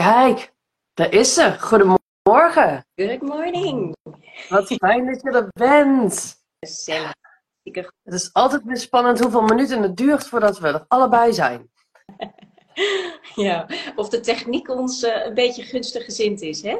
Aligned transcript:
Kijk, 0.00 0.52
daar 0.94 1.12
is 1.12 1.34
ze. 1.34 1.56
Goedemorgen. 1.58 2.86
Good 2.94 3.20
morning. 3.20 3.96
Wat 4.48 4.66
fijn 4.66 5.06
dat 5.06 5.22
je 5.22 5.30
er 5.30 5.48
bent. 5.52 6.34
Gezellig. 6.60 7.12
Het 8.02 8.14
is 8.14 8.32
altijd 8.32 8.62
weer 8.64 8.76
spannend 8.76 9.20
hoeveel 9.20 9.42
minuten 9.42 9.82
het 9.82 9.96
duurt 9.96 10.26
voordat 10.26 10.58
we 10.58 10.68
er 10.68 10.84
allebei 10.88 11.32
zijn. 11.32 11.70
Ja, 13.34 13.66
of 13.96 14.08
de 14.08 14.20
techniek 14.20 14.68
ons 14.68 15.02
eh, 15.02 15.26
een 15.26 15.34
beetje 15.34 15.62
gunstig 15.62 16.04
gezind 16.04 16.40
is, 16.40 16.62
hè? 16.62 16.78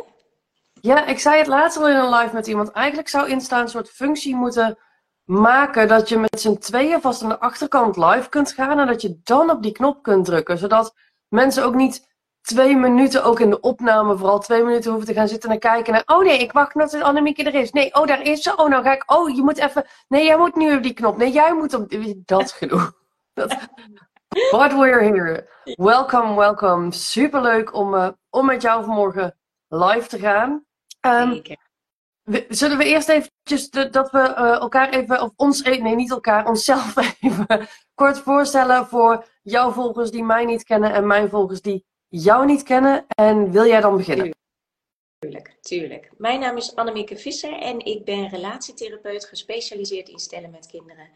Ja, 0.80 1.06
ik 1.06 1.18
zei 1.18 1.38
het 1.38 1.46
laatst 1.46 1.78
al 1.78 1.88
in 1.88 1.96
een 1.96 2.14
live 2.14 2.34
met 2.34 2.46
iemand. 2.46 2.70
Eigenlijk 2.70 3.08
zou 3.08 3.28
Insta 3.28 3.60
een 3.60 3.68
soort 3.68 3.90
functie 3.90 4.36
moeten 4.36 4.78
maken 5.24 5.88
dat 5.88 6.08
je 6.08 6.18
met 6.18 6.40
z'n 6.40 6.58
tweeën 6.58 7.00
vast 7.00 7.22
aan 7.22 7.28
de 7.28 7.40
achterkant 7.40 7.96
live 7.96 8.28
kunt 8.28 8.52
gaan 8.52 8.78
en 8.78 8.86
dat 8.86 9.02
je 9.02 9.20
dan 9.22 9.50
op 9.50 9.62
die 9.62 9.72
knop 9.72 10.02
kunt 10.02 10.24
drukken. 10.24 10.58
Zodat 10.58 10.94
mensen 11.28 11.64
ook 11.64 11.74
niet 11.74 12.08
twee 12.40 12.76
minuten, 12.76 13.24
ook 13.24 13.40
in 13.40 13.50
de 13.50 13.60
opname 13.60 14.16
vooral, 14.16 14.38
twee 14.38 14.62
minuten 14.62 14.90
hoeven 14.90 15.08
te 15.08 15.14
gaan 15.14 15.28
zitten 15.28 15.50
en 15.50 15.58
kijken 15.58 15.92
naar, 15.92 16.02
oh 16.06 16.24
nee, 16.24 16.38
ik 16.38 16.52
wacht 16.52 16.74
nog 16.74 16.88
tot 16.88 17.02
Annemieke 17.02 17.44
er 17.44 17.54
is. 17.54 17.70
Nee, 17.70 17.94
oh 17.94 18.06
daar 18.06 18.22
is 18.22 18.42
ze. 18.42 18.56
Oh 18.56 18.68
nou 18.68 18.82
ga 18.82 18.92
ik, 18.92 19.12
oh 19.12 19.34
je 19.34 19.42
moet 19.42 19.58
even, 19.58 19.86
nee 20.08 20.24
jij 20.24 20.36
moet 20.36 20.56
nu 20.56 20.76
op 20.76 20.82
die 20.82 20.94
knop. 20.94 21.16
Nee, 21.16 21.30
jij 21.30 21.54
moet 21.54 21.74
op, 21.74 21.94
dat 22.24 22.52
genoeg. 22.60 22.92
Dat, 23.34 23.56
But 24.50 24.72
we're 24.72 25.02
here. 25.02 25.48
Welkom, 25.64 26.36
welkom. 26.36 26.92
Superleuk 26.92 27.74
om, 27.74 27.94
uh, 27.94 28.08
om 28.28 28.46
met 28.46 28.62
jou 28.62 28.84
vanmorgen 28.84 29.36
live 29.68 30.08
te 30.08 30.18
gaan. 30.18 30.64
Um, 31.00 31.42
zullen 32.48 32.78
we 32.78 32.84
eerst 32.84 33.08
eventjes 33.08 33.70
de, 33.70 33.90
dat 33.90 34.10
we 34.10 34.18
uh, 34.18 34.50
elkaar 34.50 34.88
even, 34.88 35.22
of 35.22 35.30
ons, 35.36 35.64
e-, 35.64 35.76
nee 35.76 35.94
niet 35.94 36.10
elkaar, 36.10 36.46
onszelf 36.46 36.96
even 37.20 37.68
kort 37.94 38.18
voorstellen 38.18 38.86
voor 38.86 39.24
jouw 39.42 39.70
volgers 39.70 40.10
die 40.10 40.24
mij 40.24 40.44
niet 40.44 40.64
kennen 40.64 40.92
en 40.92 41.06
mijn 41.06 41.28
volgers 41.28 41.60
die 41.60 41.86
jou 42.10 42.46
niet 42.46 42.62
kennen. 42.62 43.06
En 43.06 43.50
wil 43.50 43.66
jij 43.66 43.80
dan 43.80 43.96
beginnen? 43.96 44.30
Tuurlijk, 45.18 45.56
tuurlijk. 45.60 46.10
Mijn 46.16 46.40
naam 46.40 46.56
is 46.56 46.74
Annemieke 46.74 47.16
Visser 47.16 47.52
en 47.52 47.84
ik 47.84 48.04
ben 48.04 48.28
relatietherapeut 48.28 49.24
gespecialiseerd 49.24 50.08
in 50.08 50.18
stellen 50.18 50.50
met 50.50 50.66
kinderen. 50.66 51.08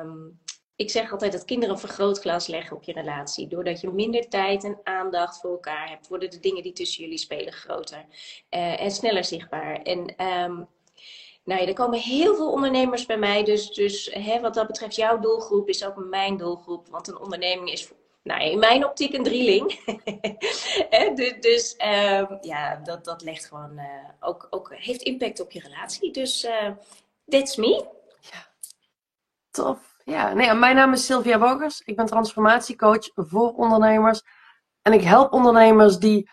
Um, 0.00 0.40
ik 0.76 0.90
zeg 0.90 1.12
altijd 1.12 1.32
dat 1.32 1.44
kinderen 1.44 1.74
een 1.74 1.80
vergrootglas 1.80 2.46
leggen 2.46 2.76
op 2.76 2.82
je 2.82 2.92
relatie. 2.92 3.48
Doordat 3.48 3.80
je 3.80 3.90
minder 3.90 4.28
tijd 4.28 4.64
en 4.64 4.80
aandacht 4.82 5.40
voor 5.40 5.50
elkaar 5.50 5.88
hebt, 5.88 6.08
worden 6.08 6.30
de 6.30 6.40
dingen 6.40 6.62
die 6.62 6.72
tussen 6.72 7.02
jullie 7.02 7.18
spelen 7.18 7.52
groter 7.52 8.06
uh, 8.50 8.80
en 8.80 8.90
sneller 8.90 9.24
zichtbaar. 9.24 9.82
En 9.82 9.98
um, 9.98 10.68
nou 11.44 11.60
ja, 11.60 11.66
er 11.66 11.72
komen 11.72 11.98
heel 11.98 12.34
veel 12.34 12.52
ondernemers 12.52 13.06
bij 13.06 13.18
mij. 13.18 13.44
Dus, 13.44 13.70
dus 13.70 14.10
hè, 14.12 14.40
wat 14.40 14.54
dat 14.54 14.66
betreft, 14.66 14.96
jouw 14.96 15.18
doelgroep 15.18 15.68
is 15.68 15.84
ook 15.84 15.96
mijn 15.96 16.36
doelgroep. 16.36 16.88
Want 16.88 17.08
een 17.08 17.20
onderneming 17.20 17.70
is 17.70 17.92
nou, 18.22 18.42
in 18.42 18.58
mijn 18.58 18.86
optiek 18.86 19.14
een 19.14 19.22
drieling. 19.22 19.84
dus 21.14 21.34
dus 21.40 21.72
um, 21.72 22.38
ja, 22.40 22.76
dat, 22.76 23.04
dat 23.04 23.22
legt 23.22 23.46
gewoon 23.46 23.78
uh, 23.78 23.84
ook, 24.20 24.46
ook, 24.50 24.74
heeft 24.74 25.02
impact 25.02 25.40
op 25.40 25.50
je 25.50 25.60
relatie. 25.60 26.12
Dus 26.12 26.44
uh, 26.44 26.70
that's 27.28 27.56
me. 27.56 27.86
Ja, 28.20 28.46
tof. 29.50 29.96
Ja, 30.04 30.32
nee, 30.32 30.54
mijn 30.54 30.76
naam 30.76 30.92
is 30.92 31.06
Sylvia 31.06 31.38
Bogers. 31.38 31.80
Ik 31.80 31.96
ben 31.96 32.06
transformatiecoach 32.06 33.10
voor 33.14 33.54
ondernemers. 33.54 34.22
En 34.82 34.92
ik 34.92 35.02
help 35.02 35.32
ondernemers 35.32 35.98
die 35.98 36.30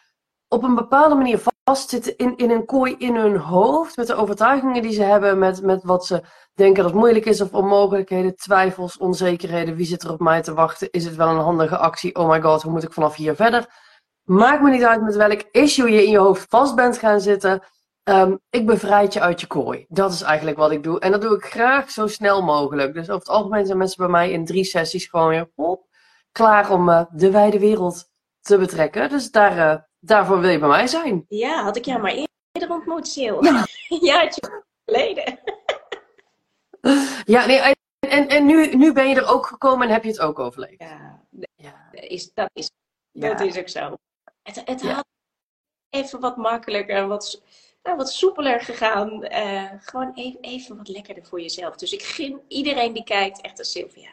op 0.48 0.64
een 0.64 0.76
bepaalde 0.76 1.16
manier 1.16 1.40
vastzitten 1.70 2.18
in, 2.18 2.38
in 2.38 2.50
een 2.50 2.66
kooi 2.66 2.96
in 2.98 3.16
hun 3.16 3.38
hoofd. 3.38 3.98
Met 3.98 4.08
de 4.08 4.16
overtuigingen 4.16 4.82
die 4.82 4.94
ze 4.94 5.04
hebben, 5.04 5.40
met, 5.40 5.62
met 5.62 5.84
wat 5.84 6.06
ze 6.06 6.24
denken 6.54 6.84
dat 6.84 6.94
moeilijk 6.94 7.26
is 7.26 7.42
of 7.42 7.54
onmogelijkheden, 7.54 8.36
twijfels, 8.36 8.98
onzekerheden. 8.98 9.76
Wie 9.76 9.86
zit 9.86 10.04
er 10.04 10.12
op 10.12 10.20
mij 10.20 10.42
te 10.42 10.54
wachten? 10.54 10.92
Is 10.92 11.06
het 11.06 11.16
wel 11.16 11.28
een 11.28 11.40
handige 11.40 11.78
actie? 11.78 12.16
Oh 12.16 12.30
my 12.30 12.42
god, 12.42 12.62
hoe 12.62 12.72
moet 12.72 12.84
ik 12.84 12.94
vanaf 12.94 13.16
hier 13.16 13.36
verder? 13.36 13.66
Maakt 14.24 14.62
me 14.62 14.70
niet 14.70 14.84
uit 14.84 15.02
met 15.02 15.16
welk 15.16 15.42
issue 15.52 15.92
je 15.92 16.04
in 16.04 16.12
je 16.12 16.18
hoofd 16.18 16.46
vast 16.50 16.76
bent 16.76 16.98
gaan 16.98 17.22
zitten. 17.22 17.64
Um, 18.10 18.40
ik 18.50 18.66
bevrijd 18.66 19.14
je 19.14 19.22
uit 19.22 19.42
je 19.42 19.48
kooi. 19.48 19.86
Dat 19.88 20.12
is 20.12 20.22
eigenlijk 20.22 20.58
wat 20.58 20.72
ik 20.72 20.84
doe. 20.84 21.00
En 21.00 21.12
dat 21.12 21.22
doe 21.22 21.36
ik 21.36 21.46
graag 21.46 21.92
zo 21.92 22.08
snel 22.08 22.42
mogelijk. 22.42 22.94
Dus 22.94 23.10
over 23.10 23.28
het 23.28 23.30
algemeen 23.30 23.66
zijn 23.66 23.78
mensen 23.78 23.98
bij 23.98 24.08
mij 24.08 24.32
in 24.32 24.46
drie 24.46 24.64
sessies 24.64 25.06
gewoon 25.06 25.28
weer 25.28 25.50
op, 25.56 25.86
klaar 26.32 26.72
om 26.72 26.90
uh, 26.90 27.02
de 27.12 27.32
wijde 27.32 27.60
wereld 27.60 28.06
te 28.42 28.58
betrekken. 28.58 29.10
Dus 29.10 29.32
daar, 29.32 29.58
uh, 29.58 29.82
daarvoor 30.06 30.40
wil 30.40 30.50
je 30.50 30.60
bij 30.60 30.68
mij 30.68 30.88
zijn. 30.88 31.26
Ja, 31.28 31.64
had 31.64 31.76
ik 31.76 31.86
jou 31.86 32.02
maar 32.02 32.28
eerder 32.54 32.76
ontmoet, 32.76 33.08
Sil. 33.14 33.38
Ja, 33.44 33.66
ja 34.10 34.30
geleden. 34.86 35.40
ja, 37.26 37.46
nee, 37.46 37.76
en, 38.10 38.28
en 38.28 38.46
nu, 38.46 38.76
nu 38.76 38.94
ben 38.94 39.10
je 39.10 39.16
er 39.16 39.28
ook 39.28 39.46
gekomen 39.46 39.88
en 39.88 39.94
heb 39.94 40.04
je 40.04 40.10
het 40.10 40.20
ook 40.20 40.40
overleefd. 40.40 40.82
Ja, 40.82 41.22
ja. 41.56 41.92
Is, 41.92 42.34
dat, 42.34 42.50
is, 42.54 42.72
dat 43.12 43.40
is 43.42 43.58
ook 43.58 43.70
zo. 43.70 43.98
Het, 44.44 44.62
het 44.66 44.82
had 44.82 45.06
even 45.90 46.20
wat 46.20 46.38
makkelijker, 46.38 47.08
wat 47.08 47.42
nou, 47.86 47.98
wat 47.98 48.12
soepeler 48.12 48.62
gegaan. 48.62 49.26
Uh, 49.26 49.72
gewoon 49.80 50.12
even, 50.14 50.40
even 50.42 50.78
wat 50.78 50.88
lekkerder 50.88 51.26
voor 51.26 51.42
jezelf. 51.42 51.76
Dus 51.76 51.94
ik 51.94 52.04
gun 52.04 52.42
iedereen 52.48 52.94
die 52.94 53.04
kijkt 53.04 53.42
echt 53.42 53.60
als 53.60 53.72
Sylvia. 53.72 54.10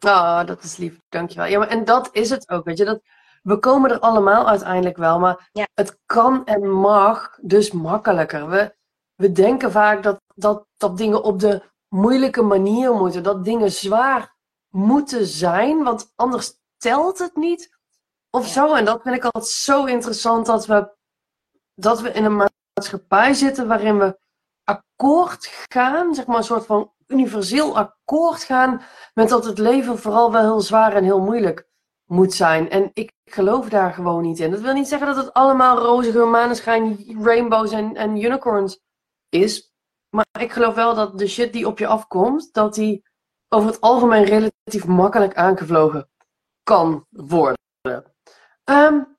Oh, 0.00 0.44
dat 0.46 0.62
is 0.62 0.76
lief. 0.76 1.00
Dankjewel. 1.08 1.46
Ja, 1.46 1.58
maar 1.58 1.68
en 1.68 1.84
dat 1.84 2.08
is 2.12 2.30
het 2.30 2.48
ook. 2.48 2.64
Weet 2.64 2.78
je, 2.78 2.84
dat, 2.84 3.00
we 3.48 3.58
komen 3.58 3.90
er 3.90 3.98
allemaal 3.98 4.48
uiteindelijk 4.48 4.96
wel. 4.96 5.18
Maar 5.18 5.48
ja. 5.52 5.66
het 5.74 5.98
kan 6.06 6.46
en 6.46 6.70
mag 6.70 7.38
dus 7.42 7.70
makkelijker. 7.70 8.48
We, 8.48 8.76
we 9.14 9.32
denken 9.32 9.72
vaak 9.72 10.02
dat, 10.02 10.20
dat, 10.34 10.66
dat 10.76 10.96
dingen 10.96 11.22
op 11.22 11.40
de 11.40 11.62
moeilijke 11.88 12.42
manier 12.42 12.92
moeten. 12.92 13.22
Dat 13.22 13.44
dingen 13.44 13.70
zwaar 13.70 14.36
moeten 14.68 15.26
zijn. 15.26 15.82
Want 15.82 16.12
anders 16.14 16.52
telt 16.76 17.18
het 17.18 17.36
niet. 17.36 17.78
Of 18.30 18.46
ja. 18.46 18.52
zo. 18.52 18.74
En 18.74 18.84
dat 18.84 19.02
vind 19.02 19.16
ik 19.16 19.24
altijd 19.24 19.46
zo 19.46 19.84
interessant 19.84 20.46
dat 20.46 20.66
we, 20.66 20.96
dat 21.74 22.00
we 22.00 22.12
in 22.12 22.24
een 22.24 22.48
maatschappij 22.74 23.34
zitten 23.34 23.68
waarin 23.68 23.98
we 23.98 24.18
akkoord 24.64 25.64
gaan, 25.68 26.14
zeg 26.14 26.26
maar 26.26 26.36
een 26.36 26.44
soort 26.44 26.66
van 26.66 26.92
universeel 27.06 27.76
akkoord 27.76 28.42
gaan 28.42 28.82
met 29.14 29.28
dat 29.28 29.44
het 29.44 29.58
leven 29.58 29.98
vooral 29.98 30.32
wel 30.32 30.42
heel 30.42 30.60
zwaar 30.60 30.92
en 30.92 31.04
heel 31.04 31.20
moeilijk 31.20 31.68
moet 32.08 32.34
zijn. 32.34 32.70
En 32.70 32.90
ik 32.92 33.12
geloof 33.24 33.68
daar 33.68 33.92
gewoon 33.92 34.22
niet 34.22 34.38
in. 34.38 34.50
Dat 34.50 34.60
wil 34.60 34.72
niet 34.72 34.88
zeggen 34.88 35.06
dat 35.06 35.16
het 35.16 35.32
allemaal 35.32 35.78
rozige 35.78 36.24
maneschijn, 36.24 37.04
rainbows 37.22 37.70
en, 37.70 37.96
en 37.96 38.22
unicorns 38.22 38.80
is. 39.28 39.72
Maar 40.10 40.26
ik 40.40 40.52
geloof 40.52 40.74
wel 40.74 40.94
dat 40.94 41.18
de 41.18 41.26
shit 41.26 41.52
die 41.52 41.66
op 41.66 41.78
je 41.78 41.86
afkomt, 41.86 42.52
dat 42.52 42.74
die 42.74 43.02
over 43.48 43.68
het 43.68 43.80
algemeen 43.80 44.24
relatief 44.24 44.86
makkelijk 44.86 45.34
aangevlogen 45.34 46.08
kan 46.62 47.06
worden. 47.10 47.58
Um, 48.64 49.18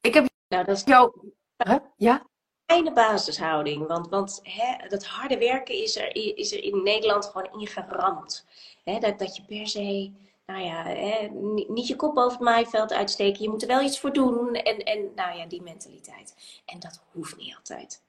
ik 0.00 0.14
heb 0.14 0.26
nou, 0.48 0.64
dat 0.64 0.76
is... 0.76 0.84
jou. 0.84 1.32
Huh? 1.56 1.76
Ja? 1.96 2.26
fijne 2.66 2.92
basishouding. 2.92 3.86
Want, 3.86 4.08
want 4.08 4.40
hè, 4.42 4.88
dat 4.88 5.04
harde 5.04 5.38
werken 5.38 5.74
is 5.82 5.96
er, 5.96 6.16
is 6.36 6.52
er 6.52 6.62
in 6.62 6.82
Nederland 6.82 7.26
gewoon 7.26 7.60
ingeramd. 7.60 8.46
Hè, 8.84 8.98
dat, 8.98 9.18
dat 9.18 9.36
je 9.36 9.44
per 9.44 9.66
se, 9.66 10.12
nou 10.46 10.60
ja, 10.60 10.82
hè, 10.82 11.28
niet 11.68 11.86
je 11.86 11.96
kop 11.96 12.14
boven 12.14 12.32
het 12.32 12.40
maaiveld 12.40 12.92
uitsteken. 12.92 13.42
Je 13.42 13.48
moet 13.48 13.62
er 13.62 13.68
wel 13.68 13.82
iets 13.82 14.00
voor 14.00 14.12
doen. 14.12 14.54
En, 14.54 14.78
en 14.78 15.10
nou 15.14 15.38
ja, 15.38 15.46
die 15.46 15.62
mentaliteit. 15.62 16.34
En 16.64 16.80
dat 16.80 17.02
hoeft 17.12 17.36
niet 17.36 17.56
altijd. 17.56 18.02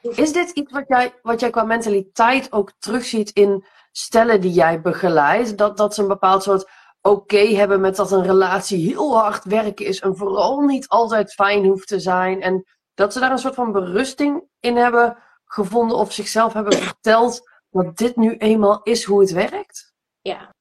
Is 0.00 0.32
dit 0.32 0.50
iets 0.50 0.72
wat 0.72 0.84
jij, 0.88 1.14
wat 1.22 1.40
jij 1.40 1.50
qua 1.50 1.64
mentaliteit 1.64 2.52
ook 2.52 2.72
terugziet 2.78 3.30
in 3.30 3.64
stellen 3.92 4.40
die 4.40 4.52
jij 4.52 4.80
begeleidt? 4.80 5.58
Dat, 5.58 5.76
dat 5.76 5.94
ze 5.94 6.02
een 6.02 6.08
bepaald 6.08 6.42
soort 6.42 6.70
oké 7.00 7.38
hebben 7.38 7.80
met 7.80 7.96
dat 7.96 8.12
een 8.12 8.22
relatie 8.22 8.86
heel 8.86 9.18
hard 9.18 9.44
werken 9.44 9.86
is 9.86 10.00
en 10.00 10.16
vooral 10.16 10.60
niet 10.60 10.88
altijd 10.88 11.32
fijn 11.32 11.64
hoeft 11.64 11.88
te 11.88 12.00
zijn. 12.00 12.42
En 12.42 12.64
dat 12.94 13.12
ze 13.12 13.20
daar 13.20 13.30
een 13.30 13.38
soort 13.38 13.54
van 13.54 13.72
berusting 13.72 14.42
in 14.60 14.76
hebben 14.76 15.16
gevonden 15.44 15.96
of 15.96 16.12
zichzelf 16.12 16.52
hebben 16.52 16.72
verteld 16.72 17.50
dat 17.70 17.96
dit 17.96 18.16
nu 18.16 18.36
eenmaal 18.36 18.80
is 18.82 19.04
hoe 19.04 19.20
het 19.20 19.30
werkt? 19.30 19.92
Ja, 20.20 20.51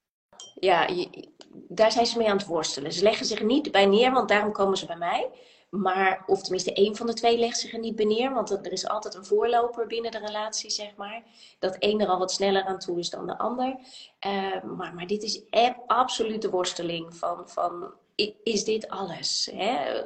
ja 0.61 0.87
daar 1.51 1.91
zijn 1.91 2.05
ze 2.05 2.17
mee 2.17 2.29
aan 2.29 2.37
het 2.37 2.45
worstelen. 2.45 2.93
Ze 2.93 3.03
leggen 3.03 3.25
zich 3.25 3.43
niet 3.43 3.71
bij 3.71 3.85
neer, 3.85 4.11
want 4.11 4.29
daarom 4.29 4.51
komen 4.51 4.77
ze 4.77 4.85
bij 4.85 4.95
mij. 4.95 5.29
Maar, 5.69 6.23
of 6.25 6.41
tenminste, 6.41 6.73
één 6.73 6.95
van 6.95 7.07
de 7.07 7.13
twee 7.13 7.37
legt 7.37 7.59
zich 7.59 7.73
er 7.73 7.79
niet 7.79 7.95
bij 7.95 8.05
neer. 8.05 8.33
Want 8.33 8.51
er 8.51 8.71
is 8.71 8.87
altijd 8.87 9.15
een 9.15 9.25
voorloper 9.25 9.87
binnen 9.87 10.11
de 10.11 10.19
relatie, 10.19 10.69
zeg 10.69 10.95
maar. 10.95 11.23
Dat 11.59 11.75
een 11.79 12.01
er 12.01 12.07
al 12.07 12.19
wat 12.19 12.31
sneller 12.31 12.63
aan 12.63 12.79
toe 12.79 12.99
is 12.99 13.09
dan 13.09 13.27
de 13.27 13.37
ander. 13.37 13.75
Uh, 14.25 14.63
maar, 14.63 14.93
maar 14.93 15.07
dit 15.07 15.23
is 15.23 15.41
absolute 15.87 16.49
worsteling 16.49 17.15
van, 17.15 17.49
van 17.49 17.93
is 18.43 18.63
dit 18.63 18.89
alles? 18.89 19.49
Hè? 19.53 20.03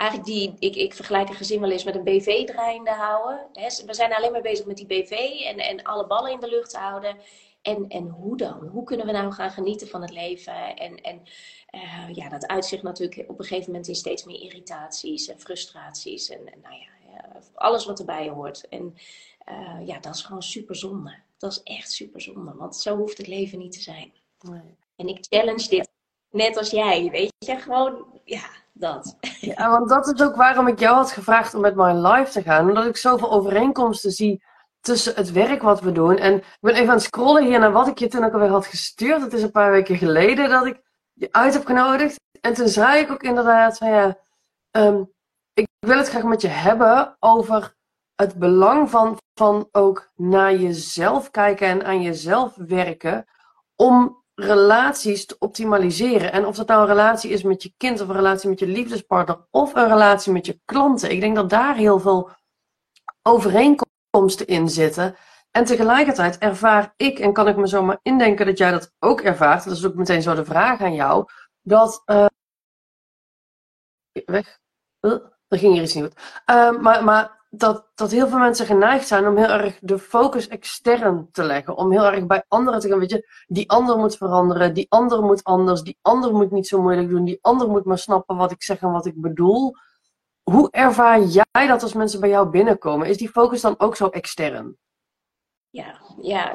eigenlijk 0.00 0.30
die, 0.30 0.56
ik, 0.58 0.76
ik 0.76 0.94
vergelijk 0.94 1.28
een 1.28 1.34
gezin 1.34 1.60
wel 1.60 1.70
eens 1.70 1.84
met 1.84 1.94
een 1.94 2.04
BV 2.04 2.44
draaiende 2.46 2.90
houden. 2.90 3.46
We 3.86 3.94
zijn 3.94 4.14
alleen 4.14 4.32
maar 4.32 4.40
bezig 4.40 4.66
met 4.66 4.76
die 4.76 4.86
BV 4.86 5.10
en, 5.44 5.58
en 5.58 5.82
alle 5.82 6.06
ballen 6.06 6.32
in 6.32 6.40
de 6.40 6.48
lucht 6.48 6.76
houden. 6.76 7.16
En, 7.62 7.88
en 7.88 8.08
hoe 8.08 8.36
dan? 8.36 8.66
Hoe 8.66 8.84
kunnen 8.84 9.06
we 9.06 9.12
nou 9.12 9.32
gaan 9.32 9.50
genieten 9.50 9.88
van 9.88 10.00
het 10.00 10.10
leven? 10.10 10.76
En, 10.76 11.00
en 11.00 11.22
uh, 11.70 12.14
ja, 12.14 12.28
dat 12.28 12.46
uitzicht 12.46 12.82
natuurlijk 12.82 13.24
op 13.28 13.38
een 13.38 13.44
gegeven 13.44 13.70
moment 13.70 13.88
in 13.88 13.94
steeds 13.94 14.24
meer 14.24 14.42
irritaties 14.42 15.28
en 15.28 15.40
frustraties. 15.40 16.30
En, 16.30 16.52
en 16.52 16.60
nou 16.62 16.74
ja, 16.74 17.40
alles 17.54 17.86
wat 17.86 17.98
erbij 17.98 18.28
hoort. 18.28 18.68
En 18.68 18.94
uh, 19.48 19.86
ja, 19.86 19.98
dat 19.98 20.14
is 20.14 20.22
gewoon 20.22 20.42
super 20.42 20.76
zonde. 20.76 21.14
Dat 21.38 21.50
is 21.50 21.62
echt 21.62 21.90
super 21.90 22.20
zonde. 22.20 22.54
Want 22.54 22.76
zo 22.76 22.96
hoeft 22.96 23.18
het 23.18 23.26
leven 23.26 23.58
niet 23.58 23.72
te 23.72 23.80
zijn. 23.80 24.12
Nee. 24.40 24.76
En 24.96 25.08
ik 25.08 25.26
challenge 25.28 25.68
dit 25.68 25.90
net 26.30 26.56
als 26.56 26.70
jij, 26.70 27.10
weet 27.10 27.32
je, 27.38 27.56
gewoon, 27.56 28.20
ja, 28.24 28.48
dat. 28.72 29.16
Ja, 29.40 29.70
want 29.70 29.88
dat 29.88 30.14
is 30.14 30.22
ook 30.22 30.36
waarom 30.36 30.68
ik 30.68 30.78
jou 30.78 30.96
had 30.96 31.12
gevraagd 31.12 31.54
om 31.54 31.60
met 31.60 31.74
mijn 31.74 32.00
live 32.00 32.30
te 32.30 32.42
gaan. 32.42 32.68
Omdat 32.68 32.86
ik 32.86 32.96
zoveel 32.96 33.30
overeenkomsten 33.30 34.10
zie 34.10 34.42
tussen 34.80 35.14
het 35.14 35.32
werk 35.32 35.62
wat 35.62 35.80
we 35.80 35.92
doen. 35.92 36.16
En 36.16 36.34
ik 36.34 36.58
ben 36.60 36.74
even 36.74 36.88
aan 36.88 36.94
het 36.94 37.02
scrollen 37.02 37.44
hier 37.44 37.58
naar 37.58 37.72
wat 37.72 37.88
ik 37.88 37.98
je 37.98 38.08
toen 38.08 38.24
ook 38.24 38.32
alweer 38.32 38.48
had 38.48 38.66
gestuurd. 38.66 39.20
Het 39.20 39.32
is 39.32 39.42
een 39.42 39.50
paar 39.50 39.70
weken 39.70 39.98
geleden 39.98 40.48
dat 40.48 40.66
ik 40.66 40.80
je 41.12 41.28
uit 41.30 41.52
heb 41.52 41.66
genodigd. 41.66 42.20
En 42.40 42.54
toen 42.54 42.68
zei 42.68 43.00
ik 43.00 43.10
ook 43.10 43.22
inderdaad 43.22 43.78
van 43.78 43.88
ja, 43.88 44.18
ehm, 44.70 45.02
ik 45.52 45.66
wil 45.78 45.96
het 45.96 46.08
graag 46.08 46.22
met 46.22 46.40
je 46.40 46.48
hebben 46.48 47.16
over 47.18 47.74
het 48.14 48.34
belang 48.34 48.90
van, 48.90 49.18
van 49.34 49.68
ook 49.72 50.10
naar 50.16 50.54
jezelf 50.54 51.30
kijken 51.30 51.66
en 51.66 51.84
aan 51.84 52.02
jezelf 52.02 52.54
werken. 52.56 53.24
Om 53.76 54.20
relaties 54.34 55.26
te 55.26 55.36
optimaliseren. 55.38 56.32
En 56.32 56.46
of 56.46 56.56
dat 56.56 56.66
nou 56.66 56.80
een 56.80 56.86
relatie 56.86 57.30
is 57.30 57.42
met 57.42 57.62
je 57.62 57.74
kind, 57.76 58.00
of 58.00 58.08
een 58.08 58.14
relatie 58.14 58.48
met 58.48 58.58
je 58.58 58.66
liefdespartner, 58.66 59.46
of 59.50 59.74
een 59.74 59.88
relatie 59.88 60.32
met 60.32 60.46
je 60.46 60.60
klanten. 60.64 61.10
Ik 61.10 61.20
denk 61.20 61.36
dat 61.36 61.50
daar 61.50 61.76
heel 61.76 62.00
veel 62.00 62.30
overeenkomsten 63.22 63.88
in 64.44 64.68
zitten. 64.68 65.16
En 65.50 65.64
tegelijkertijd 65.64 66.38
ervaar 66.38 66.94
ik, 66.96 67.18
en 67.18 67.32
kan 67.32 67.48
ik 67.48 67.56
me 67.56 67.66
zomaar 67.66 67.98
indenken 68.02 68.46
dat 68.46 68.58
jij 68.58 68.70
dat 68.70 68.92
ook 68.98 69.20
ervaart, 69.20 69.64
dat 69.64 69.76
is 69.76 69.86
ook 69.86 69.94
meteen 69.94 70.22
zo 70.22 70.34
de 70.34 70.44
vraag 70.44 70.80
aan 70.80 70.94
jou, 70.94 71.24
dat. 71.62 72.02
Uh, 72.06 72.26
weg. 74.24 74.58
Uh, 75.00 75.12
er 75.48 75.58
ging 75.58 75.72
hier 75.72 75.82
iets 75.82 75.94
niet 75.94 76.04
goed. 76.04 76.16
Uh, 76.50 76.80
maar, 76.80 77.04
maar 77.04 77.46
dat, 77.50 77.90
dat 77.94 78.10
heel 78.10 78.28
veel 78.28 78.38
mensen 78.38 78.66
geneigd 78.66 79.06
zijn 79.06 79.26
om 79.26 79.36
heel 79.36 79.48
erg 79.48 79.78
de 79.80 79.98
focus 79.98 80.48
extern 80.48 81.28
te 81.32 81.42
leggen. 81.42 81.76
Om 81.76 81.92
heel 81.92 82.04
erg 82.04 82.26
bij 82.26 82.44
anderen 82.48 82.80
te 82.80 82.88
gaan. 82.88 82.98
Weet 82.98 83.10
je, 83.10 83.44
die 83.46 83.70
ander 83.70 83.98
moet 83.98 84.16
veranderen, 84.16 84.74
die 84.74 84.86
ander 84.88 85.22
moet 85.22 85.44
anders, 85.44 85.82
die 85.82 85.98
ander 86.02 86.32
moet 86.32 86.50
niet 86.50 86.66
zo 86.66 86.80
moeilijk 86.82 87.08
doen, 87.08 87.24
die 87.24 87.38
ander 87.40 87.68
moet 87.68 87.84
maar 87.84 87.98
snappen 87.98 88.36
wat 88.36 88.50
ik 88.50 88.62
zeg 88.62 88.80
en 88.80 88.92
wat 88.92 89.06
ik 89.06 89.20
bedoel. 89.20 89.74
Hoe 90.50 90.70
ervaar 90.70 91.22
jij 91.22 91.66
dat 91.66 91.82
als 91.82 91.92
mensen 91.92 92.20
bij 92.20 92.28
jou 92.28 92.48
binnenkomen? 92.48 93.08
Is 93.08 93.16
die 93.16 93.28
focus 93.28 93.60
dan 93.60 93.74
ook 93.78 93.96
zo 93.96 94.08
extern? 94.08 94.76
Ja, 95.70 96.00
ja 96.22 96.54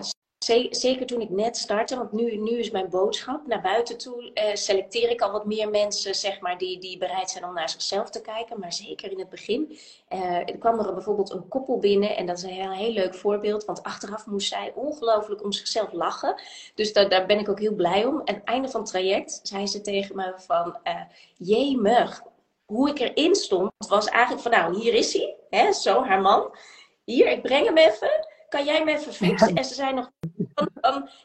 Zeker 0.69 1.05
toen 1.05 1.21
ik 1.21 1.29
net 1.29 1.57
startte, 1.57 1.95
want 1.95 2.11
nu, 2.11 2.37
nu 2.37 2.51
is 2.51 2.71
mijn 2.71 2.89
boodschap 2.89 3.47
naar 3.47 3.61
buiten 3.61 3.97
toe. 3.97 4.31
Uh, 4.33 4.53
selecteer 4.53 5.09
ik 5.09 5.21
al 5.21 5.31
wat 5.31 5.45
meer 5.45 5.69
mensen, 5.69 6.15
zeg 6.15 6.39
maar, 6.39 6.57
die, 6.57 6.79
die 6.79 6.97
bereid 6.97 7.29
zijn 7.29 7.45
om 7.45 7.53
naar 7.53 7.69
zichzelf 7.69 8.09
te 8.09 8.21
kijken. 8.21 8.59
Maar 8.59 8.73
zeker 8.73 9.11
in 9.11 9.19
het 9.19 9.29
begin. 9.29 9.77
Uh, 10.09 10.35
er 10.35 10.57
kwam 10.57 10.79
er 10.79 10.93
bijvoorbeeld 10.93 11.31
een 11.31 11.47
koppel 11.47 11.79
binnen. 11.79 12.17
En 12.17 12.25
dat 12.25 12.37
is 12.37 12.43
een 12.43 12.49
heel, 12.49 12.71
heel 12.71 12.91
leuk 12.91 13.15
voorbeeld. 13.15 13.65
Want 13.65 13.83
achteraf 13.83 14.25
moest 14.25 14.47
zij 14.47 14.71
ongelooflijk 14.75 15.43
om 15.43 15.51
zichzelf 15.51 15.91
lachen. 15.91 16.41
Dus 16.75 16.93
daar, 16.93 17.09
daar 17.09 17.25
ben 17.25 17.39
ik 17.39 17.49
ook 17.49 17.59
heel 17.59 17.75
blij 17.75 18.05
om. 18.05 18.21
En 18.23 18.43
einde 18.43 18.69
van 18.69 18.81
het 18.81 18.89
traject 18.89 19.39
zei 19.43 19.67
ze 19.67 19.81
tegen 19.81 20.15
me 20.15 20.33
van... 20.37 20.77
Uh, 20.83 21.01
Jemig, 21.37 22.21
hoe 22.65 22.89
ik 22.89 22.99
erin 22.99 23.35
stond, 23.35 23.71
was 23.87 24.05
eigenlijk 24.05 24.43
van... 24.43 24.51
Nou, 24.51 24.79
hier 24.79 24.93
is 24.93 25.13
hij. 25.13 25.35
Hè, 25.49 25.73
zo, 25.73 26.03
haar 26.03 26.21
man. 26.21 26.55
Hier, 27.03 27.27
ik 27.27 27.41
breng 27.41 27.65
hem 27.65 27.77
even 27.77 28.25
kan 28.55 28.65
jij 28.65 28.83
me 28.83 28.91
even 28.91 29.13
fixen? 29.13 29.55
En 29.55 29.65
ze 29.65 29.73
zei 29.73 29.93
nog, 29.93 30.11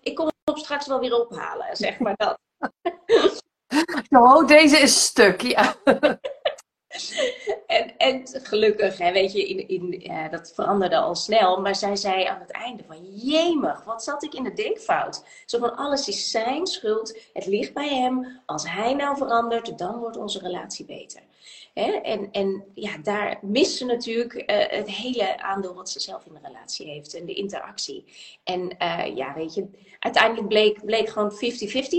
ik 0.02 0.14
kom 0.14 0.31
hem 0.44 0.56
straks 0.56 0.87
wel 0.87 1.00
weer 1.00 1.26
ophalen, 1.26 1.76
zeg 1.76 1.98
maar 1.98 2.14
dat. 2.16 2.38
Nou, 4.08 4.46
deze 4.46 4.78
is 4.78 5.04
stuk, 5.04 5.40
ja. 5.40 5.75
en, 7.66 7.96
en 7.96 8.28
gelukkig, 8.32 8.98
hè, 8.98 9.12
weet 9.12 9.32
je, 9.32 9.46
in, 9.46 9.69
in, 9.69 10.31
dat 10.31 10.52
veranderde 10.54 10.96
al 10.96 11.14
snel. 11.14 11.60
Maar 11.60 11.76
zij 11.76 11.96
zei 11.96 12.25
aan 12.25 12.40
het 12.40 12.50
einde 12.50 12.82
van, 12.87 13.14
jemig, 13.14 13.84
wat 13.84 14.02
zat 14.02 14.22
ik 14.22 14.34
in 14.34 14.42
de 14.42 14.52
denkfout? 14.52 15.25
Zo 15.46 15.58
van, 15.58 15.76
alles 15.76 16.08
is 16.08 16.31
zijn 16.31 16.66
schuld, 16.66 17.19
het 17.32 17.46
ligt 17.46 17.75
bij 17.75 17.88
hem. 17.88 18.40
Als 18.46 18.69
hij 18.69 18.94
nou 18.94 19.16
verandert, 19.16 19.78
dan 19.78 19.98
wordt 19.98 20.16
onze 20.16 20.38
relatie 20.38 20.84
beter. 20.84 21.20
Hè? 21.75 21.90
En, 21.90 22.31
en 22.31 22.64
ja, 22.75 22.96
daar 23.02 23.38
mist 23.43 23.76
ze 23.76 23.84
natuurlijk 23.84 24.34
uh, 24.34 24.78
het 24.78 24.90
hele 24.90 25.43
aandeel 25.43 25.75
wat 25.75 25.90
ze 25.90 26.00
zelf 26.00 26.26
in 26.26 26.32
de 26.32 26.48
relatie 26.48 26.86
heeft 26.86 27.14
en 27.14 27.26
de 27.26 27.34
interactie. 27.34 28.04
En 28.44 28.76
uh, 28.78 29.16
ja, 29.16 29.34
weet 29.34 29.54
je, 29.54 29.66
uiteindelijk 29.98 30.48
bleek, 30.48 30.84
bleek 30.84 31.08
gewoon 31.08 31.32
50-50 31.32 31.36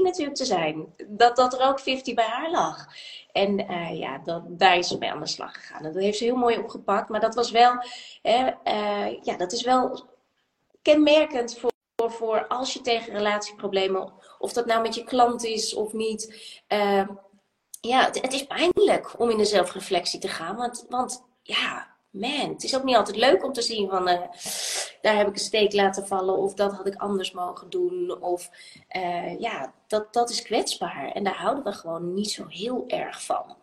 natuurlijk 0.03 0.35
te 0.35 0.45
zijn. 0.45 0.85
Dat, 1.07 1.35
dat 1.35 1.53
er 1.53 1.67
ook 1.67 1.79
50 1.79 2.13
bij 2.13 2.25
haar 2.25 2.51
lag. 2.51 2.87
En 3.31 3.71
uh, 3.71 3.99
ja, 3.99 4.17
dat, 4.17 4.43
daar 4.47 4.77
is 4.77 4.87
ze 4.87 4.97
mee 4.97 5.11
aan 5.11 5.19
de 5.19 5.27
slag 5.27 5.53
gegaan. 5.53 5.83
Dat 5.83 5.95
heeft 5.95 6.17
ze 6.17 6.23
heel 6.23 6.35
mooi 6.35 6.57
opgepakt. 6.57 7.09
Maar 7.09 7.19
dat 7.19 7.35
was 7.35 7.51
wel, 7.51 7.73
ja, 9.21 9.37
dat 9.37 9.51
is 9.51 9.63
wel 9.63 10.09
kenmerkend 10.81 11.57
voor 11.57 11.71
voor 12.09 12.47
als 12.47 12.73
je 12.73 12.81
tegen 12.81 13.13
relatieproblemen, 13.13 14.13
of 14.39 14.53
dat 14.53 14.65
nou 14.65 14.81
met 14.81 14.95
je 14.95 15.03
klant 15.03 15.43
is 15.43 15.73
of 15.73 15.93
niet, 15.93 16.33
uh, 16.67 17.07
ja, 17.81 18.05
het, 18.05 18.21
het, 18.21 18.33
is 18.33 18.47
pijnlijk 18.47 19.19
om 19.19 19.29
in 19.29 19.37
de 19.37 19.45
zelfreflectie 19.45 20.19
te 20.19 20.27
gaan. 20.27 20.55
Want, 20.55 20.85
want 20.89 21.23
ja, 21.41 21.87
man, 22.09 22.49
het 22.49 22.63
is 22.63 22.75
ook 22.75 22.83
niet 22.83 22.95
altijd 22.95 23.17
leuk 23.17 23.43
om 23.43 23.53
te 23.53 23.61
zien 23.61 23.89
van 23.89 24.29
daar 25.01 25.15
heb 25.15 25.27
ik 25.27 25.33
een 25.33 25.39
steek 25.39 25.73
laten 25.73 26.07
vallen 26.07 26.37
of 26.37 26.53
dat 26.53 26.73
had 26.73 26.87
ik 26.87 26.95
anders 26.95 27.31
mogen 27.31 27.69
doen. 27.69 28.21
Of 28.21 28.49
uh, 28.95 29.39
ja, 29.39 29.73
dat, 29.87 30.13
dat 30.13 30.29
is 30.29 30.41
kwetsbaar 30.41 31.11
en 31.11 31.23
daar 31.23 31.37
houden 31.37 31.63
we 31.63 31.71
gewoon 31.71 32.13
niet 32.13 32.31
zo 32.31 32.45
heel 32.47 32.83
erg 32.87 33.23
van. 33.23 33.55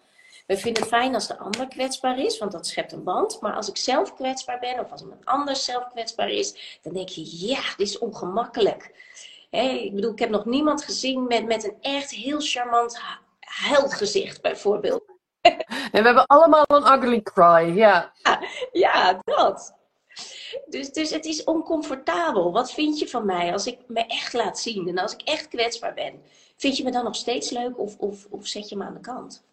We 0.46 0.56
vinden 0.56 0.82
het 0.82 0.90
fijn 0.90 1.14
als 1.14 1.26
de 1.26 1.38
ander 1.38 1.68
kwetsbaar 1.68 2.18
is, 2.18 2.38
want 2.38 2.52
dat 2.52 2.66
schept 2.66 2.92
een 2.92 3.04
band. 3.04 3.40
Maar 3.40 3.54
als 3.54 3.68
ik 3.68 3.76
zelf 3.76 4.14
kwetsbaar 4.14 4.58
ben 4.58 4.80
of 4.80 4.90
als 4.90 5.00
iemand 5.00 5.24
anders 5.24 5.64
zelf 5.64 5.88
kwetsbaar 5.88 6.28
is, 6.28 6.78
dan 6.82 6.92
denk 6.92 7.08
je, 7.08 7.46
ja, 7.46 7.60
dit 7.76 7.88
is 7.88 7.98
ongemakkelijk. 7.98 8.94
Hey, 9.50 9.84
ik 9.84 9.94
bedoel, 9.94 10.12
ik 10.12 10.18
heb 10.18 10.30
nog 10.30 10.44
niemand 10.44 10.84
gezien 10.84 11.26
met, 11.26 11.46
met 11.46 11.64
een 11.64 11.76
echt 11.80 12.10
heel 12.10 12.40
charmant 12.40 13.00
huilgezicht 13.40 14.42
bijvoorbeeld. 14.42 15.02
En 15.92 16.02
we 16.02 16.06
hebben 16.06 16.26
allemaal 16.26 16.64
een 16.66 16.92
ugly 16.92 17.22
cry, 17.22 17.76
ja. 17.76 18.12
Ja, 18.72 19.20
dat. 19.24 19.77
Dus, 20.66 20.92
dus 20.92 21.10
het 21.10 21.24
is 21.24 21.44
oncomfortabel. 21.44 22.52
Wat 22.52 22.72
vind 22.72 22.98
je 22.98 23.08
van 23.08 23.26
mij 23.26 23.52
als 23.52 23.66
ik 23.66 23.78
me 23.86 24.06
echt 24.06 24.32
laat 24.32 24.58
zien 24.58 24.88
en 24.88 24.98
als 24.98 25.12
ik 25.12 25.22
echt 25.22 25.48
kwetsbaar 25.48 25.94
ben? 25.94 26.22
Vind 26.56 26.76
je 26.76 26.84
me 26.84 26.90
dan 26.90 27.04
nog 27.04 27.16
steeds 27.16 27.50
leuk 27.50 27.78
of, 27.78 27.96
of, 27.98 28.26
of 28.30 28.46
zet 28.46 28.68
je 28.68 28.76
me 28.76 28.84
aan 28.84 28.94
de 28.94 29.00
kant? 29.00 29.44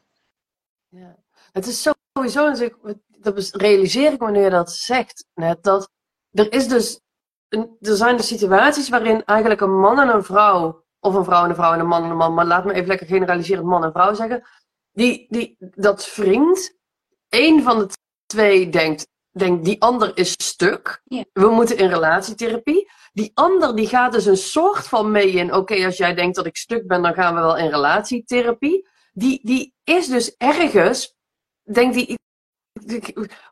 Ja. 0.90 1.16
Het 1.52 1.68
is 1.68 1.90
sowieso, 2.14 2.70
dat 3.18 3.50
realiseer 3.52 4.12
ik 4.12 4.20
wanneer 4.20 4.44
je 4.44 4.50
dat 4.50 4.72
zegt 4.72 5.26
net, 5.34 5.64
dat 5.64 5.90
er 6.32 6.52
is 6.52 6.68
dus, 6.68 7.00
er 7.80 7.96
zijn 7.96 8.18
de 8.18 8.24
situaties 8.24 8.90
waarin 8.90 9.26
eigenlijk 9.26 9.62
een 9.62 9.80
man 9.80 10.00
en 10.00 10.08
een 10.08 10.24
vrouw 10.24 10.84
of 11.00 11.14
een 11.14 11.24
vrouw 11.24 11.44
en 11.44 11.50
een 11.50 11.56
vrouw 11.56 11.74
en 11.74 11.80
een 11.80 11.88
man 11.88 12.04
en 12.04 12.10
een 12.10 12.18
man, 12.18 12.34
maar 12.34 12.46
laat 12.46 12.66
me 12.66 12.74
even 12.74 12.88
lekker 12.88 13.08
generaliserend 13.08 13.66
man 13.66 13.84
en 13.84 13.92
vrouw 13.92 14.14
zeggen. 14.14 14.48
Die, 14.92 15.26
die, 15.30 15.56
dat 15.60 16.06
vriend, 16.06 16.78
één 17.30 17.64
van 17.64 17.80
de 17.80 17.88
twee 18.26 18.70
denkt, 18.70 19.08
denkt 19.38 19.66
die 19.66 19.82
ander 19.82 20.18
is 20.18 20.32
stuk. 20.32 21.02
We 21.34 21.48
moeten 21.48 21.78
in 21.78 21.90
relatietherapie. 21.90 22.92
Die 23.14 23.32
ander 23.34 23.76
die 23.76 23.88
gaat 23.88 24.12
dus 24.12 24.26
een 24.26 24.38
soort 24.38 24.88
van 24.88 25.12
mee 25.12 25.32
in, 25.32 25.54
oké, 25.54 25.86
als 25.86 25.98
jij 25.98 26.14
denkt 26.14 26.36
dat 26.36 26.46
ik 26.46 26.58
stuk 26.58 26.88
ben, 26.88 27.02
dan 27.02 27.14
gaan 27.14 27.36
we 27.36 27.42
wel 27.42 27.58
in 27.58 27.70
relatietherapie. 27.70 28.88
Die, 29.14 29.40
die 29.44 29.74
is 29.84 30.08
dus 30.08 30.36
ergens, 30.38 31.16
denkt 31.64 31.96
die, 31.96 32.18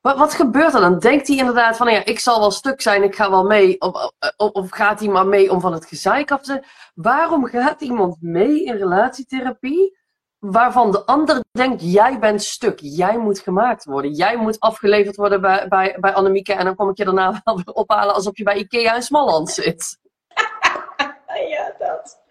wat, 0.01 0.17
wat, 0.17 0.33
gebeurt 0.33 0.73
er 0.73 0.81
dan? 0.81 0.99
Denkt 0.99 1.27
hij 1.27 1.37
inderdaad 1.37 1.77
van, 1.77 1.91
ja, 1.91 2.05
ik 2.05 2.19
zal 2.19 2.39
wel 2.39 2.51
stuk 2.51 2.81
zijn, 2.81 3.03
ik 3.03 3.15
ga 3.15 3.29
wel 3.29 3.43
mee. 3.43 3.81
Of, 3.81 4.11
of, 4.37 4.51
of 4.51 4.69
gaat 4.69 4.99
hij 4.99 5.09
maar 5.09 5.27
mee 5.27 5.51
om 5.51 5.61
van 5.61 5.73
het 5.73 5.85
gezeik 5.85 6.31
af 6.31 6.39
te 6.39 6.45
zijn? 6.45 6.65
Waarom 6.93 7.45
gaat 7.45 7.81
iemand 7.81 8.21
mee 8.21 8.63
in 8.63 8.75
relatietherapie 8.75 9.97
waarvan 10.43 10.91
de 10.91 11.05
ander 11.05 11.43
denkt, 11.51 11.81
jij 11.91 12.19
bent 12.19 12.43
stuk, 12.43 12.79
jij 12.81 13.17
moet 13.17 13.39
gemaakt 13.39 13.85
worden. 13.85 14.11
Jij 14.11 14.37
moet 14.37 14.59
afgeleverd 14.59 15.15
worden 15.15 15.41
bij, 15.41 15.67
bij, 15.67 15.97
bij 15.99 16.13
Annemieke 16.13 16.53
en 16.53 16.65
dan 16.65 16.75
kom 16.75 16.89
ik 16.89 16.97
je 16.97 17.05
daarna 17.05 17.41
wel 17.43 17.55
weer 17.55 17.73
ophalen 17.73 18.15
alsof 18.15 18.37
je 18.37 18.43
bij 18.43 18.57
Ikea 18.57 18.95
in 18.95 19.01
Smalland 19.01 19.49
zit. 19.49 19.97
ja, 21.49 21.75
dat. 21.77 22.21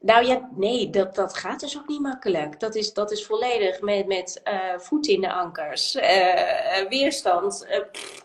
Nou 0.00 0.26
ja, 0.26 0.48
nee, 0.56 0.90
dat, 0.90 1.14
dat 1.14 1.36
gaat 1.36 1.60
dus 1.60 1.78
ook 1.78 1.88
niet 1.88 2.00
makkelijk. 2.00 2.60
Dat 2.60 2.74
is, 2.74 2.92
dat 2.92 3.12
is 3.12 3.26
volledig 3.26 3.80
met, 3.80 4.06
met 4.06 4.40
uh, 4.44 4.78
voet 4.78 5.06
in 5.06 5.20
de 5.20 5.32
ankers, 5.32 5.96
uh, 5.96 6.88
weerstand. 6.88 7.66
Uh, 7.70 7.78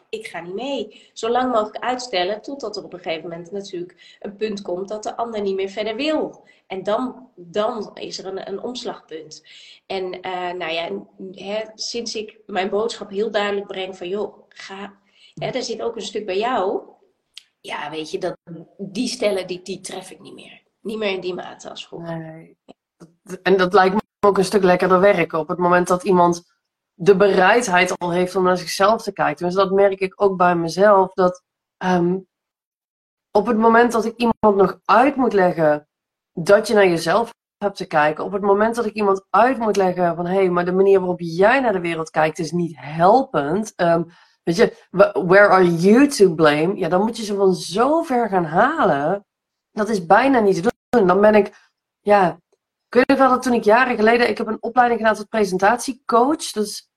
ik 0.10 0.28
ga 0.28 0.40
niet 0.42 0.54
mee. 0.54 1.10
Zo 1.14 1.30
lang 1.30 1.52
mogelijk 1.52 1.84
uitstellen, 1.84 2.42
totdat 2.42 2.78
er 2.78 2.84
op 2.84 2.94
een 2.94 3.00
gegeven 3.00 3.30
moment 3.30 3.52
natuurlijk 3.52 4.18
een 4.20 4.36
punt 4.36 4.62
komt 4.62 4.90
dat 4.90 5.04
de 5.04 5.16
ander 5.16 5.42
niet 5.42 5.56
meer 5.56 5.70
verder 5.70 5.96
wil. 5.96 6.44
En 6.70 6.84
dan, 6.84 7.30
dan 7.36 7.92
is 7.94 8.20
er 8.20 8.26
een, 8.26 8.50
een 8.50 8.62
omslagpunt. 8.62 9.44
En 9.86 10.10
nou 10.58 10.72
ja, 10.72 10.90
hè, 11.32 11.62
sinds 11.74 12.16
ik 12.16 12.40
mijn 12.46 12.70
boodschap 12.70 13.10
heel 13.10 13.32
duidelijk 13.32 13.68
breng 13.68 13.98
van 13.98 14.08
joh, 14.08 14.46
ga. 14.50 14.94
Hè, 15.34 15.48
er 15.48 15.64
zit 15.64 15.82
ook 15.82 15.96
een 15.96 16.02
stuk 16.02 16.26
bij 16.26 16.38
jou 16.38 16.98
ja, 17.62 17.90
weet 17.90 18.12
je, 18.12 18.18
dat, 18.18 18.38
die 18.78 19.08
stellen 19.08 19.48
die, 19.48 19.62
die 19.62 19.82
tref 19.82 20.12
ik 20.12 20.20
niet 20.20 20.34
meer. 20.34 20.64
Niet 20.82 20.98
meer 20.98 21.12
in 21.12 21.22
die 21.22 21.34
mate 21.34 21.70
als 21.70 21.88
vroeger. 21.88 22.56
En 23.44 23.58
dat 23.58 23.74
lijkt 23.74 23.96
me 23.96 24.02
ook 24.28 24.38
een 24.38 24.46
stuk 24.46 24.64
lekkerder 24.64 25.00
werken. 25.00 25.40
Op 25.40 25.48
het 25.48 25.58
moment 25.58 25.88
dat 25.88 26.04
iemand 26.04 26.44
de 26.94 27.16
bereidheid 27.16 27.98
al 27.98 28.12
heeft 28.12 28.36
om 28.36 28.44
naar 28.44 28.58
zichzelf 28.58 29.02
te 29.02 29.14
kijken. 29.14 29.46
Dus 29.46 29.56
dat 29.56 29.72
merk 29.72 30.00
ik 30.00 30.22
ook 30.22 30.38
bij 30.38 30.56
mezelf. 30.56 31.14
Dat 31.14 31.44
um, 31.78 32.28
op 33.32 33.46
het 33.46 33.58
moment 33.58 33.92
dat 33.92 34.06
ik 34.06 34.18
iemand 34.18 34.56
nog 34.56 34.80
uit 34.86 35.16
moet 35.16 35.34
leggen 35.34 35.89
dat 36.44 36.68
je 36.68 36.74
naar 36.74 36.88
jezelf 36.88 37.34
heb 37.58 37.74
te 37.74 37.86
kijken. 37.86 38.24
Op 38.24 38.32
het 38.32 38.42
moment 38.42 38.76
dat 38.76 38.86
ik 38.86 38.94
iemand 38.94 39.26
uit 39.30 39.58
moet 39.58 39.76
leggen 39.76 40.16
van 40.16 40.26
hé, 40.26 40.36
hey, 40.36 40.50
maar 40.50 40.66
de 40.66 40.72
manier 40.72 41.00
waarop 41.00 41.20
jij 41.20 41.60
naar 41.60 41.74
de 41.74 41.80
wereld 41.80 42.10
kijkt 42.10 42.40
is 42.40 42.52
niet 42.52 42.76
helpend. 42.78 43.74
Um, 43.76 44.06
weet 44.44 44.56
je, 44.56 44.88
where 45.26 45.48
are 45.48 45.76
you 45.76 46.08
to 46.08 46.34
blame? 46.34 46.76
Ja, 46.76 46.90
dan 46.90 47.02
moet 47.02 47.18
je 47.18 47.24
ze 47.24 47.36
van 47.36 47.54
zo 47.54 48.02
ver 48.02 48.30
gaan 48.30 48.46
halen. 48.46 49.26
Dat 49.72 49.90
is 49.90 50.06
bijna 50.06 50.40
niet 50.40 50.64
te 50.64 50.74
doen. 50.90 51.08
Dan 51.08 51.22
ben 51.22 51.36
ik, 51.36 51.72
ja, 52.00 52.40
je 52.90 53.16
wel 53.18 53.30
dat 53.30 53.42
toen 53.42 53.54
ik 53.54 53.64
jaren 53.64 53.96
geleden, 53.96 54.30
ik 54.30 54.38
heb 54.38 54.48
een 54.48 54.62
opleiding 54.62 55.00
gedaan 55.00 55.16
tot 55.16 55.30
presentatiecoach. 55.30 56.52
Dat 56.52 56.66
is 56.66 56.90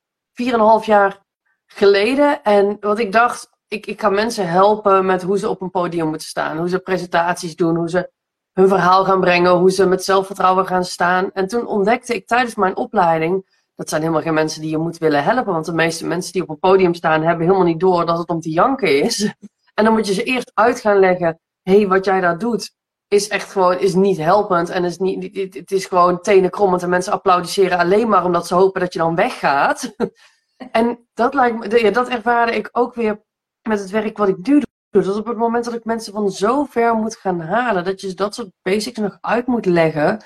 4,5 0.81 0.85
jaar 0.85 1.21
geleden. 1.67 2.43
En 2.43 2.77
wat 2.81 2.99
ik 2.99 3.13
dacht, 3.13 3.51
ik, 3.69 3.87
ik 3.87 3.97
kan 3.97 4.15
mensen 4.15 4.49
helpen 4.49 5.07
met 5.07 5.23
hoe 5.23 5.39
ze 5.39 5.49
op 5.49 5.61
een 5.61 5.71
podium 5.71 6.09
moeten 6.09 6.27
staan. 6.27 6.59
Hoe 6.59 6.69
ze 6.69 6.79
presentaties 6.79 7.57
doen, 7.57 7.77
hoe 7.77 7.91
ze 7.91 8.11
hun 8.53 8.69
verhaal 8.69 9.05
gaan 9.05 9.21
brengen, 9.21 9.51
hoe 9.51 9.71
ze 9.71 9.87
met 9.87 10.05
zelfvertrouwen 10.05 10.67
gaan 10.67 10.85
staan. 10.85 11.31
En 11.33 11.47
toen 11.47 11.67
ontdekte 11.67 12.15
ik 12.15 12.27
tijdens 12.27 12.55
mijn 12.55 12.77
opleiding, 12.77 13.61
dat 13.75 13.89
zijn 13.89 14.01
helemaal 14.01 14.23
geen 14.23 14.35
mensen 14.35 14.61
die 14.61 14.71
je 14.71 14.79
moet 14.79 14.99
willen 14.99 15.25
helpen. 15.25 15.53
Want 15.53 15.65
de 15.65 15.73
meeste 15.73 16.07
mensen 16.07 16.33
die 16.33 16.43
op 16.43 16.49
een 16.49 16.59
podium 16.59 16.95
staan, 16.95 17.23
hebben 17.23 17.47
helemaal 17.47 17.67
niet 17.67 17.81
door 17.81 18.07
dat 18.07 18.19
het 18.19 18.29
om 18.29 18.41
te 18.41 18.51
janken 18.51 19.03
is. 19.03 19.21
En 19.75 19.85
dan 19.85 19.93
moet 19.93 20.07
je 20.07 20.15
ze 20.15 20.23
eerst 20.23 20.51
uit 20.55 20.81
gaan 20.81 20.99
leggen, 20.99 21.41
hé, 21.63 21.77
hey, 21.77 21.89
wat 21.89 22.05
jij 22.05 22.21
daar 22.21 22.39
doet, 22.39 22.75
is 23.09 23.29
echt 23.29 23.53
gewoon 23.53 23.79
is 23.79 23.95
niet 23.95 24.17
helpend. 24.17 24.69
En 24.69 24.85
is 24.85 24.99
niet, 24.99 25.55
het 25.55 25.71
is 25.71 25.87
gewoon 25.87 26.21
tenen 26.21 26.51
krommend 26.51 26.83
en 26.83 26.89
mensen 26.89 27.13
applaudisseren 27.13 27.79
alleen 27.79 28.09
maar 28.09 28.25
omdat 28.25 28.47
ze 28.47 28.55
hopen 28.55 28.81
dat 28.81 28.93
je 28.93 28.99
dan 28.99 29.15
weggaat. 29.15 29.93
En 30.71 31.09
dat, 31.15 31.35
lijkt 31.35 31.81
ja, 31.81 31.91
dat 31.91 32.09
ervaarde 32.09 32.53
ik 32.53 32.69
ook 32.73 32.95
weer 32.95 33.23
met 33.63 33.81
het 33.81 33.91
werk 33.91 34.19
wat 34.19 34.29
ik 34.29 34.45
doe. 34.45 34.63
Dus 34.93 35.09
op 35.09 35.27
het 35.27 35.37
moment 35.37 35.65
dat 35.65 35.75
ik 35.75 35.85
mensen 35.85 36.13
van 36.13 36.31
zo 36.31 36.65
ver 36.65 36.95
moet 36.95 37.17
gaan 37.17 37.41
halen, 37.41 37.85
dat 37.85 38.01
je 38.01 38.15
dat 38.15 38.35
soort 38.35 38.51
basics 38.63 38.99
nog 38.99 39.19
uit 39.21 39.47
moet 39.47 39.67
leggen, 39.67 40.25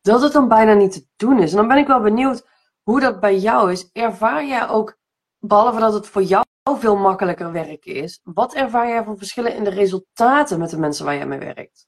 dat 0.00 0.22
het 0.22 0.32
dan 0.32 0.48
bijna 0.48 0.74
niet 0.74 0.92
te 0.92 1.06
doen 1.16 1.42
is. 1.42 1.50
En 1.50 1.56
dan 1.56 1.68
ben 1.68 1.76
ik 1.76 1.86
wel 1.86 2.00
benieuwd 2.00 2.46
hoe 2.82 3.00
dat 3.00 3.20
bij 3.20 3.36
jou 3.36 3.72
is. 3.72 3.90
Ervaar 3.92 4.44
jij 4.44 4.68
ook, 4.68 4.98
behalve 5.38 5.80
dat 5.80 5.92
het 5.92 6.06
voor 6.06 6.22
jou 6.22 6.44
veel 6.78 6.96
makkelijker 6.96 7.52
werk 7.52 7.84
is, 7.84 8.20
wat 8.22 8.54
ervaar 8.54 8.88
jij 8.88 9.04
van 9.04 9.18
verschillen 9.18 9.54
in 9.54 9.64
de 9.64 9.70
resultaten 9.70 10.58
met 10.58 10.70
de 10.70 10.78
mensen 10.78 11.04
waar 11.04 11.16
jij 11.16 11.26
mee 11.26 11.38
werkt? 11.38 11.86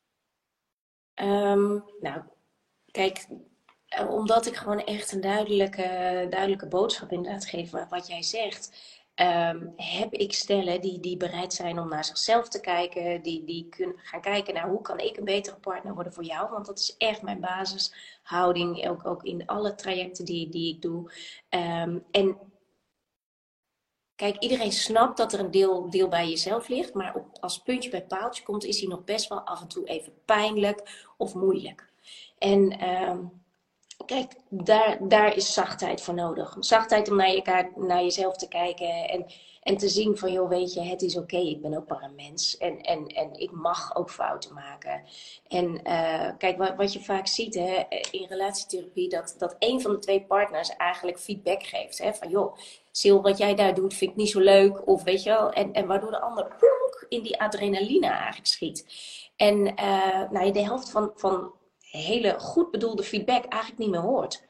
Ehm, 1.14 1.78
nou, 2.00 2.22
kijk, 2.90 3.26
eh, 3.86 4.10
omdat 4.10 4.46
ik 4.46 4.56
gewoon 4.56 4.84
echt 4.84 5.12
een 5.12 5.20
duidelijke, 5.20 6.26
duidelijke 6.30 6.68
boodschap 6.68 7.10
inderdaad 7.10 7.46
geef, 7.46 7.70
wat 7.88 8.06
jij 8.06 8.22
zegt, 8.22 8.70
ehm, 9.22 9.66
heb 9.76 10.12
ik 10.12 10.32
stellen 10.32 10.80
die, 10.80 11.00
die 11.00 11.16
bereid 11.16 11.52
zijn 11.52 11.78
om 11.78 11.88
naar 11.88 12.04
zichzelf 12.04 12.48
te 12.48 12.60
kijken, 12.60 13.22
die, 13.22 13.44
die 13.44 13.68
kunnen 13.68 13.98
gaan 13.98 14.20
kijken 14.20 14.54
naar 14.54 14.68
hoe 14.68 14.80
kan 14.80 14.98
ik 14.98 15.16
een 15.16 15.24
betere 15.24 15.56
partner 15.56 15.94
worden 15.94 16.12
voor 16.12 16.24
jou, 16.24 16.50
want 16.50 16.66
dat 16.66 16.78
is 16.78 16.96
echt 16.96 17.22
mijn 17.22 17.40
basishouding, 17.40 18.88
ook, 18.88 19.06
ook 19.06 19.22
in 19.22 19.46
alle 19.46 19.74
trajecten 19.74 20.24
die, 20.24 20.48
die 20.48 20.74
ik 20.74 20.82
doe. 20.82 21.12
Ehm, 21.48 21.98
en 22.10 22.38
Kijk, 24.14 24.38
iedereen 24.38 24.72
snapt 24.72 25.16
dat 25.16 25.32
er 25.32 25.40
een 25.40 25.50
deel, 25.50 25.90
deel 25.90 26.08
bij 26.08 26.28
jezelf 26.28 26.68
ligt, 26.68 26.94
maar 26.94 27.14
op, 27.14 27.26
als 27.40 27.58
puntje 27.58 27.90
bij 27.90 28.04
paaltje 28.04 28.42
komt, 28.42 28.64
is 28.64 28.80
hij 28.80 28.88
nog 28.88 29.04
best 29.04 29.28
wel 29.28 29.40
af 29.40 29.60
en 29.60 29.68
toe 29.68 29.86
even 29.86 30.12
pijnlijk 30.24 31.06
of 31.16 31.34
moeilijk. 31.34 31.90
En 32.38 32.80
kijk, 34.06 34.32
daar, 34.48 34.98
daar 35.00 35.36
is 35.36 35.52
zachtheid 35.52 36.00
voor 36.00 36.14
nodig. 36.14 36.56
Zachtheid 36.58 37.10
om 37.10 37.16
naar, 37.16 37.30
je, 37.30 37.70
naar 37.76 38.02
jezelf 38.02 38.36
te 38.36 38.48
kijken 38.48 39.08
en, 39.08 39.26
en 39.62 39.76
te 39.76 39.88
zien 39.88 40.18
van, 40.18 40.32
joh, 40.32 40.48
weet 40.48 40.72
je, 40.72 40.80
het 40.80 41.02
is 41.02 41.16
oké, 41.16 41.36
ik 41.36 41.62
ben 41.62 41.76
ook 41.76 41.88
maar 41.88 42.02
een 42.02 42.14
mens. 42.14 42.56
En, 42.56 42.80
en, 42.80 43.06
en 43.06 43.34
ik 43.34 43.50
mag 43.50 43.96
ook 43.96 44.10
fouten 44.10 44.54
maken. 44.54 45.02
En 45.48 45.80
uh, 45.86 46.30
kijk, 46.38 46.58
wat, 46.58 46.74
wat 46.76 46.92
je 46.92 47.00
vaak 47.00 47.26
ziet 47.26 47.54
hè, 47.54 47.82
in 48.10 48.26
relatietherapie, 48.28 49.08
dat, 49.08 49.34
dat 49.38 49.56
een 49.58 49.80
van 49.80 49.90
de 49.90 49.98
twee 49.98 50.24
partners 50.24 50.76
eigenlijk 50.76 51.18
feedback 51.18 51.62
geeft. 51.62 51.98
Hè, 51.98 52.14
van, 52.14 52.28
joh, 52.28 52.56
Sil, 53.00 53.22
wat 53.22 53.38
jij 53.38 53.54
daar 53.54 53.74
doet, 53.74 53.94
vind 53.94 54.10
ik 54.10 54.16
niet 54.16 54.30
zo 54.30 54.40
leuk. 54.40 54.86
Of 54.86 55.02
weet 55.02 55.22
je 55.22 55.30
wel, 55.30 55.52
en, 55.52 55.72
en 55.72 55.86
waardoor 55.86 56.10
de 56.10 56.20
ander 56.20 56.56
in 57.08 57.22
die 57.22 57.40
adrenaline 57.40 58.06
eigenlijk 58.06 58.46
schiet. 58.46 58.86
En 59.36 59.66
uh, 59.66 60.30
nou, 60.30 60.50
de 60.50 60.62
helft 60.62 60.90
van, 60.90 61.10
van 61.14 61.52
hele 61.98 62.38
goed 62.38 62.70
bedoelde 62.70 63.02
feedback 63.02 63.44
eigenlijk 63.44 63.82
niet 63.82 63.90
meer 63.90 64.00
hoort. 64.00 64.42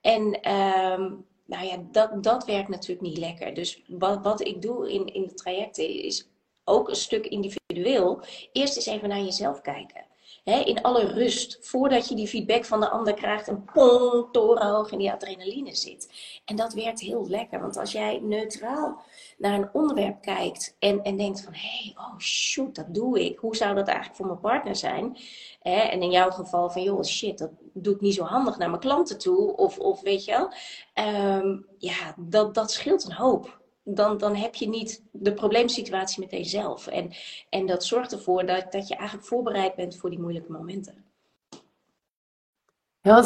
En 0.00 0.50
um, 0.52 1.26
nou 1.46 1.66
ja, 1.66 1.76
dat, 1.90 2.22
dat 2.22 2.44
werkt 2.44 2.68
natuurlijk 2.68 3.00
niet 3.00 3.18
lekker. 3.18 3.54
Dus 3.54 3.82
wat, 3.86 4.22
wat 4.22 4.46
ik 4.46 4.62
doe 4.62 4.92
in, 4.92 5.06
in 5.06 5.22
de 5.22 5.34
trajecten 5.34 5.88
is 5.88 6.28
ook 6.64 6.88
een 6.88 6.96
stuk 6.96 7.26
individueel. 7.26 8.22
Eerst 8.52 8.76
eens 8.76 8.86
even 8.86 9.08
naar 9.08 9.22
jezelf 9.22 9.60
kijken. 9.60 10.04
in 10.44 10.82
alle 10.82 11.04
rust, 11.04 11.58
voordat 11.60 12.08
je 12.08 12.14
die 12.14 12.28
feedback 12.28 12.64
van 12.64 12.80
de 12.80 12.88
ander 12.88 13.14
krijgt 13.14 13.48
en 13.48 13.64
pong, 13.72 14.28
torenhoog 14.32 14.90
in 14.90 14.98
die 14.98 15.12
adrenaline 15.12 15.74
zit. 15.74 16.12
En 16.44 16.56
dat 16.56 16.72
werkt 16.72 17.00
heel 17.00 17.28
lekker, 17.28 17.60
want 17.60 17.76
als 17.76 17.92
jij 17.92 18.18
neutraal 18.22 19.02
naar 19.40 19.54
een 19.54 19.68
onderwerp 19.72 20.22
kijkt 20.22 20.76
en, 20.78 21.02
en 21.02 21.16
denkt 21.16 21.42
van, 21.42 21.52
hé, 21.52 21.82
hey, 21.82 21.94
oh 21.96 22.18
shoot, 22.18 22.74
dat 22.74 22.94
doe 22.94 23.24
ik. 23.24 23.38
Hoe 23.38 23.56
zou 23.56 23.74
dat 23.74 23.86
eigenlijk 23.86 24.16
voor 24.16 24.26
mijn 24.26 24.40
partner 24.40 24.76
zijn? 24.76 25.16
En 25.62 26.02
in 26.02 26.10
jouw 26.10 26.30
geval 26.30 26.70
van, 26.70 26.82
joh, 26.82 27.02
shit, 27.02 27.38
dat 27.38 27.50
doe 27.72 27.94
ik 27.94 28.00
niet 28.00 28.14
zo 28.14 28.24
handig 28.24 28.58
naar 28.58 28.68
mijn 28.68 28.80
klanten 28.80 29.18
toe. 29.18 29.56
Of, 29.56 29.78
of 29.78 30.00
weet 30.00 30.24
je 30.24 30.30
wel. 30.30 30.52
Ehm, 30.94 31.58
ja, 31.78 32.14
dat, 32.16 32.54
dat 32.54 32.70
scheelt 32.70 33.04
een 33.04 33.12
hoop. 33.12 33.60
Dan, 33.84 34.18
dan 34.18 34.34
heb 34.34 34.54
je 34.54 34.68
niet 34.68 35.04
de 35.12 35.34
probleemsituatie 35.34 36.20
met 36.20 36.30
jezelf. 36.30 36.86
En, 36.86 37.12
en 37.48 37.66
dat 37.66 37.84
zorgt 37.84 38.12
ervoor 38.12 38.46
dat, 38.46 38.72
dat 38.72 38.88
je 38.88 38.94
eigenlijk 38.96 39.28
voorbereid 39.28 39.74
bent 39.74 39.96
voor 39.96 40.10
die 40.10 40.20
moeilijke 40.20 40.52
momenten. 40.52 41.04
Ja, 43.00 43.24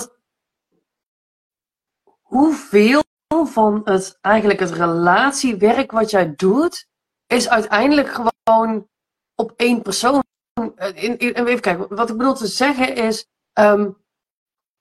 hoeveel 2.23 3.03
van 3.43 3.81
het, 3.85 4.19
eigenlijk 4.21 4.61
het 4.61 4.71
relatiewerk 4.71 5.91
wat 5.91 6.11
jij 6.11 6.35
doet, 6.37 6.87
is 7.27 7.49
uiteindelijk 7.49 8.09
gewoon 8.09 8.89
op 9.35 9.53
één 9.57 9.83
persoon. 9.83 10.23
Eh, 10.77 11.03
in, 11.03 11.17
even 11.17 11.61
kijken, 11.61 11.97
wat 11.97 12.11
ik 12.11 12.17
bedoel 12.17 12.35
te 12.35 12.47
zeggen 12.47 12.97
is, 12.97 13.27
ehm, 13.53 13.91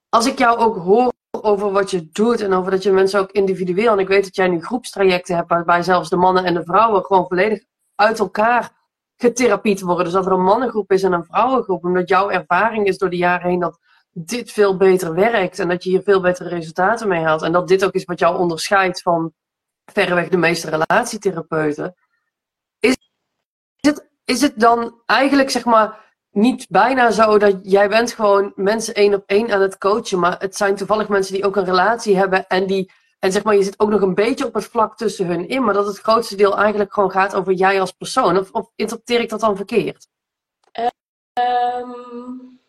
als 0.10 0.25
ik 0.25 0.38
jou 0.38 0.57
ook 0.57 0.77
hoor 0.77 1.12
over 1.41 1.72
wat 1.72 1.91
je 1.91 2.10
doet 2.12 2.41
en 2.41 2.53
over 2.53 2.72
dat 2.72 2.83
je 2.83 2.91
mensen 2.91 3.19
ook 3.19 3.31
individueel, 3.31 3.91
en 3.91 4.00
ik 4.00 4.07
weet 4.07 4.24
dat 4.24 4.36
jij 4.36 4.48
nu 4.48 4.62
groepstrajecten 4.62 5.36
hebt 5.36 5.50
waarbij 5.50 5.83
zelfs 5.83 6.10
de 6.10 6.15
mannen 6.15 6.45
en 6.45 6.53
de 6.53 6.63
vrouwen 6.63 7.05
gewoon 7.05 7.27
volledig 7.27 7.63
uit 7.95 8.19
elkaar 8.19 8.72
getherapied 9.17 9.81
worden. 9.81 10.03
Dus 10.03 10.13
dat 10.13 10.25
er 10.25 10.31
een 10.31 10.43
mannengroep 10.43 10.91
is 10.91 11.03
en 11.03 11.13
een 11.13 11.25
vrouwengroep, 11.25 11.83
omdat 11.83 12.10
jouw 12.10 12.29
ervaring 12.29 12.88
is 12.88 12.98
door 12.98 13.10
de 13.10 13.17
jaren 13.17 13.50
heen 13.50 13.60
dat 13.60 13.79
dit 14.13 14.51
veel 14.51 14.77
beter 14.77 15.13
werkt 15.13 15.60
en 15.60 15.67
dat 15.67 15.84
je 15.84 15.89
hier 15.89 16.01
veel 16.03 16.22
betere 16.22 16.50
resultaten 16.50 17.08
mee 17.08 17.24
haalt. 17.24 17.41
En 17.41 17.51
dat 17.51 17.67
dit 17.67 17.86
ook 17.86 17.93
is 17.93 18.03
wat 18.03 18.20
jou 18.20 18.38
onderscheidt 18.38 19.01
van 19.01 19.34
verreweg 19.86 20.29
de 20.29 20.38
meeste 20.38 20.70
relatietherapeuten. 20.70 21.96
Is 22.79 22.98
het, 23.77 24.10
is 24.25 24.41
het 24.41 24.60
dan 24.60 25.01
eigenlijk 25.05 25.50
zeg 25.50 25.65
maar 25.65 26.15
niet 26.29 26.65
bijna 26.70 27.12
zo 27.12 27.38
dat 27.38 27.60
jij 27.62 27.89
bent 27.89 28.12
gewoon 28.12 28.51
mensen 28.55 28.93
één 28.93 29.13
op 29.13 29.24
één 29.25 29.51
aan 29.51 29.62
het 29.62 29.77
coachen, 29.77 30.20
maar 30.20 30.39
het 30.39 30.55
zijn 30.55 30.75
toevallig 30.75 31.08
mensen 31.08 31.34
die 31.34 31.46
ook 31.46 31.55
een 31.55 31.65
relatie 31.65 32.17
hebben 32.17 32.48
en 32.48 32.67
die 32.67 32.91
en 33.24 33.32
zeg 33.32 33.43
maar, 33.43 33.55
je 33.55 33.63
zit 33.63 33.79
ook 33.79 33.89
nog 33.89 34.01
een 34.01 34.13
beetje 34.13 34.46
op 34.46 34.53
het 34.53 34.65
vlak 34.65 34.98
tussen 34.98 35.25
hun 35.25 35.48
in, 35.48 35.63
maar 35.63 35.74
dat 35.74 35.88
het 35.88 36.00
grootste 36.00 36.36
deel 36.36 36.58
eigenlijk 36.58 36.93
gewoon 36.93 37.12
gaat 37.12 37.36
over 37.36 37.53
jij 37.53 37.79
als 37.79 37.91
persoon. 37.91 38.38
Of, 38.38 38.51
of 38.51 38.70
interpreteer 38.75 39.20
ik 39.20 39.29
dat 39.29 39.39
dan 39.39 39.55
verkeerd? 39.55 40.08
Um, 41.34 42.60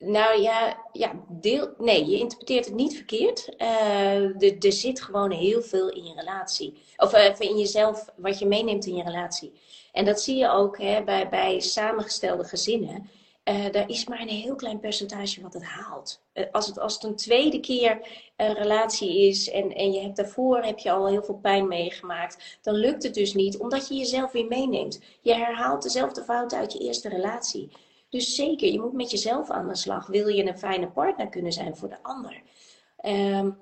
nou 0.00 0.40
ja, 0.40 0.84
ja 0.92 1.12
deel, 1.28 1.74
nee, 1.78 2.06
je 2.06 2.18
interpreteert 2.18 2.64
het 2.64 2.74
niet 2.74 2.94
verkeerd. 2.94 3.48
Uh, 3.58 4.64
er 4.64 4.72
zit 4.72 5.00
gewoon 5.00 5.30
heel 5.30 5.62
veel 5.62 5.88
in 5.88 6.04
je 6.04 6.14
relatie. 6.14 6.82
Of 6.96 7.14
uh, 7.14 7.34
in 7.38 7.58
jezelf, 7.58 8.08
wat 8.16 8.38
je 8.38 8.46
meeneemt 8.46 8.86
in 8.86 8.96
je 8.96 9.02
relatie. 9.02 9.52
En 9.92 10.04
dat 10.04 10.20
zie 10.20 10.36
je 10.36 10.48
ook 10.48 10.78
hè, 10.78 11.04
bij, 11.04 11.28
bij 11.28 11.60
samengestelde 11.60 12.44
gezinnen. 12.44 13.10
Uh, 13.44 13.70
daar 13.70 13.88
is 13.88 14.06
maar 14.06 14.20
een 14.20 14.28
heel 14.28 14.54
klein 14.54 14.80
percentage 14.80 15.40
wat 15.42 15.54
het 15.54 15.64
haalt. 15.64 16.22
als, 16.52 16.66
het, 16.66 16.78
als 16.78 16.94
het 16.94 17.02
een 17.02 17.16
tweede 17.16 17.60
keer 17.60 18.00
een 18.36 18.54
relatie 18.54 19.28
is 19.28 19.50
en, 19.50 19.74
en 19.74 19.92
je 19.92 20.00
hebt 20.00 20.16
daarvoor 20.16 20.62
heb 20.62 20.78
je 20.78 20.90
al 20.90 21.08
heel 21.08 21.22
veel 21.22 21.38
pijn 21.38 21.68
meegemaakt, 21.68 22.58
dan 22.62 22.74
lukt 22.74 23.02
het 23.02 23.14
dus 23.14 23.34
niet, 23.34 23.58
omdat 23.58 23.88
je 23.88 23.94
jezelf 23.94 24.32
weer 24.32 24.46
meeneemt. 24.46 25.00
Je 25.20 25.34
herhaalt 25.34 25.82
dezelfde 25.82 26.22
fouten 26.22 26.58
uit 26.58 26.72
je 26.72 26.78
eerste 26.78 27.08
relatie. 27.08 27.70
Dus 28.10 28.34
zeker, 28.34 28.72
je 28.72 28.80
moet 28.80 28.92
met 28.92 29.10
jezelf 29.10 29.50
aan 29.50 29.68
de 29.68 29.76
slag. 29.76 30.06
Wil 30.06 30.28
je 30.28 30.46
een 30.46 30.58
fijne 30.58 30.90
partner 30.90 31.28
kunnen 31.28 31.52
zijn 31.52 31.76
voor 31.76 31.88
de 31.88 32.02
ander? 32.02 32.42
Um, 33.04 33.58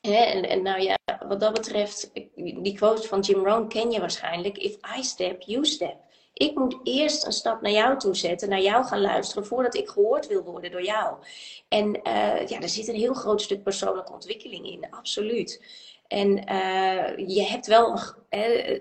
hè, 0.00 0.22
en, 0.22 0.62
nou 0.62 0.82
ja, 0.82 0.96
wat 1.28 1.40
dat 1.40 1.52
betreft, 1.52 2.10
die 2.34 2.74
quote 2.76 3.08
van 3.08 3.20
Jim 3.20 3.46
Rohn 3.46 3.68
ken 3.68 3.90
je 3.90 4.00
waarschijnlijk. 4.00 4.58
If 4.58 4.76
I 4.98 5.02
step, 5.02 5.42
you 5.42 5.66
step. 5.66 5.96
Ik 6.32 6.54
moet 6.54 6.76
eerst 6.82 7.26
een 7.26 7.32
stap 7.32 7.60
naar 7.60 7.72
jou 7.72 7.98
toe 7.98 8.16
zetten, 8.16 8.48
naar 8.48 8.60
jou 8.60 8.84
gaan 8.84 9.00
luisteren, 9.00 9.46
voordat 9.46 9.74
ik 9.74 9.88
gehoord 9.88 10.26
wil 10.26 10.42
worden 10.42 10.70
door 10.70 10.84
jou. 10.84 11.16
En 11.68 11.86
uh, 11.88 12.46
ja, 12.46 12.60
er 12.60 12.68
zit 12.68 12.88
een 12.88 12.94
heel 12.94 13.14
groot 13.14 13.42
stuk 13.42 13.62
persoonlijke 13.62 14.12
ontwikkeling 14.12 14.66
in, 14.66 14.86
absoluut. 14.90 15.62
En 16.06 16.28
uh, 16.28 17.28
je 17.28 17.42
hebt 17.42 17.66
wel, 17.66 17.98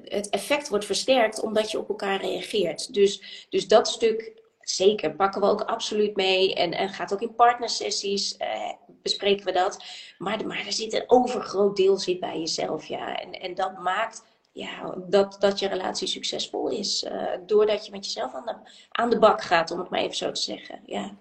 het 0.04 0.30
effect 0.30 0.70
wordt 0.70 0.86
versterkt 0.86 1.42
omdat 1.42 1.72
je 1.72 1.80
op 1.80 1.90
elkaar 1.90 2.22
reageert. 2.22 2.94
Dus, 2.94 3.46
dus 3.50 3.68
dat 3.68 3.88
stuk 3.88 4.37
zeker, 4.70 5.16
pakken 5.16 5.42
we 5.42 5.48
ook 5.48 5.62
absoluut 5.62 6.16
mee. 6.16 6.56
En, 6.56 6.72
en 6.72 6.90
gaat 6.90 7.14
ook 7.14 7.22
in 7.22 7.36
partnersessies, 7.36 8.36
uh, 8.40 8.72
bespreken 9.02 9.46
we 9.46 9.52
dat. 9.52 9.84
Maar, 10.18 10.48
maar 10.48 10.66
er 10.66 10.74
zit 10.74 10.94
een 10.94 11.04
overgroot 11.08 11.76
deel 11.76 11.98
zit 11.98 12.20
bij 12.20 12.40
jezelf, 12.40 12.86
ja. 12.86 13.20
En, 13.20 13.32
en 13.32 13.56
dat 13.56 13.78
maakt 13.78 14.24
ja, 14.52 14.96
dat, 14.98 15.36
dat 15.40 15.60
je 15.60 15.68
relatie 15.68 16.08
succesvol 16.08 16.70
is. 16.70 17.04
Uh, 17.04 17.24
doordat 17.46 17.86
je 17.86 17.92
met 17.92 18.06
jezelf 18.06 18.34
aan 18.34 18.46
de, 18.46 18.56
aan 18.92 19.10
de 19.10 19.20
bak 19.20 19.42
gaat, 19.42 19.72
om 19.72 19.80
het 19.80 19.90
maar 19.90 20.00
even 20.00 20.16
zo 20.16 20.32
te 20.32 20.42
zeggen. 20.42 20.80
Ja. 20.86 21.12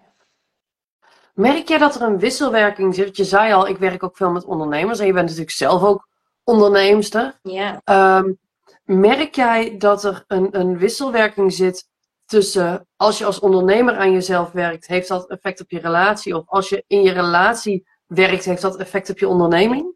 Merk 1.34 1.68
jij 1.68 1.78
dat 1.78 1.94
er 1.94 2.02
een 2.02 2.18
wisselwerking 2.18 2.94
zit? 2.94 3.16
Je 3.16 3.24
zei 3.24 3.52
al, 3.52 3.68
ik 3.68 3.78
werk 3.78 4.02
ook 4.02 4.16
veel 4.16 4.30
met 4.30 4.44
ondernemers 4.44 4.98
en 4.98 5.06
je 5.06 5.12
bent 5.12 5.24
natuurlijk 5.24 5.56
zelf 5.56 5.82
ook 5.82 6.08
onderneemster. 6.44 7.38
Ja. 7.42 7.80
Um, 8.18 8.38
merk 8.84 9.34
jij 9.34 9.76
dat 9.76 10.04
er 10.04 10.24
een, 10.26 10.58
een 10.60 10.78
wisselwerking 10.78 11.52
zit 11.52 11.88
tussen 12.26 12.86
als 12.96 13.18
je 13.18 13.24
als 13.24 13.40
ondernemer 13.40 13.96
aan 13.96 14.12
jezelf 14.12 14.50
werkt, 14.50 14.86
heeft 14.86 15.08
dat 15.08 15.30
effect 15.30 15.60
op 15.60 15.70
je 15.70 15.78
relatie? 15.78 16.36
Of 16.36 16.44
als 16.46 16.68
je 16.68 16.84
in 16.86 17.02
je 17.02 17.12
relatie 17.12 17.86
werkt, 18.06 18.44
heeft 18.44 18.62
dat 18.62 18.76
effect 18.76 19.10
op 19.10 19.18
je 19.18 19.28
onderneming? 19.28 19.94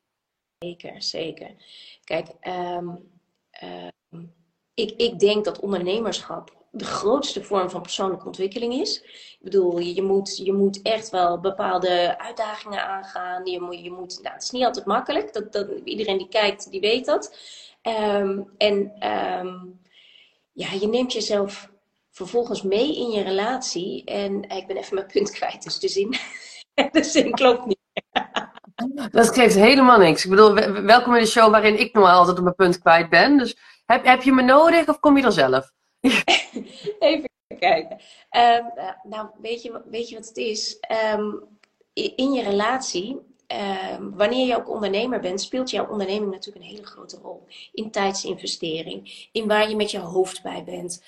Zeker, 0.58 1.02
zeker. 1.02 1.54
Kijk, 2.04 2.28
um, 2.78 3.10
ik, 4.74 4.90
ik 4.96 5.18
denk 5.18 5.44
dat 5.44 5.60
ondernemerschap 5.60 6.58
de 6.72 6.84
grootste 6.84 7.44
vorm 7.44 7.70
van 7.70 7.82
persoonlijke 7.82 8.26
ontwikkeling 8.26 8.74
is. 8.74 9.02
Ik 9.02 9.38
bedoel, 9.40 9.78
je 9.78 10.02
moet, 10.02 10.36
je 10.36 10.52
moet 10.52 10.82
echt 10.82 11.10
wel 11.10 11.40
bepaalde 11.40 12.18
uitdagingen 12.18 12.86
aangaan. 12.86 13.46
Je 13.46 13.60
moet, 13.60 13.80
je 13.80 13.90
moet, 13.90 14.18
nou, 14.22 14.34
het 14.34 14.42
is 14.42 14.50
niet 14.50 14.64
altijd 14.64 14.86
makkelijk. 14.86 15.32
Dat, 15.32 15.52
dat, 15.52 15.68
iedereen 15.84 16.18
die 16.18 16.28
kijkt, 16.28 16.70
die 16.70 16.80
weet 16.80 17.06
dat. 17.06 17.38
Um, 17.82 18.50
en 18.56 18.92
ja, 20.52 20.72
je 20.80 20.88
neemt 20.88 21.12
jezelf 21.12 21.70
vervolgens 22.10 22.62
mee 22.62 22.96
in 22.96 23.10
je 23.10 23.22
relatie. 23.22 24.04
En 24.04 24.42
ik 24.42 24.66
ben 24.66 24.76
even 24.76 24.94
mijn 24.94 25.06
punt 25.06 25.30
kwijt, 25.30 25.62
dus 25.62 25.78
de 25.78 25.88
zin, 25.88 26.16
de 26.92 27.04
zin 27.04 27.32
klopt 27.32 27.66
niet. 27.66 27.78
Dat 29.10 29.34
geeft 29.34 29.54
helemaal 29.54 29.98
niks. 29.98 30.24
Ik 30.24 30.30
bedoel, 30.30 30.54
welkom 30.82 31.14
in 31.14 31.22
de 31.22 31.28
show 31.28 31.50
waarin 31.50 31.80
ik 31.80 31.92
normaal 31.92 32.18
altijd 32.18 32.36
op 32.36 32.42
mijn 32.42 32.54
punt 32.54 32.78
kwijt 32.78 33.10
ben. 33.10 33.38
Dus 33.38 33.56
heb, 33.86 34.04
heb 34.04 34.22
je 34.22 34.32
me 34.32 34.42
nodig 34.42 34.88
of 34.88 35.00
kom 35.00 35.16
je 35.16 35.24
er 35.24 35.32
zelf? 35.32 35.70
Even 36.98 37.28
kijken. 37.58 38.00
Um, 38.30 38.72
nou, 39.02 39.28
weet 39.40 39.62
je, 39.62 39.82
weet 39.90 40.08
je 40.08 40.14
wat 40.14 40.26
het 40.28 40.36
is? 40.36 40.78
Um, 41.14 41.42
in 41.92 42.32
je 42.32 42.42
relatie, 42.42 43.18
um, 43.96 44.16
wanneer 44.16 44.46
je 44.46 44.56
ook 44.56 44.68
ondernemer 44.68 45.20
bent, 45.20 45.40
speelt 45.40 45.70
jouw 45.70 45.88
onderneming 45.88 46.30
natuurlijk 46.30 46.64
een 46.64 46.70
hele 46.70 46.86
grote 46.86 47.18
rol. 47.22 47.46
In 47.72 47.90
tijdsinvestering, 47.90 49.28
in 49.32 49.46
waar 49.46 49.68
je 49.68 49.76
met 49.76 49.90
je 49.90 49.98
hoofd 49.98 50.42
bij 50.42 50.64
bent. 50.64 51.02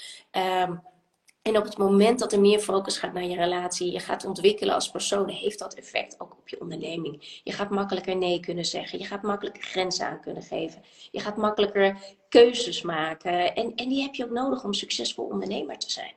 En 1.43 1.57
op 1.57 1.65
het 1.65 1.79
moment 1.79 2.19
dat 2.19 2.33
er 2.33 2.41
meer 2.41 2.59
focus 2.59 2.99
gaat 2.99 3.13
naar 3.13 3.25
je 3.25 3.37
relatie, 3.37 3.93
je 3.93 3.99
gaat 3.99 4.25
ontwikkelen 4.25 4.75
als 4.75 4.91
persoon, 4.91 5.29
heeft 5.29 5.59
dat 5.59 5.75
effect 5.75 6.21
ook 6.21 6.33
op 6.33 6.49
je 6.49 6.61
onderneming. 6.61 7.41
Je 7.45 7.53
gaat 7.53 7.71
makkelijker 7.71 8.17
nee 8.17 8.41
kunnen 8.41 8.65
zeggen, 8.65 8.99
je 8.99 9.05
gaat 9.05 9.23
makkelijker 9.23 9.63
grenzen 9.63 10.07
aan 10.07 10.21
kunnen 10.21 10.43
geven, 10.43 10.83
je 11.11 11.21
gaat 11.21 11.37
makkelijker 11.37 11.97
keuzes 12.29 12.83
maken. 12.83 13.55
En, 13.55 13.75
en 13.75 13.89
die 13.89 14.03
heb 14.03 14.15
je 14.15 14.25
ook 14.25 14.31
nodig 14.31 14.65
om 14.65 14.73
succesvol 14.73 15.25
ondernemer 15.25 15.79
te 15.79 15.91
zijn. 15.91 16.15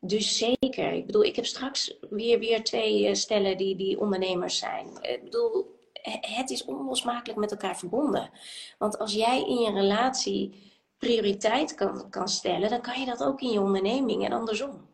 Dus 0.00 0.38
zeker, 0.38 0.92
ik 0.92 1.06
bedoel, 1.06 1.24
ik 1.24 1.36
heb 1.36 1.46
straks 1.46 1.96
weer, 2.10 2.38
weer 2.38 2.64
twee 2.64 3.06
eh, 3.06 3.14
stellen 3.14 3.56
die, 3.56 3.76
die 3.76 4.00
ondernemers 4.00 4.58
zijn. 4.58 4.86
Ik 5.02 5.24
bedoel, 5.24 5.80
het 6.20 6.50
is 6.50 6.64
onlosmakelijk 6.64 7.38
met 7.38 7.50
elkaar 7.50 7.78
verbonden. 7.78 8.30
Want 8.78 8.98
als 8.98 9.14
jij 9.14 9.44
in 9.46 9.56
je 9.56 9.72
relatie 9.72 10.71
prioriteit 11.02 11.74
kan, 11.74 12.10
kan 12.10 12.28
stellen, 12.28 12.70
dan 12.70 12.80
kan 12.80 13.00
je 13.00 13.06
dat 13.06 13.22
ook 13.22 13.40
in 13.40 13.50
je 13.50 13.60
onderneming 13.60 14.24
en 14.24 14.32
andersom. 14.32 14.90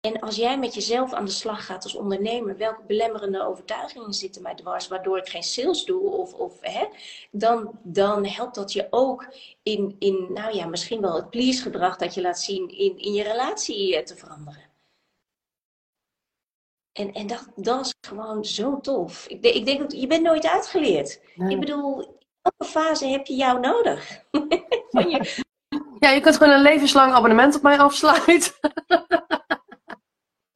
En 0.00 0.20
als 0.20 0.36
jij 0.36 0.58
met 0.58 0.74
jezelf 0.74 1.12
aan 1.12 1.24
de 1.24 1.30
slag 1.30 1.66
gaat 1.66 1.84
als 1.84 1.94
ondernemer, 1.94 2.56
welke 2.56 2.82
belemmerende 2.86 3.42
overtuigingen 3.42 4.12
zitten 4.14 4.42
mij 4.42 4.54
dwars, 4.54 4.88
waardoor 4.88 5.18
ik 5.18 5.28
geen 5.28 5.42
sales 5.42 5.84
doe, 5.84 6.10
of, 6.10 6.34
of, 6.34 6.60
hè, 6.60 6.86
dan, 7.30 7.78
dan 7.82 8.26
helpt 8.26 8.54
dat 8.54 8.72
je 8.72 8.86
ook 8.90 9.34
in, 9.62 9.96
in, 9.98 10.32
nou 10.32 10.54
ja, 10.54 10.66
misschien 10.66 11.00
wel 11.00 11.14
het 11.14 11.30
please 11.30 11.62
gedrag 11.62 11.96
dat 11.96 12.14
je 12.14 12.20
laat 12.20 12.40
zien 12.40 12.68
in, 12.68 12.98
in 12.98 13.12
je 13.12 13.22
relatie 13.22 13.96
eh, 13.96 14.04
te 14.04 14.16
veranderen. 14.16 14.68
En, 16.92 17.12
en 17.12 17.26
dat, 17.26 17.48
dat 17.56 17.84
is 17.84 17.94
gewoon 18.06 18.44
zo 18.44 18.80
tof. 18.80 19.26
Ik, 19.28 19.44
ik 19.44 19.64
denk 19.64 19.80
dat 19.80 20.00
je 20.00 20.06
bent 20.06 20.22
nooit 20.22 20.46
uitgeleerd. 20.46 21.20
Ik 21.48 21.60
bedoel, 21.60 22.18
welke 22.42 22.72
fase 22.72 23.06
heb 23.06 23.26
je 23.26 23.34
jou 23.34 23.60
nodig? 23.60 24.22
je... 24.90 25.44
Ja, 25.98 26.10
je 26.10 26.20
kunt 26.20 26.36
gewoon 26.36 26.52
een 26.52 26.62
levenslang 26.62 27.12
abonnement 27.12 27.56
op 27.56 27.62
mij 27.62 27.78
afsluiten. 27.78 28.52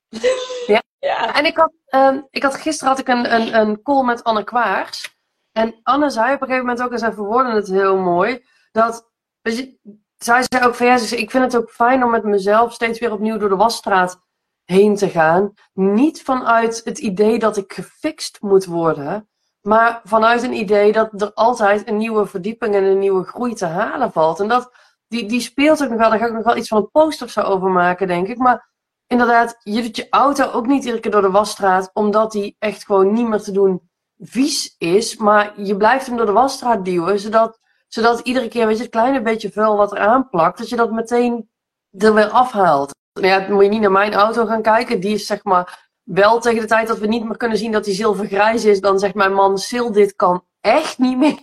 ja. 0.67 0.83
ja. 0.99 1.35
En 1.35 1.45
ik 1.45 1.57
had, 1.57 1.73
uh, 1.91 2.19
ik 2.31 2.43
had 2.43 2.55
gisteren 2.55 2.89
had 2.89 2.99
ik 2.99 3.09
een, 3.09 3.35
een, 3.35 3.55
een 3.55 3.83
call 3.83 4.05
met 4.05 4.25
Anne 4.25 4.45
Kwaars. 4.45 5.19
En 5.53 5.81
Anne 5.83 6.11
zei 6.11 6.35
op 6.35 6.41
een 6.41 6.47
gegeven 6.47 6.67
moment 6.67 6.83
ook, 6.85 6.93
en 6.93 6.99
zij 6.99 7.13
verwoordde 7.13 7.53
het 7.53 7.69
heel 7.69 7.97
mooi, 7.97 8.45
dat, 8.73 9.11
je, 9.43 9.79
zij 10.17 10.45
zei 10.49 10.65
ook 10.65 10.75
van 10.75 10.87
ja, 10.87 10.95
ik 10.95 11.31
vind 11.31 11.45
het 11.45 11.57
ook 11.57 11.71
fijn 11.71 12.05
om 12.05 12.11
met 12.11 12.25
mezelf 12.25 12.73
steeds 12.73 12.99
weer 12.99 13.13
opnieuw 13.13 13.39
door 13.39 13.49
de 13.49 13.57
wasstraat 13.57 14.21
heen 14.65 14.97
te 14.97 15.09
gaan. 15.09 15.53
Niet 15.73 16.23
vanuit 16.23 16.81
het 16.85 16.99
idee 16.99 17.39
dat 17.39 17.57
ik 17.57 17.73
gefixt 17.73 18.41
moet 18.41 18.65
worden, 18.65 19.29
maar 19.67 20.01
vanuit 20.05 20.43
een 20.43 20.53
idee 20.53 20.93
dat 20.93 21.21
er 21.21 21.33
altijd 21.33 21.89
een 21.89 21.97
nieuwe 21.97 22.27
verdieping 22.27 22.75
en 22.75 22.85
een 22.85 22.99
nieuwe 22.99 23.25
groei 23.25 23.55
te 23.55 23.67
halen 23.67 24.13
valt. 24.13 24.41
En 24.41 24.49
dat, 24.49 24.73
die, 25.09 25.27
die 25.27 25.41
speelt 25.41 25.83
ook 25.83 25.89
nog 25.89 25.99
wel. 25.99 26.11
Daar 26.11 26.19
ga 26.19 26.27
ik 26.27 26.33
nog 26.33 26.45
wel 26.45 26.57
iets 26.57 26.69
van 26.69 26.79
een 26.79 26.91
post 26.91 27.23
of 27.23 27.31
zo 27.31 27.41
over 27.41 27.71
maken, 27.71 28.07
denk 28.07 28.29
ik. 28.29 28.39
Maar 28.39 28.71
inderdaad, 29.07 29.57
je 29.63 29.83
doet 29.83 29.97
je 29.97 30.07
auto 30.11 30.51
ook 30.51 30.67
niet 30.67 30.85
iedere 30.85 31.01
keer 31.01 31.11
door 31.11 31.23
de 31.23 31.31
wasstraat, 31.31 31.91
omdat 31.93 32.33
die 32.33 32.57
echt 32.59 32.85
gewoon 32.85 33.13
niet 33.13 33.29
meer 33.29 33.41
te 33.41 33.53
doen 33.53 33.91
vies 34.19 34.75
is. 34.79 35.17
Maar 35.17 35.61
je 35.61 35.77
blijft 35.77 36.07
hem 36.07 36.17
door 36.17 36.27
de 36.27 36.33
wasstraat 36.33 36.85
duwen, 36.85 37.21
zodat, 37.21 37.59
zodat 37.89 38.21
iedere 38.21 38.49
keer, 38.49 38.67
weet 38.67 38.77
je, 38.77 38.83
het 38.83 38.93
kleine 38.93 39.23
beetje 39.23 39.53
vuil 39.53 39.77
wat 39.77 39.93
er 39.93 39.99
aanplakt, 39.99 40.59
dat 40.59 40.69
je 40.69 40.77
dat 40.77 40.93
meteen 40.93 41.51
er 41.99 42.15
weer 42.15 42.29
afhaalt. 42.29 42.93
Nou 43.21 43.27
ja, 43.27 43.47
moet 43.49 43.63
je 43.65 43.71
niet 43.71 43.81
naar 43.81 43.91
mijn 43.91 44.15
auto 44.15 44.47
gaan 44.47 44.63
kijken. 44.63 45.01
Die 45.01 45.15
is 45.15 45.27
zeg 45.27 45.45
maar 45.45 45.84
wel 46.05 46.41
tegen 46.41 46.61
de 46.61 46.67
tijd 46.67 46.89
dat 46.89 46.99
we 46.99 47.07
niet 47.07 47.25
meer 47.25 47.37
kunnen 47.37 47.59
zien 47.59 47.73
dat 47.73 47.85
hij 47.85 47.95
zilvergrijs 47.95 48.65
is, 48.65 48.81
dan 48.81 48.99
zegt 48.99 49.15
mijn 49.15 49.33
man, 49.33 49.59
Sil, 49.67 49.89
dit 49.93 50.15
kan 50.17 50.45
echt 50.61 50.99
niet 50.99 51.19
meer. 51.19 51.39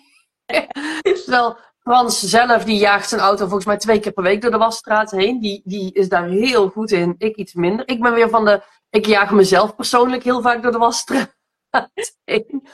Terwijl 1.24 1.58
Frans 1.80 2.20
zelf, 2.20 2.64
die 2.64 2.78
jaagt 2.78 3.10
zijn 3.10 3.22
auto 3.22 3.44
volgens 3.44 3.66
mij 3.66 3.78
twee 3.78 4.00
keer 4.00 4.12
per 4.12 4.24
week 4.24 4.42
door 4.42 4.52
de 4.52 4.58
wasstraat 4.58 5.12
heen. 5.12 5.40
Die, 5.40 5.62
die 5.64 5.94
is 5.94 6.10
daar 6.10 6.28
heel 6.28 6.70
goed 6.70 6.92
in, 6.92 7.16
ik 7.18 7.36
iets 7.36 7.54
minder. 7.54 7.88
Ik 7.88 8.02
ben 8.02 8.14
weer 8.14 8.30
van 8.30 8.46
de, 8.46 8.64
ik 8.90 9.06
jaag 9.06 9.32
mezelf 9.32 9.76
persoonlijk 9.76 10.24
heel 10.24 10.42
vaak 10.42 10.64
door 10.64 10.72
de 10.72 10.78
wasstraat 10.78 11.36
heen. 12.24 12.68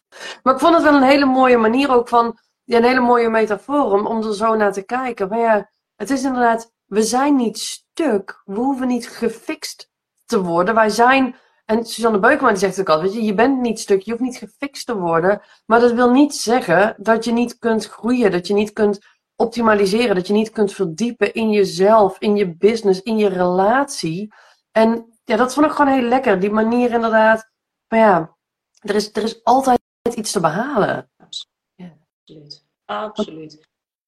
Maar 0.44 0.54
ik 0.54 0.60
vond 0.60 0.74
het 0.74 0.84
wel 0.84 0.96
een 0.96 1.04
hele 1.04 1.26
mooie 1.26 1.58
manier 1.58 1.92
ook 1.92 2.08
van, 2.08 2.40
ja, 2.64 2.78
een 2.78 2.84
hele 2.84 3.00
mooie 3.00 3.30
metafoor 3.30 3.92
om, 3.92 4.06
om 4.06 4.24
er 4.24 4.36
zo 4.36 4.56
naar 4.56 4.74
te 4.74 4.84
kijken. 4.86 5.30
Maar 5.30 5.40
ja, 5.40 5.72
het 5.96 6.10
is 6.10 6.24
inderdaad, 6.24 6.72
we 6.86 7.02
zijn 7.02 7.36
niet 7.36 7.60
stuk. 7.60 8.42
We 8.46 8.56
hoeven 8.56 8.88
niet 8.88 9.10
gefixt 9.10 9.90
te 10.26 10.42
worden. 10.42 10.76
Wij 10.76 10.90
zijn 10.90 11.36
en 11.68 11.86
Suzanne 11.86 12.20
Beukema 12.20 12.50
die 12.50 12.58
zegt 12.58 12.80
ook 12.80 12.90
altijd, 12.90 13.12
weet 13.12 13.22
je, 13.22 13.28
je 13.28 13.34
bent 13.34 13.62
niet 13.62 13.80
stuk, 13.80 14.02
je 14.02 14.12
hoeft 14.12 14.24
niet 14.24 14.38
gefixt 14.38 14.86
te 14.86 14.98
worden. 14.98 15.42
Maar 15.66 15.80
dat 15.80 15.92
wil 15.92 16.12
niet 16.12 16.36
zeggen 16.36 16.96
dat 16.98 17.26
je 17.26 17.32
niet 17.32 17.58
kunt 17.58 17.86
groeien, 17.86 18.32
dat 18.32 18.48
je 18.48 18.54
niet 18.54 18.74
kunt 18.74 19.06
optimaliseren, 19.36 20.16
dat 20.16 20.28
je 20.28 20.34
niet 20.34 20.50
kunt 20.50 20.74
verdiepen 20.74 21.34
in 21.34 21.52
jezelf, 21.52 22.20
in 22.20 22.36
je 22.36 22.56
business, 22.56 23.02
in 23.02 23.18
je 23.18 23.28
relatie. 23.28 24.34
En 24.72 25.20
ja, 25.24 25.36
dat 25.36 25.54
vond 25.54 25.66
ik 25.66 25.72
gewoon 25.72 25.94
heel 25.94 26.08
lekker, 26.08 26.40
die 26.40 26.52
manier 26.52 26.92
inderdaad. 26.92 27.50
Maar 27.88 28.00
ja, 28.00 28.36
er 28.80 28.96
is, 28.96 29.10
er 29.14 29.24
is 29.24 29.44
altijd 29.44 29.80
iets 30.16 30.32
te 30.32 30.40
behalen. 30.40 31.12
Absoluut. 31.18 32.66
Absoluut. 32.86 33.68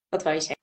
Wat 0.10 0.24
wou 0.24 0.36
je 0.36 0.42
zeggen? 0.42 0.58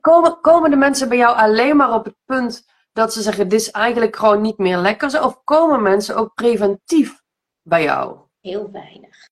Komen, 0.00 0.40
komen 0.40 0.70
de 0.70 0.76
mensen 0.76 1.08
bij 1.08 1.18
jou 1.18 1.36
alleen 1.36 1.76
maar 1.76 1.94
op 1.94 2.04
het 2.04 2.16
punt 2.24 2.70
dat 2.92 3.12
ze 3.12 3.22
zeggen, 3.22 3.48
dit 3.48 3.60
is 3.60 3.70
eigenlijk 3.70 4.16
gewoon 4.16 4.40
niet 4.40 4.58
meer 4.58 4.78
lekker? 4.78 5.24
Of 5.24 5.44
komen 5.44 5.82
mensen 5.82 6.16
ook 6.16 6.34
preventief 6.34 7.22
bij 7.62 7.82
jou? 7.82 8.16
Heel 8.40 8.70
weinig. 8.70 9.30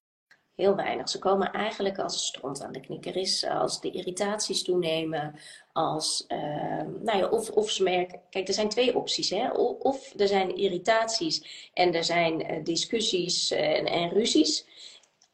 Heel 0.54 0.76
weinig. 0.76 1.08
Ze 1.08 1.18
komen 1.18 1.52
eigenlijk 1.52 1.98
als 1.98 2.26
stront 2.26 2.62
aan 2.62 2.72
de 2.72 2.80
knikker 2.80 3.16
is, 3.16 3.46
als 3.46 3.80
de 3.80 3.90
irritaties 3.90 4.62
toenemen, 4.62 5.38
als, 5.72 6.24
uh, 6.28 6.38
nou 7.02 7.18
ja, 7.18 7.28
of, 7.28 7.50
of 7.50 7.70
ze 7.70 7.82
merken, 7.82 8.20
kijk, 8.30 8.48
er 8.48 8.54
zijn 8.54 8.68
twee 8.68 8.96
opties, 8.96 9.30
hè? 9.30 9.50
Of, 9.78 10.12
er 10.16 10.28
zijn 10.28 10.56
irritaties 10.56 11.70
en 11.74 11.94
er 11.94 12.04
zijn 12.04 12.52
uh, 12.52 12.64
discussies 12.64 13.50
en, 13.50 13.86
en, 13.86 14.08
ruzies, 14.08 14.66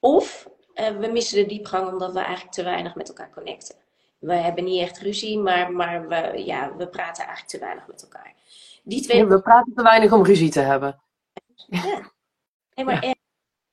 of 0.00 0.48
uh, 0.74 0.88
we 0.88 1.06
missen 1.06 1.38
de 1.38 1.46
diepgang 1.46 1.88
omdat 1.92 2.12
we 2.12 2.18
eigenlijk 2.18 2.54
te 2.54 2.62
weinig 2.62 2.94
met 2.94 3.08
elkaar 3.08 3.30
connecten 3.30 3.85
we 4.18 4.34
hebben 4.34 4.64
niet 4.64 4.80
echt 4.80 4.98
ruzie, 4.98 5.38
maar, 5.38 5.72
maar 5.72 6.08
we, 6.08 6.44
ja, 6.44 6.76
we 6.76 6.88
praten 6.88 7.24
eigenlijk 7.24 7.52
te 7.52 7.58
weinig 7.58 7.86
met 7.86 8.02
elkaar. 8.02 8.34
Die 8.82 9.02
twee... 9.02 9.26
we 9.26 9.40
praten 9.40 9.74
te 9.74 9.82
weinig 9.82 10.12
om 10.12 10.24
ruzie 10.24 10.50
te 10.50 10.60
hebben. 10.60 11.00
Ja, 11.66 12.12
nee, 12.74 12.84
maar 12.84 13.14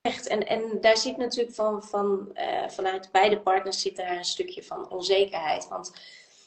echt. 0.02 0.28
En, 0.28 0.48
en 0.48 0.82
daar 0.82 0.98
zit 0.98 1.18
natuurlijk 1.18 1.56
van, 1.56 1.84
van, 1.84 2.30
uh, 2.34 2.68
vanuit 2.68 3.10
beide 3.12 3.40
partners 3.40 3.82
zit 3.82 3.96
daar 3.96 4.18
een 4.18 4.26
stukje 4.26 4.64
van 4.64 4.90
onzekerheid. 4.90 5.68
Want 5.68 5.94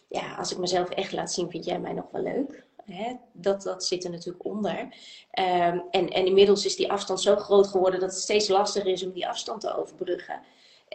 ja, 0.08 0.34
als 0.34 0.52
ik 0.52 0.58
mezelf 0.58 0.88
echt 0.88 1.12
laat 1.12 1.32
zien, 1.32 1.50
vind 1.50 1.64
jij 1.64 1.78
mij 1.78 1.92
nog 1.92 2.10
wel 2.10 2.22
leuk. 2.22 2.64
Hè? 2.84 3.16
Dat, 3.32 3.62
dat 3.62 3.84
zit 3.84 4.04
er 4.04 4.10
natuurlijk 4.10 4.44
onder. 4.44 4.88
Ehm, 5.30 5.78
en, 5.90 6.08
en 6.08 6.26
inmiddels 6.26 6.64
is 6.64 6.76
die 6.76 6.92
afstand 6.92 7.20
zo 7.20 7.36
groot 7.36 7.66
geworden 7.66 8.00
dat 8.00 8.10
het 8.10 8.20
steeds 8.20 8.48
lastiger 8.48 8.90
is 8.90 9.04
om 9.04 9.12
die 9.12 9.28
afstand 9.28 9.60
te 9.60 9.76
overbruggen. 9.76 10.40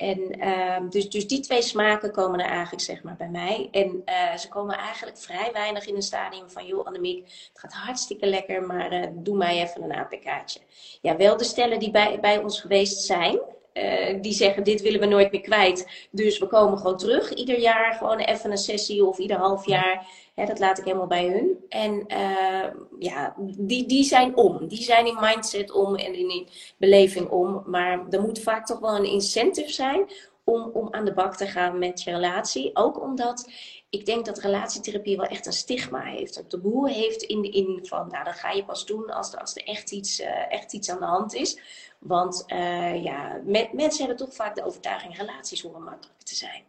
En 0.01 0.39
ehm, 0.39 0.89
dus, 0.89 1.09
dus 1.09 1.27
die 1.27 1.39
twee 1.39 1.61
smaken 1.61 2.11
komen 2.11 2.39
er 2.39 2.49
eigenlijk 2.49 2.83
zeg 2.83 3.03
maar 3.03 3.15
bij 3.15 3.29
mij. 3.29 3.67
En 3.71 4.01
uh, 4.05 4.37
ze 4.37 4.47
komen 4.47 4.77
eigenlijk 4.77 5.17
vrij 5.17 5.49
weinig 5.53 5.85
in 5.87 5.95
een 5.95 6.01
stadium 6.01 6.49
van... 6.49 6.65
joh 6.65 6.85
Annemiek, 6.85 7.23
het 7.27 7.59
gaat 7.59 7.73
hartstikke 7.73 8.25
lekker, 8.25 8.63
maar 8.63 8.93
uh, 8.93 9.07
doe 9.13 9.37
mij 9.37 9.61
even 9.61 9.83
een 9.83 9.95
APK'tje. 9.95 10.59
Ja, 11.01 11.15
wel 11.15 11.37
de 11.37 11.43
stellen 11.43 11.79
die 11.79 11.91
bij, 11.91 12.19
bij 12.19 12.37
ons 12.37 12.61
geweest 12.61 13.01
zijn... 13.01 13.39
Uh, 13.73 14.21
die 14.21 14.33
zeggen, 14.33 14.63
dit 14.63 14.81
willen 14.81 14.99
we 14.99 15.05
nooit 15.05 15.31
meer 15.31 15.41
kwijt. 15.41 16.07
Dus 16.11 16.39
we 16.39 16.47
komen 16.47 16.77
gewoon 16.77 16.97
terug. 16.97 17.33
Ieder 17.33 17.59
jaar 17.59 17.93
gewoon 17.93 18.17
even 18.17 18.51
een 18.51 18.57
sessie 18.57 19.05
of 19.05 19.17
ieder 19.17 19.37
half 19.37 19.65
jaar. 19.65 20.05
Hè, 20.35 20.45
dat 20.45 20.59
laat 20.59 20.77
ik 20.77 20.85
helemaal 20.85 21.07
bij 21.07 21.27
hun. 21.27 21.57
En 21.69 22.05
uh, 22.07 22.67
ja, 22.99 23.35
die, 23.37 23.85
die 23.85 24.03
zijn 24.03 24.35
om. 24.35 24.67
Die 24.67 24.83
zijn 24.83 25.05
in 25.07 25.17
mindset 25.19 25.71
om 25.71 25.95
en 25.95 26.13
in 26.13 26.47
beleving 26.77 27.29
om. 27.29 27.63
Maar 27.65 28.05
er 28.09 28.21
moet 28.21 28.39
vaak 28.39 28.65
toch 28.65 28.79
wel 28.79 28.95
een 28.95 29.11
incentive 29.11 29.71
zijn 29.71 30.11
om, 30.43 30.69
om 30.73 30.87
aan 30.91 31.05
de 31.05 31.13
bak 31.13 31.35
te 31.35 31.47
gaan 31.47 31.79
met 31.79 32.03
je 32.03 32.11
relatie. 32.11 32.69
Ook 32.73 33.01
omdat 33.01 33.49
ik 33.89 34.05
denk 34.05 34.25
dat 34.25 34.39
relatietherapie 34.39 35.17
wel 35.17 35.25
echt 35.25 35.45
een 35.45 35.53
stigma 35.53 36.01
heeft. 36.01 36.51
De 36.51 36.59
boer 36.59 36.89
heeft 36.89 37.21
in 37.21 37.51
in 37.51 37.79
van, 37.81 38.07
nou 38.11 38.23
dat 38.23 38.35
ga 38.35 38.51
je 38.51 38.65
pas 38.65 38.85
doen 38.85 39.09
als 39.09 39.33
er, 39.33 39.39
als 39.39 39.55
er 39.55 39.63
echt, 39.63 39.91
iets, 39.91 40.19
uh, 40.19 40.51
echt 40.51 40.73
iets 40.73 40.89
aan 40.89 40.99
de 40.99 41.05
hand 41.05 41.33
is. 41.33 41.59
Want 42.01 42.43
uh, 42.47 43.03
ja, 43.03 43.39
mensen 43.71 44.05
hebben 44.05 44.25
toch 44.25 44.35
vaak 44.35 44.55
de 44.55 44.65
overtuiging 44.65 45.17
relaties 45.17 45.61
horen 45.61 45.83
makkelijk 45.83 46.21
te 46.21 46.35
zijn. 46.35 46.63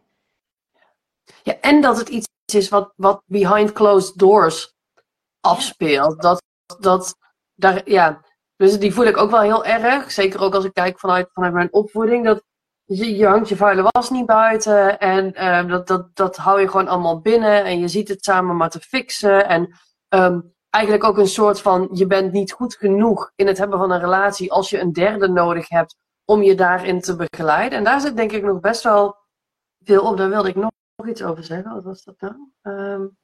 Ja, 1.43 1.59
en 1.59 1.81
dat 1.81 1.97
het 1.97 2.09
iets 2.09 2.27
is 2.53 2.69
wat, 2.69 2.93
wat 2.95 3.23
behind 3.25 3.71
closed 3.71 4.17
doors 4.17 4.73
afspeelt. 5.39 6.21
Dat, 6.21 6.41
dat 6.79 7.15
daar, 7.55 7.89
ja, 7.89 8.21
dus 8.55 8.79
die 8.79 8.93
voel 8.93 9.05
ik 9.05 9.17
ook 9.17 9.31
wel 9.31 9.41
heel 9.41 9.65
erg. 9.65 10.11
Zeker 10.11 10.41
ook 10.41 10.55
als 10.55 10.65
ik 10.65 10.73
kijk 10.73 10.99
vanuit, 10.99 11.29
vanuit 11.31 11.53
mijn 11.53 11.73
opvoeding. 11.73 12.25
Dat 12.25 12.43
je, 12.85 13.15
je 13.15 13.25
hangt 13.25 13.49
je 13.49 13.55
vuile 13.55 13.89
was 13.91 14.09
niet 14.09 14.25
buiten. 14.25 14.99
En 14.99 15.33
uh, 15.35 15.67
dat, 15.67 15.87
dat, 15.87 16.15
dat 16.15 16.37
hou 16.37 16.61
je 16.61 16.67
gewoon 16.67 16.87
allemaal 16.87 17.21
binnen. 17.21 17.63
En 17.63 17.79
je 17.79 17.87
ziet 17.87 18.07
het 18.07 18.23
samen 18.23 18.57
maar 18.57 18.69
te 18.69 18.79
fixen. 18.79 19.47
En 19.47 19.77
um, 20.09 20.52
eigenlijk 20.73 21.03
ook 21.03 21.17
een 21.17 21.27
soort 21.27 21.61
van: 21.61 21.89
je 21.91 22.07
bent 22.07 22.31
niet 22.31 22.51
goed 22.51 22.75
genoeg 22.75 23.31
in 23.35 23.47
het 23.47 23.57
hebben 23.57 23.79
van 23.79 23.91
een 23.91 23.99
relatie. 23.99 24.51
als 24.51 24.69
je 24.69 24.79
een 24.79 24.93
derde 24.93 25.27
nodig 25.27 25.69
hebt 25.69 25.95
om 26.25 26.41
je 26.41 26.55
daarin 26.55 27.01
te 27.01 27.15
begeleiden. 27.15 27.77
En 27.77 27.83
daar 27.83 28.01
zit 28.01 28.15
denk 28.15 28.31
ik 28.31 28.43
nog 28.43 28.59
best 28.59 28.83
wel 28.83 29.15
veel 29.83 30.03
op. 30.03 30.17
Daar 30.17 30.29
wilde 30.29 30.49
ik 30.49 30.55
nog 30.55 30.71
nog 30.95 31.07
iets 31.07 31.23
over 31.23 31.43
zeggen? 31.43 31.73
Wat 31.73 31.83
was 31.83 32.03
dat 32.03 32.15
nou? 32.19 32.35
Um... 32.61 33.17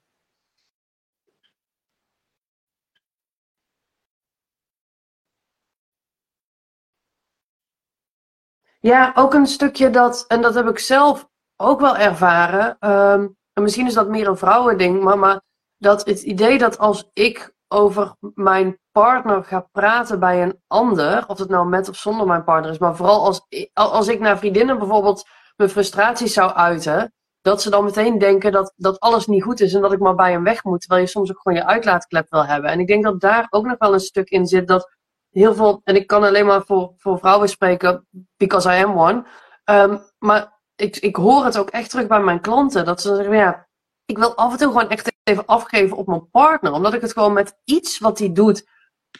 Ja, 8.81 9.11
ook 9.15 9.33
een 9.33 9.47
stukje 9.47 9.89
dat, 9.89 10.25
en 10.27 10.41
dat 10.41 10.53
heb 10.53 10.67
ik 10.67 10.79
zelf 10.79 11.29
ook 11.55 11.79
wel 11.79 11.97
ervaren. 11.97 12.77
Um, 12.89 13.37
en 13.53 13.63
misschien 13.63 13.87
is 13.87 13.93
dat 13.93 14.09
meer 14.09 14.27
een 14.27 14.37
vrouwending, 14.37 15.03
maar 15.03 15.41
dat 15.79 16.05
het 16.05 16.21
idee 16.21 16.57
dat 16.57 16.77
als 16.77 17.09
ik 17.13 17.53
over 17.67 18.15
mijn 18.33 18.79
partner 18.91 19.43
ga 19.43 19.67
praten 19.71 20.19
bij 20.19 20.43
een 20.43 20.61
ander, 20.67 21.23
of 21.27 21.37
het 21.37 21.49
nou 21.49 21.67
met 21.67 21.89
of 21.89 21.95
zonder 21.95 22.27
mijn 22.27 22.43
partner 22.43 22.71
is, 22.71 22.77
maar 22.77 22.95
vooral 22.95 23.25
als, 23.25 23.41
als 23.73 24.07
ik 24.07 24.19
naar 24.19 24.37
vriendinnen 24.37 24.77
bijvoorbeeld 24.77 25.27
mijn 25.55 25.69
frustraties 25.69 26.33
zou 26.33 26.51
uiten, 26.51 27.13
dat 27.41 27.61
ze 27.61 27.69
dan 27.69 27.83
meteen 27.83 28.17
denken 28.17 28.51
dat, 28.51 28.73
dat 28.75 28.99
alles 28.99 29.27
niet 29.27 29.43
goed 29.43 29.59
is 29.59 29.73
en 29.73 29.81
dat 29.81 29.91
ik 29.91 29.99
maar 29.99 30.15
bij 30.15 30.31
hem 30.31 30.43
weg 30.43 30.63
moet. 30.63 30.79
Terwijl 30.79 31.01
je 31.01 31.07
soms 31.07 31.31
ook 31.31 31.41
gewoon 31.41 31.57
je 31.57 31.65
uitlaatklep 31.65 32.29
wil 32.29 32.45
hebben. 32.45 32.71
En 32.71 32.79
ik 32.79 32.87
denk 32.87 33.03
dat 33.03 33.21
daar 33.21 33.47
ook 33.49 33.65
nog 33.65 33.75
wel 33.77 33.93
een 33.93 33.99
stuk 33.99 34.29
in 34.29 34.45
zit 34.45 34.67
dat 34.67 34.97
heel 35.29 35.53
veel, 35.53 35.81
en 35.83 35.95
ik 35.95 36.07
kan 36.07 36.23
alleen 36.23 36.45
maar 36.45 36.65
voor, 36.65 36.93
voor 36.97 37.19
vrouwen 37.19 37.49
spreken, 37.49 38.07
because 38.37 38.69
I 38.69 38.83
am 38.83 38.99
one. 38.99 39.25
Um, 39.65 40.01
maar 40.17 40.59
ik, 40.75 40.97
ik 40.97 41.15
hoor 41.15 41.45
het 41.45 41.57
ook 41.57 41.69
echt 41.69 41.89
terug 41.89 42.07
bij 42.07 42.19
mijn 42.19 42.41
klanten. 42.41 42.85
Dat 42.85 43.01
ze 43.01 43.15
zeggen, 43.15 43.35
ja, 43.35 43.67
ik 44.05 44.17
wil 44.17 44.35
af 44.35 44.51
en 44.51 44.57
toe 44.57 44.67
gewoon 44.67 44.89
echt 44.89 45.08
even 45.29 45.45
afgeven 45.45 45.97
op 45.97 46.07
mijn 46.07 46.29
partner. 46.29 46.71
Omdat 46.71 46.93
ik 46.93 47.01
het 47.01 47.13
gewoon 47.13 47.33
met 47.33 47.57
iets 47.63 47.99
wat 47.99 48.19
hij 48.19 48.31
doet 48.31 48.67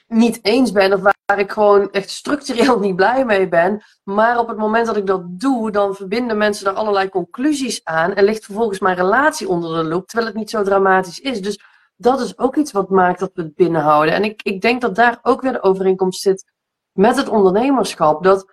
niet 0.08 0.40
eens 0.42 0.72
ben. 0.72 0.94
Of 0.94 1.02
waar 1.02 1.40
ik 1.40 1.52
gewoon 1.52 1.92
echt 1.92 2.10
structureel 2.10 2.80
niet 2.86 2.96
blij 2.96 3.26
mee 3.26 3.48
ben. 3.48 3.84
Maar 4.04 4.40
op 4.40 4.48
het 4.48 4.58
moment 4.58 4.86
dat 4.86 4.98
ik 4.98 5.06
dat 5.06 5.40
doe, 5.40 5.72
dan 5.72 5.96
verbinden 5.96 6.38
mensen 6.38 6.66
daar 6.66 6.74
allerlei 6.74 7.10
conclusies 7.10 7.84
aan. 7.84 8.14
En 8.14 8.24
ligt 8.24 8.46
vervolgens 8.46 8.80
mijn 8.80 8.96
relatie 8.96 9.50
onder 9.50 9.84
de 9.84 9.90
loep, 9.90 10.08
terwijl 10.08 10.30
het 10.30 10.40
niet 10.40 10.50
zo 10.50 10.64
dramatisch 10.64 11.20
is. 11.20 11.42
Dus 11.42 11.60
dat 11.96 12.20
is 12.20 12.38
ook 12.38 12.56
iets 12.56 12.72
wat 12.72 12.90
maakt 12.90 13.20
dat 13.20 13.32
we 13.34 13.42
het 13.42 13.56
binnenhouden. 13.56 14.14
En 14.14 14.24
ik, 14.24 14.42
ik 14.42 14.62
denk 14.62 14.82
dat 14.82 14.96
daar 14.96 15.20
ook 15.22 15.42
weer 15.42 15.52
de 15.52 15.64
overeenkomst 15.64 16.22
zit 16.22 16.52
met 16.92 17.16
het 17.16 17.30
ondernemerschap. 17.30 18.24
Dat 18.24 18.52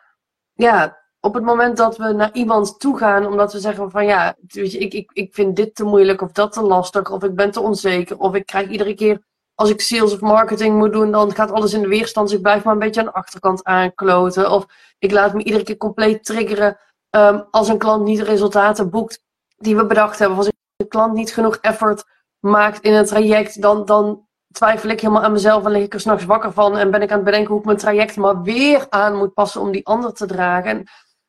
ja, 0.52 0.98
op 1.20 1.34
het 1.34 1.44
moment 1.44 1.76
dat 1.76 1.96
we 1.96 2.12
naar 2.12 2.32
iemand 2.32 2.80
toe 2.80 2.98
gaan, 2.98 3.26
omdat 3.26 3.52
we 3.52 3.60
zeggen 3.60 3.90
van 3.90 4.06
ja, 4.06 4.36
weet 4.46 4.72
je, 4.72 4.78
ik, 4.78 4.94
ik, 4.94 5.10
ik 5.12 5.34
vind 5.34 5.56
dit 5.56 5.74
te 5.74 5.84
moeilijk 5.84 6.22
of 6.22 6.32
dat 6.32 6.52
te 6.52 6.62
lastig, 6.62 7.10
of 7.10 7.22
ik 7.24 7.34
ben 7.34 7.50
te 7.50 7.60
onzeker, 7.60 8.18
of 8.18 8.34
ik 8.34 8.46
krijg 8.46 8.68
iedere 8.68 8.94
keer 8.94 9.24
als 9.56 9.70
ik 9.70 9.80
sales 9.80 10.12
of 10.12 10.20
marketing 10.20 10.76
moet 10.76 10.92
doen, 10.92 11.10
dan 11.10 11.34
gaat 11.34 11.50
alles 11.50 11.72
in 11.72 11.80
de 11.80 11.88
weerstand. 11.88 12.28
Dus 12.28 12.36
ik 12.36 12.42
blijf 12.42 12.64
maar 12.64 12.72
een 12.72 12.78
beetje 12.78 13.00
aan 13.00 13.06
de 13.06 13.12
achterkant 13.12 13.64
aankloten. 13.64 14.50
Of 14.50 14.66
ik 14.98 15.10
laat 15.10 15.34
me 15.34 15.42
iedere 15.42 15.64
keer 15.64 15.76
compleet 15.76 16.24
triggeren 16.24 16.78
um, 17.10 17.44
als 17.50 17.68
een 17.68 17.78
klant 17.78 18.04
niet 18.04 18.18
de 18.18 18.24
resultaten 18.24 18.90
boekt 18.90 19.22
die 19.56 19.76
we 19.76 19.86
bedacht 19.86 20.18
hebben. 20.18 20.38
Of 20.38 20.44
als 20.44 20.52
een 20.76 20.88
klant 20.88 21.12
niet 21.12 21.32
genoeg 21.32 21.56
effort 21.56 22.04
maakt 22.38 22.80
in 22.80 22.92
een 22.92 23.06
traject, 23.06 23.62
dan, 23.62 23.84
dan 23.84 24.26
twijfel 24.52 24.90
ik 24.90 25.00
helemaal 25.00 25.22
aan 25.22 25.32
mezelf 25.32 25.64
en 25.64 25.70
lig 25.70 25.82
ik 25.82 25.94
er 25.94 26.00
s'nachts 26.00 26.24
wakker 26.24 26.52
van. 26.52 26.76
En 26.76 26.90
ben 26.90 27.02
ik 27.02 27.10
aan 27.10 27.16
het 27.16 27.24
bedenken 27.24 27.50
hoe 27.50 27.58
ik 27.58 27.66
mijn 27.66 27.78
traject 27.78 28.16
maar 28.16 28.42
weer 28.42 28.86
aan 28.88 29.16
moet 29.16 29.34
passen 29.34 29.60
om 29.60 29.70
die 29.72 29.86
ander 29.86 30.12
te 30.12 30.26
dragen. 30.26 30.70
En 30.70 30.86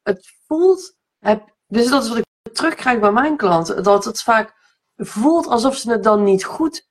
het 0.07 0.33
voelt, 0.47 0.95
heb, 1.19 1.55
dus 1.67 1.87
dat 1.89 2.03
is 2.03 2.09
wat 2.09 2.17
ik 2.17 2.53
terugkrijg 2.53 2.99
bij 2.99 3.11
mijn 3.11 3.37
klanten, 3.37 3.83
dat 3.83 4.05
het 4.05 4.21
vaak 4.21 4.55
voelt 4.95 5.47
alsof 5.47 5.75
ze 5.75 5.91
het 5.91 6.03
dan 6.03 6.23
niet 6.23 6.43
goed 6.43 6.87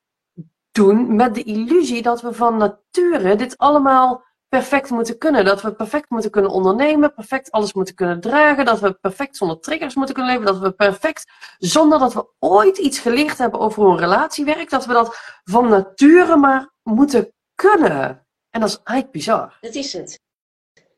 doen 0.71 1.17
met 1.17 1.35
de 1.35 1.43
illusie 1.43 2.03
dat 2.03 2.21
we 2.21 2.33
van 2.33 2.57
nature 2.57 3.37
dit 3.37 3.59
allemaal 3.59 4.25
perfect 4.49 4.91
moeten 4.91 5.19
kunnen. 5.19 5.45
Dat 5.45 5.63
we 5.63 5.75
perfect 5.75 6.11
moeten 6.11 6.31
kunnen 6.31 6.51
ondernemen, 6.51 7.15
perfect 7.15 7.51
alles 7.51 7.73
moeten 7.73 7.95
kunnen 7.95 8.21
dragen, 8.21 8.65
dat 8.65 8.81
we 8.81 8.93
perfect 8.93 9.37
zonder 9.37 9.61
triggers 9.61 9.95
moeten 9.95 10.15
kunnen 10.15 10.33
leven, 10.33 10.53
dat 10.53 10.63
we 10.63 10.73
perfect, 10.73 11.33
zonder 11.59 11.99
dat 11.99 12.15
we 12.15 12.27
ooit 12.39 12.79
iets 12.79 12.99
geleerd 12.99 13.39
hebben 13.39 13.61
over 13.61 13.83
hoe 13.83 13.93
een 13.93 13.99
relatie 13.99 14.45
werkt, 14.45 14.71
dat 14.71 14.87
we 14.87 14.93
dat 14.93 15.41
van 15.45 15.69
nature 15.69 16.37
maar 16.37 16.71
moeten 16.83 17.33
kunnen. 17.55 18.27
En 18.51 18.61
dat 18.61 18.69
is 18.69 18.81
eigenlijk 18.83 19.11
bizar. 19.11 19.59
Dat 19.61 19.75
is 19.75 19.93
het. 19.93 20.25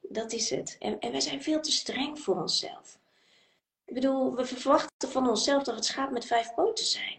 Dat 0.08 0.32
is 0.32 0.50
het. 0.50 0.76
En, 0.78 0.98
en 0.98 1.10
wij 1.10 1.20
zijn 1.20 1.42
veel 1.42 1.60
te 1.60 1.72
streng 1.72 2.20
voor 2.20 2.40
onszelf. 2.40 2.98
Ik 3.84 3.94
bedoel, 3.94 4.34
we 4.34 4.44
verwachten 4.44 5.08
van 5.08 5.28
onszelf 5.28 5.62
dat 5.62 5.74
het 5.74 5.84
schaap 5.84 6.10
met 6.10 6.24
vijf 6.24 6.54
poten 6.54 6.84
zijn. 6.84 7.18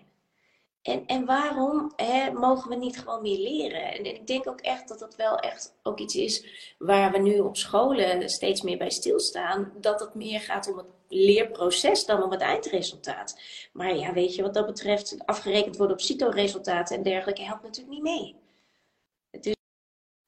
En, 0.82 1.06
en 1.06 1.26
waarom 1.26 1.94
hè, 1.96 2.32
mogen 2.32 2.70
we 2.70 2.76
niet 2.76 3.00
gewoon 3.00 3.22
meer 3.22 3.38
leren? 3.38 3.94
En 3.94 4.06
ik 4.06 4.28
denk 4.28 4.48
ook 4.48 4.62
echt 4.62 4.88
dat 4.88 5.00
dat 5.00 5.16
wel 5.16 5.40
echt 5.40 5.76
ook 5.84 6.00
iets 6.00 6.16
is 6.16 6.46
waar 6.78 7.12
we 7.12 7.18
nu 7.18 7.40
op 7.40 7.58
scholen 7.58 8.30
steeds 8.30 8.62
meer 8.62 8.78
bij 8.78 8.90
stilstaan. 8.90 9.74
Dat 9.78 10.00
het 10.00 10.14
meer 10.14 10.40
gaat 10.40 10.72
om 10.72 10.78
het 10.78 10.88
leerproces 11.08 12.06
dan 12.06 12.24
om 12.24 12.32
het 12.32 12.42
eindresultaat. 12.42 13.42
Maar 13.74 13.96
ja, 13.96 14.14
weet 14.14 14.36
je, 14.36 14.42
wat 14.42 14.54
dat 14.54 14.66
betreft, 14.66 15.16
afgerekend 15.26 15.78
worden 15.78 15.96
op 15.96 16.02
CITO-resultaten 16.02 16.98
en 16.98 17.04
dergelijke 17.04 17.44
helpt 17.44 17.64
natuurlijk 17.64 17.94
niet 17.94 18.04
mee. 18.04 18.36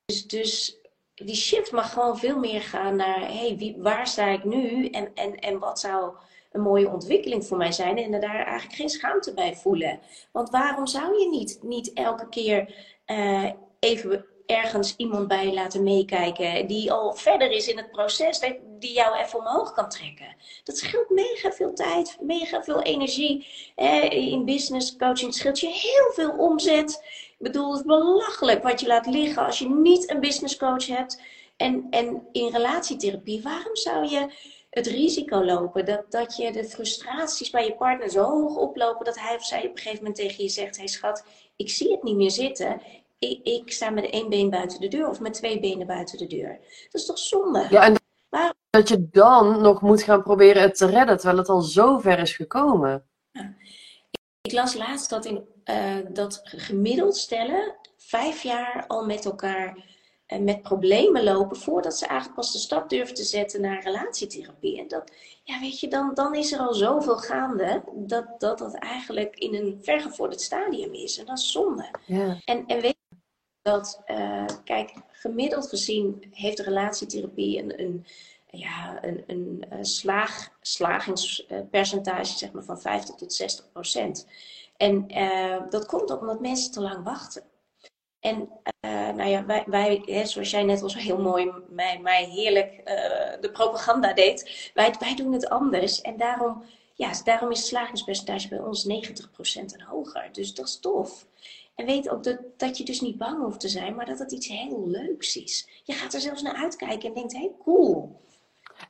Dus, 0.06 0.28
dus 0.28 0.81
die 1.26 1.36
shift 1.36 1.72
mag 1.72 1.94
gewoon 1.94 2.18
veel 2.18 2.38
meer 2.38 2.62
gaan 2.62 2.96
naar, 2.96 3.20
hey, 3.20 3.56
wie, 3.58 3.76
waar 3.78 4.08
sta 4.08 4.28
ik 4.28 4.44
nu 4.44 4.88
en, 4.88 5.12
en, 5.16 5.40
en 5.40 5.60
wat 5.60 5.80
zou 5.80 6.14
een 6.52 6.62
mooie 6.62 6.90
ontwikkeling 6.90 7.46
voor 7.46 7.58
mij 7.58 7.72
zijn 7.72 7.98
en 7.98 8.12
daar 8.12 8.46
eigenlijk 8.46 8.76
geen 8.76 8.90
schaamte 8.90 9.34
bij 9.34 9.56
voelen. 9.56 10.00
Want 10.32 10.50
waarom 10.50 10.88
zou 10.88 11.20
je 11.20 11.30
niet, 11.30 11.60
niet 11.62 11.94
elke 11.94 12.30
keer 12.30 12.76
uh, 13.08 13.52
even 13.80 14.26
ergens 14.46 14.96
iemand 14.96 15.28
bij 15.28 15.54
laten 15.54 15.84
meekijken 15.84 16.68
die 16.68 16.92
al 16.92 17.14
verder 17.14 17.52
is 17.52 17.68
in 17.68 17.78
het 17.78 17.92
proces, 17.92 18.40
die 18.80 18.94
jou 18.94 19.18
even 19.18 19.40
omhoog 19.40 19.74
kan 19.74 19.90
trekken. 19.90 20.36
Dat 20.64 20.78
scheelt 20.78 21.10
mega 21.10 21.52
veel 21.52 21.74
tijd, 21.74 22.18
mega 22.22 22.64
veel 22.64 22.82
energie. 22.82 23.48
in 24.10 24.46
business 24.46 24.96
coaching 24.96 25.34
scheelt 25.34 25.60
je 25.60 25.68
heel 25.68 26.12
veel 26.14 26.32
omzet. 26.32 27.04
Ik 27.42 27.48
bedoel, 27.52 27.72
het 27.72 27.80
is 27.80 27.86
belachelijk 27.86 28.64
wat 28.64 28.80
je 28.80 28.88
laat 28.88 29.06
liggen 29.06 29.46
als 29.46 29.60
je 29.60 29.70
niet 29.70 30.10
een 30.10 30.20
business 30.20 30.58
coach 30.58 30.86
hebt. 30.86 31.22
En, 31.58 31.88
en 31.90 32.28
in 32.32 32.52
relatietherapie, 32.52 33.42
waarom 33.42 33.76
zou 33.76 34.08
je 34.08 34.34
het 34.70 34.88
risico 34.88 35.46
lopen 35.46 35.86
dat, 35.86 36.06
dat 36.10 36.36
je 36.36 36.52
de 36.52 36.64
frustraties 36.64 37.50
bij 37.50 37.66
je 37.66 37.76
partner 37.76 38.10
zo 38.10 38.24
hoog 38.24 38.56
oplopen 38.56 39.06
dat 39.06 39.20
hij 39.20 39.36
of 39.36 39.46
zij 39.46 39.60
op 39.60 39.72
een 39.72 39.78
gegeven 39.78 39.98
moment 39.98 40.16
tegen 40.16 40.44
je 40.44 40.50
zegt: 40.50 40.76
Hé 40.76 40.82
hey 40.82 40.92
schat, 40.92 41.24
ik 41.56 41.70
zie 41.70 41.92
het 41.92 42.04
niet 42.04 42.16
meer 42.16 42.32
zitten. 42.32 42.82
Ik, 43.20 43.40
ik 43.44 43.72
sta 43.72 43.90
met 43.90 44.10
één 44.10 44.30
been 44.30 44.50
buiten 44.50 44.80
de 44.80 44.88
deur 44.88 45.10
of 45.10 45.20
met 45.20 45.34
twee 45.34 45.60
benen 45.60 45.88
buiten 45.88 46.18
de 46.18 46.28
deur. 46.28 46.60
Dat 46.92 47.02
is 47.02 47.06
toch 47.06 47.20
zonde? 47.20 47.68
Ja, 47.70 47.84
en 47.84 47.96
dat 48.70 48.90
je 48.90 49.10
dan 49.12 49.62
nog 49.62 49.82
moet 49.82 50.04
gaan 50.04 50.24
proberen 50.24 50.62
het 50.62 50.76
te 50.76 50.86
redden 50.86 51.18
terwijl 51.18 51.38
het 51.38 51.50
al 51.50 51.62
zo 51.62 52.00
ver 52.00 52.20
is 52.20 52.36
gekomen. 52.36 53.06
ik 54.42 54.52
las 54.52 54.74
laatst 54.74 55.10
dat, 55.10 55.26
in, 55.26 55.46
uh, 55.65 55.95
dat 56.10 56.41
gemiddeld 56.43 57.17
stellen 57.17 57.76
vijf 57.97 58.43
jaar 58.43 58.86
al 58.88 59.06
met 59.06 59.26
elkaar 59.26 59.78
uh, 60.28 60.39
met 60.39 60.62
problemen 60.62 61.24
lopen 61.24 61.58
voordat 61.58 61.97
ze 61.97 62.06
eigenlijk 62.06 62.39
pas 62.39 62.52
de 62.52 62.60
stap 62.60 62.89
durven 62.89 63.15
te 63.15 63.24
zetten 63.24 63.62
naar 63.62 63.84
relatietherapie. 63.84 64.80
En 64.80 64.88
dat, 64.88 65.12
ja, 65.43 65.60
weet 65.60 65.80
je, 65.80 65.88
dan, 65.88 66.13
dan 66.13 66.36
is 66.36 66.52
er 66.52 66.60
al 66.60 66.74
zoveel 66.74 67.17
gaande 67.17 67.84
dat 67.93 68.26
dat, 68.38 68.58
dat 68.58 68.74
eigenlijk 68.74 69.36
in 69.36 69.56
een 69.56 69.80
vergevorderd 69.82 70.41
stadium 70.41 70.93
is. 70.93 71.17
En 71.17 71.26
dat 71.26 71.38
is 71.38 71.52
zonde. 71.52 71.89
Ja. 72.06 72.38
En, 72.45 72.65
en 72.65 72.82
weet 72.82 72.97
je 73.10 73.15
dat, 73.62 74.02
uh, 74.08 74.45
kijk, 74.63 74.93
gemiddeld 75.12 75.69
gezien 75.69 76.24
heeft 76.32 76.60
relatietherapie 76.60 77.60
een, 77.60 77.82
een 77.82 78.06
ja, 78.52 79.04
een, 79.04 79.24
een, 79.28 79.65
een 79.69 79.86
slaag, 79.86 80.50
slagingspercentage 80.62 82.38
zeg 82.38 82.52
maar, 82.52 82.63
van 82.63 82.82
50 82.82 83.15
tot 83.15 83.34
60 83.34 83.71
procent. 83.71 84.28
En 84.82 85.06
uh, 85.17 85.70
dat 85.70 85.86
komt 85.86 86.12
ook 86.12 86.20
omdat 86.22 86.39
mensen 86.39 86.72
te 86.72 86.82
lang 86.82 87.04
wachten. 87.04 87.44
En 88.20 88.50
uh, 88.86 89.10
nou 89.10 89.30
ja, 89.30 89.46
wij, 89.46 89.63
wij 89.67 90.02
hè, 90.06 90.26
zoals 90.26 90.50
jij 90.50 90.63
net 90.63 90.82
al 90.82 90.89
zo 90.89 91.00
heel 91.00 91.22
mooi 91.22 91.52
mij, 92.02 92.26
heerlijk 92.26 92.72
uh, 92.72 93.41
de 93.41 93.50
propaganda 93.54 94.13
deed, 94.13 94.72
wij, 94.74 94.96
wij 95.00 95.15
doen 95.15 95.34
het 95.34 95.50
anders. 95.50 96.02
En 96.02 96.17
daarom, 96.17 96.63
ja, 96.94 97.12
daarom 97.24 97.52
is 97.52 97.58
het 97.58 97.67
slagingspercentage 97.67 98.48
bij 98.48 98.60
ons 98.60 98.88
90% 98.88 98.89
en 99.54 99.82
hoger. 99.82 100.30
Dus 100.32 100.54
dat 100.54 100.67
is 100.67 100.80
tof. 100.80 101.26
En 101.76 101.86
weet 101.86 102.10
ook 102.10 102.24
dat, 102.24 102.38
dat 102.58 102.78
je 102.78 102.84
dus 102.84 103.02
niet 103.02 103.17
bang 103.17 103.44
hoeft 103.44 103.60
te 103.60 103.70
zijn, 103.70 103.96
maar 103.96 104.06
dat 104.06 104.20
het 104.20 104.32
iets 104.32 104.48
heel 104.48 104.88
leuks 104.88 105.36
is. 105.36 105.67
Je 105.84 105.94
gaat 105.94 106.13
er 106.13 106.22
zelfs 106.22 106.41
naar 106.41 106.56
uitkijken 106.56 107.10
en 107.10 107.15
denkt, 107.15 107.34
hé, 107.34 107.39
hey, 107.39 107.52
cool. 107.63 108.22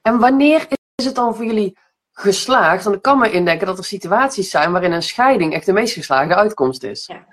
En 0.01 0.19
wanneer 0.19 0.67
is 0.95 1.05
het 1.05 1.15
dan 1.15 1.35
voor 1.35 1.45
jullie 1.45 1.77
geslaagd? 2.21 2.83
Want 2.83 2.95
ik 2.95 3.01
kan 3.01 3.19
me 3.19 3.31
indenken 3.31 3.67
dat 3.67 3.77
er 3.77 3.83
situaties 3.83 4.49
zijn 4.49 4.71
waarin 4.71 4.91
een 4.91 5.03
scheiding 5.03 5.53
echt 5.53 5.65
de 5.65 5.73
meest 5.73 5.93
geslaagde 5.93 6.35
uitkomst 6.35 6.83
is. 6.83 7.05
Ja. 7.05 7.25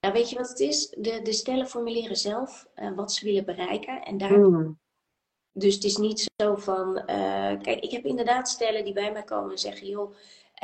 Nou, 0.00 0.14
weet 0.14 0.30
je 0.30 0.36
wat 0.36 0.48
het 0.48 0.60
is? 0.60 0.88
De, 0.88 1.22
de 1.22 1.32
stellen 1.32 1.66
formuleren 1.66 2.16
zelf 2.16 2.66
uh, 2.76 2.90
wat 2.96 3.12
ze 3.12 3.24
willen 3.24 3.44
bereiken. 3.44 4.02
En 4.02 4.18
daar... 4.18 4.28
Hmm. 4.28 4.78
Dus 5.52 5.74
het 5.74 5.84
is 5.84 5.96
niet 5.96 6.30
zo 6.36 6.56
van. 6.56 6.96
Uh, 6.96 7.04
kijk, 7.62 7.80
ik 7.80 7.90
heb 7.90 8.04
inderdaad 8.04 8.48
stellen 8.48 8.84
die 8.84 8.92
bij 8.92 9.12
mij 9.12 9.22
komen 9.22 9.50
en 9.50 9.58
zeggen: 9.58 9.86
joh, 9.86 10.14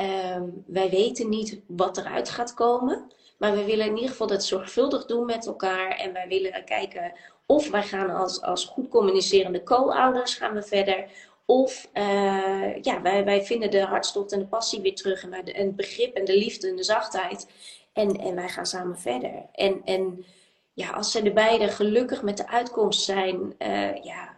uh, 0.01 0.41
wij 0.65 0.89
weten 0.89 1.29
niet 1.29 1.61
wat 1.67 1.97
eruit 1.97 2.29
gaat 2.29 2.53
komen. 2.53 3.11
Maar 3.37 3.51
we 3.51 3.65
willen 3.65 3.85
in 3.85 3.95
ieder 3.95 4.09
geval 4.09 4.27
dat 4.27 4.43
zorgvuldig 4.43 5.05
doen 5.05 5.25
met 5.25 5.45
elkaar. 5.45 5.89
En 5.89 6.13
wij 6.13 6.27
willen 6.27 6.65
kijken 6.65 7.13
of 7.45 7.69
wij 7.69 7.83
gaan 7.83 8.09
als, 8.09 8.41
als 8.41 8.65
goed 8.65 8.89
communicerende 8.89 9.63
co-ouders 9.63 10.35
gaan 10.35 10.53
we 10.53 10.63
verder. 10.63 11.05
Of 11.49 11.89
uh, 11.93 12.81
ja, 12.81 13.01
wij, 13.01 13.25
wij 13.25 13.43
vinden 13.43 13.71
de 13.71 13.81
hartstocht 13.81 14.31
en 14.31 14.39
de 14.39 14.47
passie 14.47 14.81
weer 14.81 14.95
terug. 14.95 15.23
En, 15.23 15.45
de, 15.45 15.53
en 15.53 15.65
het 15.65 15.75
begrip 15.75 16.15
en 16.15 16.25
de 16.25 16.37
liefde 16.37 16.67
en 16.67 16.75
de 16.75 16.83
zachtheid. 16.83 17.47
En, 17.93 18.19
en 18.19 18.35
wij 18.35 18.49
gaan 18.49 18.65
samen 18.65 18.97
verder. 18.97 19.45
En, 19.51 19.81
en 19.85 20.25
ja, 20.73 20.89
als 20.89 21.11
ze 21.11 21.21
de 21.21 21.33
beiden 21.33 21.69
gelukkig 21.69 22.21
met 22.21 22.37
de 22.37 22.47
uitkomst 22.47 23.03
zijn, 23.03 23.55
uh, 23.59 24.03
ja, 24.03 24.35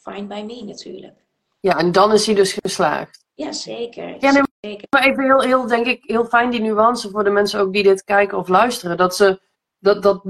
fine 0.00 0.26
by 0.26 0.42
me 0.46 0.64
natuurlijk. 0.64 1.14
Ja, 1.60 1.78
en 1.78 1.92
dan 1.92 2.12
is 2.12 2.26
hij 2.26 2.34
dus 2.34 2.52
geslaagd. 2.52 3.24
Ja, 3.34 3.52
zeker. 3.52 4.16
Ja, 4.18 4.30
nee, 4.30 4.42
zeker. 4.60 4.86
maar 4.90 5.04
even 5.04 5.24
heel, 5.24 5.40
heel, 5.40 5.66
denk 5.66 5.86
ik, 5.86 6.02
heel 6.02 6.24
fijn 6.24 6.50
die 6.50 6.60
nuance 6.60 7.10
voor 7.10 7.24
de 7.24 7.30
mensen 7.30 7.60
ook 7.60 7.72
die 7.72 7.82
dit 7.82 8.04
kijken 8.04 8.38
of 8.38 8.48
luisteren. 8.48 8.96
Dat 8.96 9.16
ze 9.16 9.40
dat, 9.78 10.02
dat 10.02 10.22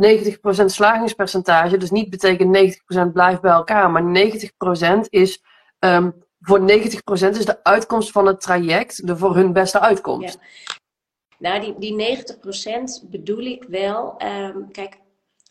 90% 0.63 0.65
slagingspercentage 0.65 1.77
dus 1.77 1.91
niet 1.91 2.11
betekent 2.11 2.77
90% 3.09 3.13
blijft 3.13 3.41
bij 3.41 3.53
elkaar, 3.53 3.91
maar 3.91 4.31
90% 4.97 5.01
is 5.09 5.43
um, 5.79 6.22
voor 6.43 6.61
90% 6.61 6.65
is 7.39 7.45
de 7.45 7.65
uitkomst 7.65 8.11
van 8.11 8.27
het 8.27 8.41
traject 8.41 9.07
de 9.07 9.17
voor 9.17 9.35
hun 9.35 9.53
beste 9.53 9.81
uitkomst. 9.81 10.39
Ja. 10.41 10.81
Nou, 11.39 11.61
die, 11.61 11.95
die 11.97 12.25
90% 13.05 13.11
bedoel 13.11 13.45
ik 13.45 13.65
wel. 13.65 14.23
Um, 14.23 14.71
kijk, 14.71 14.99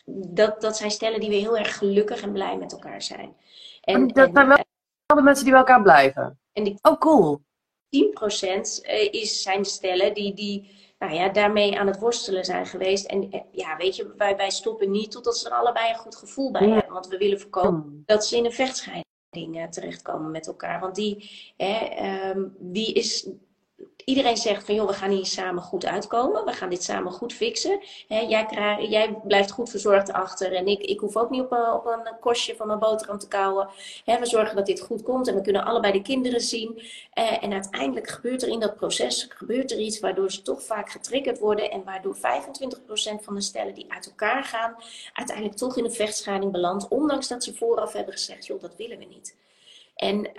dat, 0.05 0.61
dat 0.61 0.77
zijn 0.77 0.91
stellen 0.91 1.19
die 1.19 1.29
weer 1.29 1.39
heel 1.39 1.57
erg 1.57 1.77
gelukkig 1.77 2.21
en 2.21 2.31
blij 2.31 2.57
met 2.57 2.71
elkaar 2.71 3.01
zijn. 3.01 3.35
En, 3.81 4.07
dat 4.07 4.27
en, 4.27 4.33
zijn 4.33 4.47
wel 4.47 4.57
de 5.15 5.21
mensen 5.21 5.43
die 5.43 5.53
bij 5.53 5.61
elkaar 5.61 5.81
blijven. 5.81 6.39
En 6.53 6.63
die 6.63 6.77
oh, 6.81 6.99
cool. 6.99 7.41
10% 7.95 7.99
is, 9.11 9.41
zijn 9.41 9.65
stellen 9.65 10.13
die, 10.13 10.33
die 10.33 10.79
nou 10.99 11.13
ja, 11.13 11.29
daarmee 11.29 11.79
aan 11.79 11.87
het 11.87 11.99
worstelen 11.99 12.45
zijn 12.45 12.65
geweest. 12.65 13.05
En 13.05 13.45
ja, 13.51 13.77
weet 13.77 13.95
je, 13.95 14.13
wij, 14.17 14.35
wij 14.35 14.49
stoppen 14.49 14.91
niet 14.91 15.11
totdat 15.11 15.37
ze 15.37 15.49
er 15.49 15.55
allebei 15.55 15.89
een 15.89 15.99
goed 15.99 16.15
gevoel 16.15 16.51
bij 16.51 16.67
hebben. 16.67 16.93
Want 16.93 17.07
we 17.07 17.17
willen 17.17 17.39
voorkomen 17.39 18.03
dat 18.05 18.25
ze 18.25 18.37
in 18.37 18.45
een 18.45 18.51
vechtscheiding 18.51 19.09
terechtkomen 19.69 20.31
met 20.31 20.47
elkaar. 20.47 20.79
Want 20.79 20.95
die, 20.95 21.29
hè, 21.57 22.33
die 22.59 22.93
is 22.93 23.29
iedereen 24.05 24.37
zegt 24.37 24.65
van 24.65 24.75
joh, 24.75 24.87
we 24.87 24.93
gaan 24.93 25.09
hier 25.09 25.25
samen 25.25 25.63
goed 25.63 25.85
uitkomen. 25.85 26.45
We 26.45 26.53
gaan 26.53 26.69
dit 26.69 26.83
samen 26.83 27.11
goed 27.11 27.33
fixen. 27.33 27.79
jij, 28.07 28.47
jij, 28.89 29.19
blijft 29.23 29.51
goed 29.51 29.69
verzorgd 29.69 30.11
achter. 30.11 30.53
En 30.53 30.67
ik, 30.67 30.81
ik 30.81 30.99
hoef 30.99 31.15
ook 31.15 31.29
niet 31.29 31.41
op 31.41 31.51
een, 31.51 31.73
op 31.73 31.85
een 31.85 32.19
kostje 32.19 32.55
van 32.55 32.67
mijn 32.67 32.79
boterham 32.79 33.17
te 33.17 33.27
kauwen. 33.27 33.69
we 34.05 34.25
zorgen 34.25 34.55
dat 34.55 34.65
dit 34.65 34.81
goed 34.81 35.03
komt. 35.03 35.27
En 35.27 35.35
we 35.35 35.41
kunnen 35.41 35.65
allebei 35.65 35.93
de 35.93 36.01
kinderen 36.01 36.41
zien. 36.41 36.81
Eh, 37.13 37.43
en 37.43 37.53
uiteindelijk 37.53 38.09
gebeurt 38.09 38.41
er 38.41 38.49
in 38.49 38.59
dat 38.59 38.75
proces 38.75 39.27
gebeurt 39.29 39.71
er 39.71 39.77
iets 39.77 39.99
waardoor 39.99 40.31
ze 40.31 40.41
toch 40.41 40.63
vaak 40.63 40.89
getriggerd 40.89 41.39
worden. 41.39 41.71
En 41.71 41.83
waardoor 41.83 42.15
25% 42.15 42.19
van 43.23 43.35
de 43.35 43.41
stellen 43.41 43.73
die 43.73 43.85
uit 43.91 44.05
elkaar 44.05 44.43
gaan, 44.43 44.75
uiteindelijk 45.13 45.57
toch 45.57 45.77
in 45.77 45.85
een 45.85 45.91
vechtscheiding 45.91 46.51
belandt. 46.51 46.87
Ondanks 46.87 47.27
dat 47.27 47.43
ze 47.43 47.53
vooraf 47.53 47.93
hebben 47.93 48.13
gezegd, 48.13 48.45
joh, 48.45 48.61
dat 48.61 48.75
willen 48.75 48.97
we 48.97 49.05
niet. 49.05 49.35
En... 49.95 50.29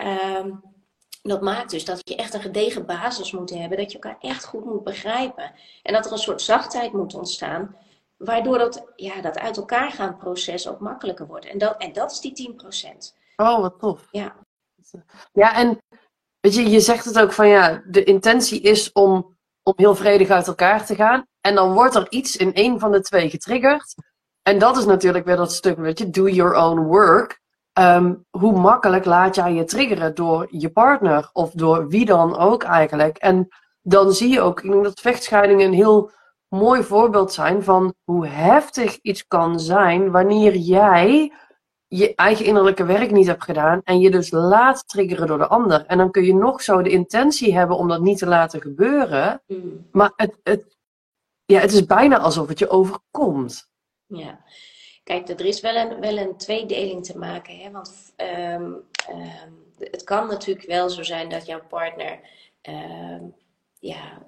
Dat 1.23 1.41
maakt 1.41 1.69
dus 1.69 1.85
dat 1.85 1.99
je 2.03 2.15
echt 2.15 2.33
een 2.33 2.41
gedegen 2.41 2.85
basis 2.85 3.31
moet 3.31 3.49
hebben, 3.49 3.77
dat 3.77 3.91
je 3.91 3.99
elkaar 3.99 4.17
echt 4.19 4.45
goed 4.45 4.65
moet 4.65 4.83
begrijpen. 4.83 5.51
En 5.83 5.93
dat 5.93 6.05
er 6.05 6.11
een 6.11 6.17
soort 6.17 6.41
zachtheid 6.41 6.93
moet 6.93 7.13
ontstaan, 7.13 7.75
waardoor 8.17 8.57
dat, 8.57 8.85
ja, 8.95 9.21
dat 9.21 9.39
uit 9.39 9.57
elkaar 9.57 9.91
gaan 9.91 10.17
proces 10.17 10.67
ook 10.67 10.79
makkelijker 10.79 11.27
wordt. 11.27 11.45
En 11.45 11.57
dat, 11.57 11.77
en 11.77 11.93
dat 11.93 12.11
is 12.11 12.19
die 12.19 12.53
10%. 12.53 13.21
Oh, 13.35 13.59
wat 13.59 13.79
tof. 13.79 14.07
Ja. 14.11 14.35
Ja, 15.33 15.55
en 15.55 15.77
weet 16.39 16.55
je, 16.55 16.69
je 16.69 16.79
zegt 16.79 17.05
het 17.05 17.19
ook 17.19 17.31
van 17.31 17.47
ja, 17.47 17.83
de 17.85 18.03
intentie 18.03 18.61
is 18.61 18.91
om, 18.91 19.37
om 19.63 19.73
heel 19.75 19.95
vredig 19.95 20.29
uit 20.29 20.47
elkaar 20.47 20.85
te 20.85 20.95
gaan. 20.95 21.27
En 21.41 21.55
dan 21.55 21.73
wordt 21.73 21.95
er 21.95 22.11
iets 22.11 22.35
in 22.35 22.51
een 22.53 22.79
van 22.79 22.91
de 22.91 23.01
twee 23.01 23.29
getriggerd. 23.29 23.95
En 24.41 24.59
dat 24.59 24.77
is 24.77 24.85
natuurlijk 24.85 25.25
weer 25.25 25.35
dat 25.35 25.53
stuk, 25.53 25.77
weet 25.77 25.99
je, 25.99 26.09
do 26.09 26.27
your 26.27 26.55
own 26.55 26.79
work. 26.79 27.41
Um, 27.79 28.25
hoe 28.29 28.59
makkelijk 28.59 29.05
laat 29.05 29.35
jij 29.35 29.53
je 29.53 29.63
triggeren 29.63 30.15
door 30.15 30.47
je 30.49 30.69
partner 30.69 31.29
of 31.33 31.51
door 31.51 31.87
wie 31.87 32.05
dan 32.05 32.37
ook 32.37 32.63
eigenlijk. 32.63 33.17
En 33.17 33.47
dan 33.81 34.11
zie 34.11 34.29
je 34.29 34.41
ook, 34.41 34.61
ik 34.61 34.71
denk 34.71 34.83
dat 34.83 34.99
vechtscheidingen 34.99 35.65
een 35.65 35.73
heel 35.73 36.11
mooi 36.47 36.83
voorbeeld 36.83 37.33
zijn 37.33 37.63
van 37.63 37.93
hoe 38.03 38.27
heftig 38.27 38.99
iets 39.01 39.27
kan 39.27 39.59
zijn 39.59 40.11
wanneer 40.11 40.55
jij 40.55 41.33
je 41.87 42.15
eigen 42.15 42.45
innerlijke 42.45 42.85
werk 42.85 43.11
niet 43.11 43.27
hebt 43.27 43.43
gedaan 43.43 43.81
en 43.83 43.99
je 43.99 44.11
dus 44.11 44.31
laat 44.31 44.87
triggeren 44.87 45.27
door 45.27 45.37
de 45.37 45.47
ander. 45.47 45.85
En 45.85 45.97
dan 45.97 46.11
kun 46.11 46.23
je 46.23 46.35
nog 46.35 46.61
zo 46.61 46.81
de 46.81 46.89
intentie 46.89 47.55
hebben 47.55 47.77
om 47.77 47.87
dat 47.87 48.01
niet 48.01 48.17
te 48.17 48.27
laten 48.27 48.61
gebeuren, 48.61 49.41
mm. 49.47 49.87
maar 49.91 50.11
het, 50.15 50.39
het, 50.43 50.77
ja, 51.45 51.59
het 51.59 51.71
is 51.71 51.85
bijna 51.85 52.19
alsof 52.19 52.47
het 52.47 52.59
je 52.59 52.69
overkomt. 52.69 53.69
Ja. 54.05 54.39
Kijk, 55.03 55.29
er 55.29 55.45
is 55.45 55.61
wel 55.61 55.75
een, 55.75 55.99
wel 55.99 56.17
een 56.17 56.37
tweedeling 56.37 57.05
te 57.05 57.17
maken. 57.17 57.57
Hè? 57.57 57.71
Want 57.71 58.13
um, 58.17 58.63
um, 59.09 59.63
het 59.79 60.03
kan 60.03 60.27
natuurlijk 60.27 60.67
wel 60.67 60.89
zo 60.89 61.03
zijn 61.03 61.29
dat 61.29 61.45
jouw 61.45 61.61
partner. 61.69 62.19
Um, 62.61 63.35
ja, 63.79 64.21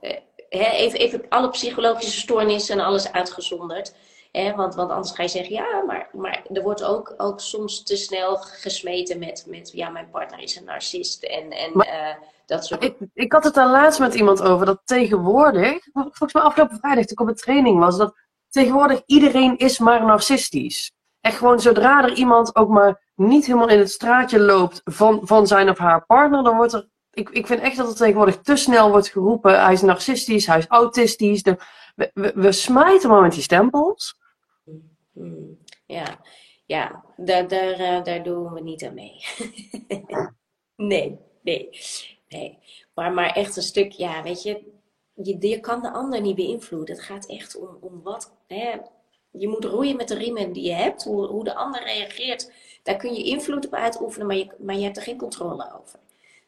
even, 0.49 0.99
even 0.99 1.25
alle 1.29 1.49
psychologische 1.49 2.19
stoornissen 2.19 2.79
en 2.79 2.85
alles 2.85 3.11
uitgezonderd. 3.11 3.95
Hè? 4.31 4.55
Want, 4.55 4.75
want 4.75 4.91
anders 4.91 5.11
ga 5.11 5.23
je 5.23 5.29
zeggen, 5.29 5.53
ja, 5.53 5.83
maar, 5.88 6.09
maar 6.11 6.45
er 6.53 6.61
wordt 6.61 6.83
ook, 6.83 7.13
ook 7.17 7.39
soms 7.39 7.83
te 7.83 7.95
snel 7.95 8.35
gesmeten 8.35 9.19
met, 9.19 9.45
met 9.47 9.71
ja, 9.71 9.89
mijn 9.89 10.09
partner 10.09 10.39
is 10.39 10.55
een 10.55 10.65
narcist. 10.65 11.23
En, 11.23 11.51
en 11.51 11.71
maar, 11.73 11.88
uh, 11.88 12.25
dat 12.45 12.65
soort 12.65 12.83
ik, 12.83 12.95
ik 13.13 13.31
had 13.31 13.43
het 13.43 13.53
daar 13.53 13.69
laatst 13.69 13.99
met 13.99 14.13
iemand 14.13 14.41
over 14.41 14.65
dat 14.65 14.81
tegenwoordig, 14.85 15.83
volgens 15.93 16.33
mij 16.33 16.43
afgelopen 16.43 16.77
vrijdag 16.77 17.05
toen 17.05 17.13
ik 17.13 17.19
op 17.19 17.27
een 17.27 17.35
training 17.35 17.79
was, 17.79 17.97
dat 17.97 18.24
tegenwoordig 18.55 19.01
iedereen 19.05 19.57
is 19.57 19.79
maar 19.79 20.05
narcistisch. 20.05 20.91
Echt 21.21 21.37
gewoon 21.37 21.59
zodra 21.59 22.03
er 22.03 22.13
iemand 22.13 22.55
ook 22.55 22.69
maar 22.69 23.11
niet 23.15 23.45
helemaal 23.45 23.69
in 23.69 23.79
het 23.79 23.91
straatje 23.91 24.39
loopt 24.39 24.81
van, 24.83 25.19
van 25.23 25.47
zijn 25.47 25.69
of 25.69 25.77
haar 25.77 26.05
partner, 26.05 26.43
dan 26.43 26.55
wordt 26.55 26.73
er. 26.73 26.89
Ik, 27.11 27.29
ik 27.29 27.47
vind 27.47 27.61
echt 27.61 27.77
dat 27.77 27.89
er 27.89 27.95
tegenwoordig 27.95 28.41
te 28.41 28.55
snel 28.55 28.89
wordt 28.89 29.07
geroepen: 29.07 29.63
hij 29.63 29.73
is 29.73 29.81
narcistisch, 29.81 30.47
hij 30.47 30.57
is 30.57 30.67
autistisch. 30.67 31.41
We, 31.41 31.57
we, 32.13 32.31
we 32.35 32.51
smijten 32.51 33.09
maar 33.09 33.21
met 33.21 33.31
die 33.31 33.41
stempels. 33.41 34.19
Ja, 35.85 36.19
ja 36.65 37.03
daar, 37.17 37.47
daar, 37.47 37.79
uh, 37.79 38.03
daar 38.03 38.23
doen 38.23 38.53
we 38.53 38.61
niet 38.61 38.83
aan 38.83 38.93
mee. 38.93 39.25
nee, 40.91 41.19
nee, 41.41 41.69
nee. 42.29 42.59
Maar, 42.93 43.13
maar 43.13 43.29
echt 43.29 43.55
een 43.55 43.63
stuk, 43.63 43.91
ja, 43.91 44.23
weet 44.23 44.43
je, 44.43 44.74
je, 45.23 45.60
kan 45.60 45.82
de 45.82 45.91
ander 45.91 46.21
niet 46.21 46.36
beïnvloeden. 46.36 46.95
Het 46.95 47.04
gaat 47.04 47.25
echt 47.25 47.56
om, 47.56 47.78
om 47.82 48.01
wat. 48.04 48.32
Hè, 48.47 48.75
je 49.32 49.47
moet 49.47 49.65
roeien 49.65 49.95
met 49.95 50.08
de 50.08 50.15
riemen 50.15 50.54
die 50.54 50.63
je 50.63 50.73
hebt. 50.73 51.04
Hoe, 51.04 51.28
hoe 51.28 51.43
de 51.43 51.56
ander 51.56 51.84
reageert, 51.84 52.51
daar 52.84 52.95
kun 52.97 53.13
je 53.13 53.23
invloed 53.23 53.65
op 53.65 53.73
uitoefenen, 53.73 54.28
maar 54.28 54.36
je, 54.36 54.47
maar 54.58 54.75
je 54.75 54.84
hebt 54.84 54.97
er 54.97 55.04
geen 55.04 55.17
controle 55.17 55.73
over. 55.82 55.99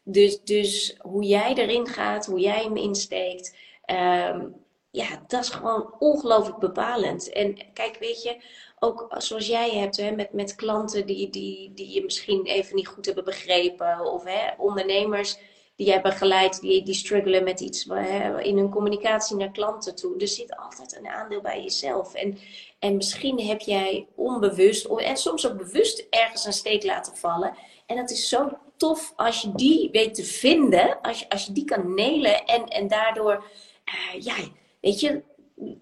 Dus, 0.02 0.42
dus 0.42 0.96
hoe 1.00 1.22
jij 1.24 1.54
erin 1.54 1.86
gaat, 1.86 2.26
hoe 2.26 2.40
jij 2.40 2.62
hem 2.62 2.76
insteekt. 2.76 3.56
Um, 3.86 4.54
ja, 4.90 5.22
dat 5.26 5.42
is 5.42 5.48
gewoon 5.48 5.94
ongelooflijk 5.98 6.58
bepalend. 6.58 7.32
En 7.32 7.72
kijk, 7.72 7.96
weet 8.00 8.22
je, 8.22 8.36
ook 8.78 9.06
zoals 9.18 9.46
jij 9.46 9.70
hebt 9.70 9.96
hè, 9.96 10.10
met, 10.10 10.32
met 10.32 10.54
klanten 10.54 11.06
die, 11.06 11.30
die, 11.30 11.72
die 11.74 11.92
je 11.92 12.04
misschien 12.04 12.44
even 12.44 12.74
niet 12.74 12.88
goed 12.88 13.06
hebben 13.06 13.24
begrepen, 13.24 14.12
of 14.12 14.24
hè, 14.24 14.54
ondernemers 14.56 15.38
die 15.78 15.86
jij 15.86 16.00
begeleid, 16.00 16.60
die, 16.60 16.82
die 16.82 16.94
struggelen 16.94 17.44
met 17.44 17.60
iets 17.60 17.84
hè, 17.88 18.40
in 18.40 18.56
hun 18.56 18.70
communicatie 18.70 19.36
naar 19.36 19.50
klanten 19.50 19.94
toe. 19.94 20.16
Er 20.18 20.28
zit 20.28 20.56
altijd 20.56 20.96
een 20.96 21.08
aandeel 21.08 21.40
bij 21.40 21.62
jezelf. 21.62 22.14
En, 22.14 22.38
en 22.78 22.96
misschien 22.96 23.40
heb 23.40 23.60
jij 23.60 24.06
onbewust, 24.14 24.84
en 24.84 25.16
soms 25.16 25.46
ook 25.46 25.56
bewust, 25.56 26.06
ergens 26.10 26.44
een 26.44 26.52
steek 26.52 26.84
laten 26.84 27.16
vallen. 27.16 27.54
En 27.86 27.96
dat 27.96 28.10
is 28.10 28.28
zo 28.28 28.50
tof 28.76 29.12
als 29.16 29.40
je 29.40 29.52
die 29.54 29.90
weet 29.90 30.14
te 30.14 30.24
vinden, 30.24 31.00
als 31.00 31.18
je, 31.18 31.28
als 31.28 31.46
je 31.46 31.52
die 31.52 31.64
kan 31.64 31.94
nelen 31.94 32.44
en, 32.44 32.66
en 32.66 32.88
daardoor, 32.88 33.44
uh, 33.84 34.22
ja, 34.22 34.34
weet 34.80 35.00
je, 35.00 35.22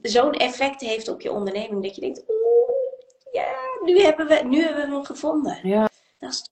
zo'n 0.03 0.33
effect 0.33 0.81
heeft 0.81 1.09
op 1.09 1.21
je 1.21 1.33
onderneming 1.33 1.83
dat 1.83 1.95
je 1.95 2.01
denkt, 2.01 2.25
oeh, 2.29 2.71
ja, 3.33 3.55
nu 3.85 4.01
hebben 4.01 4.27
we, 4.27 4.43
nu 4.45 4.63
hebben 4.63 4.89
we 4.89 4.95
hem 4.95 5.05
gevonden. 5.05 5.59
Ja. 5.63 5.89
Dat 6.19 6.31
is... 6.31 6.51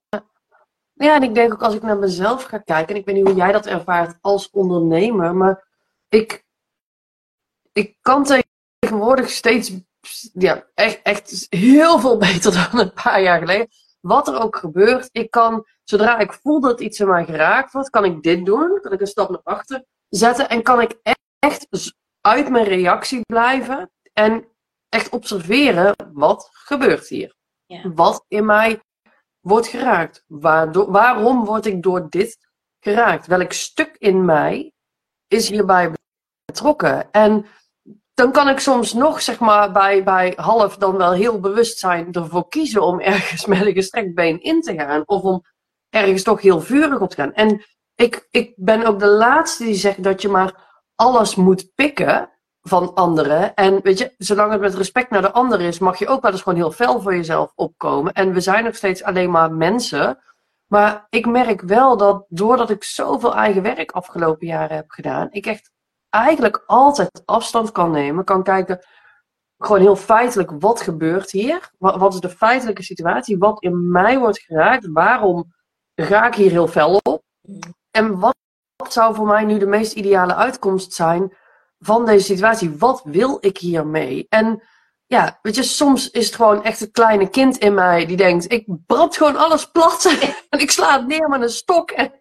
Ja, 0.94 1.14
en 1.14 1.22
ik 1.22 1.34
denk 1.34 1.52
ook 1.52 1.62
als 1.62 1.74
ik 1.74 1.82
naar 1.82 1.98
mezelf 1.98 2.42
ga 2.42 2.58
kijken, 2.58 2.94
en 2.94 3.00
ik 3.00 3.06
weet 3.06 3.14
niet 3.14 3.26
hoe 3.26 3.36
jij 3.36 3.52
dat 3.52 3.66
ervaart 3.66 4.18
als 4.20 4.50
ondernemer, 4.50 5.34
maar 5.34 5.68
ik, 6.08 6.44
ik 7.72 7.96
kan 8.00 8.26
tegenwoordig 8.78 9.30
steeds, 9.30 9.72
ja, 10.32 10.66
echt, 10.74 11.00
echt 11.02 11.46
heel 11.48 11.98
veel 11.98 12.16
beter 12.28 12.52
dan 12.52 12.80
een 12.80 12.92
paar 12.92 13.22
jaar 13.22 13.38
geleden. 13.38 13.68
Wat 14.00 14.28
er 14.28 14.40
ook 14.40 14.56
gebeurt, 14.56 15.08
ik 15.12 15.30
kan, 15.30 15.66
zodra 15.84 16.18
ik 16.18 16.32
voel 16.32 16.60
dat 16.60 16.80
iets 16.80 17.00
in 17.00 17.08
mij 17.08 17.24
geraakt 17.24 17.72
wordt, 17.72 17.90
kan 17.90 18.04
ik 18.04 18.22
dit 18.22 18.44
doen, 18.44 18.80
kan 18.80 18.92
ik 18.92 19.00
een 19.00 19.06
stap 19.06 19.30
naar 19.30 19.40
achter 19.42 19.84
zetten 20.08 20.48
en 20.48 20.62
kan 20.62 20.80
ik 20.80 20.98
echt 21.38 21.66
uit 22.20 22.48
mijn 22.48 22.64
reactie 22.64 23.20
blijven 23.20 23.90
en 24.12 24.48
echt 24.88 25.08
observeren 25.08 25.94
wat 26.12 26.48
gebeurt 26.52 27.08
hier. 27.08 27.34
Ja. 27.66 27.92
Wat 27.94 28.24
in 28.28 28.44
mij 28.44 28.82
wordt 29.44 29.66
geraakt. 29.66 30.24
Waarom 30.28 31.44
word 31.44 31.66
ik 31.66 31.82
door 31.82 32.06
dit 32.08 32.38
geraakt? 32.80 33.26
Welk 33.26 33.52
stuk 33.52 33.96
in 33.98 34.24
mij 34.24 34.72
is 35.28 35.48
hierbij 35.48 35.92
betrokken? 36.44 37.10
En 37.12 37.46
dan 38.14 38.32
kan 38.32 38.48
ik 38.48 38.58
soms 38.58 38.92
nog, 38.92 39.22
zeg 39.22 39.38
maar, 39.38 39.72
bij, 39.72 40.04
bij 40.04 40.32
half 40.36 40.76
dan 40.76 40.96
wel 40.96 41.12
heel 41.12 41.40
bewust 41.40 41.78
zijn 41.78 42.12
ervoor 42.12 42.48
kiezen 42.48 42.82
om 42.82 43.00
ergens 43.00 43.46
met 43.54 43.66
een 43.66 43.72
gestrekt 43.72 44.14
been 44.14 44.42
in 44.42 44.60
te 44.60 44.74
gaan. 44.74 45.02
Of 45.06 45.22
om 45.22 45.44
ergens 45.90 46.22
toch 46.22 46.40
heel 46.40 46.60
vurig 46.60 47.00
op 47.00 47.10
te 47.10 47.16
gaan. 47.16 47.32
En 47.32 47.64
ik, 47.94 48.26
ik 48.30 48.52
ben 48.56 48.86
ook 48.86 48.98
de 48.98 49.08
laatste 49.08 49.64
die 49.64 49.74
zegt 49.74 50.02
dat 50.02 50.22
je 50.22 50.28
maar 50.28 50.82
alles 50.94 51.34
moet 51.34 51.74
pikken 51.74 52.30
van 52.68 52.94
anderen. 52.94 53.54
En 53.54 53.82
weet 53.82 53.98
je, 53.98 54.14
zolang 54.18 54.52
het 54.52 54.60
met 54.60 54.74
respect 54.74 55.10
naar 55.10 55.22
de 55.22 55.32
ander 55.32 55.60
is, 55.60 55.78
mag 55.78 55.98
je 55.98 56.08
ook 56.08 56.22
wel 56.22 56.30
eens 56.30 56.42
gewoon 56.42 56.58
heel 56.58 56.70
fel 56.70 57.00
voor 57.00 57.14
jezelf 57.14 57.52
opkomen. 57.54 58.12
En 58.12 58.32
we 58.32 58.40
zijn 58.40 58.64
nog 58.64 58.76
steeds 58.76 59.02
alleen 59.02 59.30
maar 59.30 59.52
mensen. 59.52 60.18
Maar 60.66 61.06
ik 61.10 61.26
merk 61.26 61.60
wel 61.60 61.96
dat 61.96 62.24
doordat 62.28 62.70
ik 62.70 62.84
zoveel 62.84 63.34
eigen 63.34 63.62
werk 63.62 63.90
afgelopen 63.90 64.46
jaren 64.46 64.76
heb 64.76 64.90
gedaan, 64.90 65.28
ik 65.30 65.46
echt 65.46 65.70
eigenlijk 66.10 66.62
altijd 66.66 67.22
afstand 67.24 67.72
kan 67.72 67.90
nemen, 67.90 68.24
kan 68.24 68.42
kijken, 68.42 68.84
gewoon 69.58 69.80
heel 69.80 69.96
feitelijk, 69.96 70.50
wat 70.58 70.80
gebeurt 70.80 71.30
hier? 71.30 71.70
Wat, 71.78 71.96
wat 71.96 72.14
is 72.14 72.20
de 72.20 72.28
feitelijke 72.28 72.82
situatie? 72.82 73.38
Wat 73.38 73.62
in 73.62 73.90
mij 73.90 74.18
wordt 74.18 74.40
geraakt? 74.40 74.86
Waarom 74.92 75.52
ga 75.94 76.26
ik 76.26 76.34
hier 76.34 76.50
heel 76.50 76.68
fel 76.68 77.00
op? 77.02 77.22
En 77.90 78.18
wat 78.18 78.34
zou 78.88 79.14
voor 79.14 79.26
mij 79.26 79.44
nu 79.44 79.58
de 79.58 79.66
meest 79.66 79.92
ideale 79.92 80.34
uitkomst 80.34 80.92
zijn 80.92 81.32
van 81.84 82.06
deze 82.06 82.24
situatie? 82.24 82.76
Wat 82.78 83.02
wil 83.04 83.38
ik 83.40 83.58
hiermee? 83.58 84.26
En 84.28 84.62
ja, 85.06 85.38
weet 85.42 85.54
je, 85.54 85.62
soms 85.62 86.10
is 86.10 86.26
het 86.26 86.34
gewoon 86.34 86.64
echt 86.64 86.80
een 86.80 86.90
kleine 86.90 87.28
kind 87.28 87.58
in 87.58 87.74
mij 87.74 88.06
die 88.06 88.16
denkt: 88.16 88.52
ik 88.52 88.66
brand 88.86 89.16
gewoon 89.16 89.36
alles 89.36 89.70
plat 89.70 90.04
en 90.50 90.58
ik 90.58 90.70
sla 90.70 90.98
het 90.98 91.06
neer 91.06 91.28
met 91.28 91.42
een 91.42 91.48
stok. 91.48 91.90
En, 91.90 92.12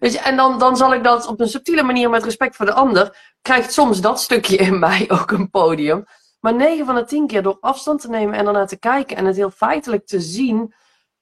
weet 0.00 0.12
je, 0.12 0.18
en 0.18 0.36
dan, 0.36 0.58
dan 0.58 0.76
zal 0.76 0.94
ik 0.94 1.04
dat 1.04 1.26
op 1.26 1.40
een 1.40 1.48
subtiele 1.48 1.82
manier 1.82 2.10
met 2.10 2.24
respect 2.24 2.56
voor 2.56 2.66
de 2.66 2.72
ander, 2.72 3.34
krijgt 3.42 3.72
soms 3.72 4.00
dat 4.00 4.20
stukje 4.20 4.56
in 4.56 4.78
mij 4.78 5.04
ook 5.20 5.30
een 5.30 5.50
podium. 5.50 6.04
Maar 6.40 6.54
9 6.54 6.86
van 6.86 6.94
de 6.94 7.04
10 7.04 7.26
keer 7.26 7.42
door 7.42 7.56
afstand 7.60 8.00
te 8.00 8.08
nemen 8.08 8.34
en 8.38 8.46
ernaar 8.46 8.66
te 8.66 8.78
kijken 8.78 9.16
en 9.16 9.24
het 9.24 9.36
heel 9.36 9.50
feitelijk 9.50 10.06
te 10.06 10.20
zien, 10.20 10.74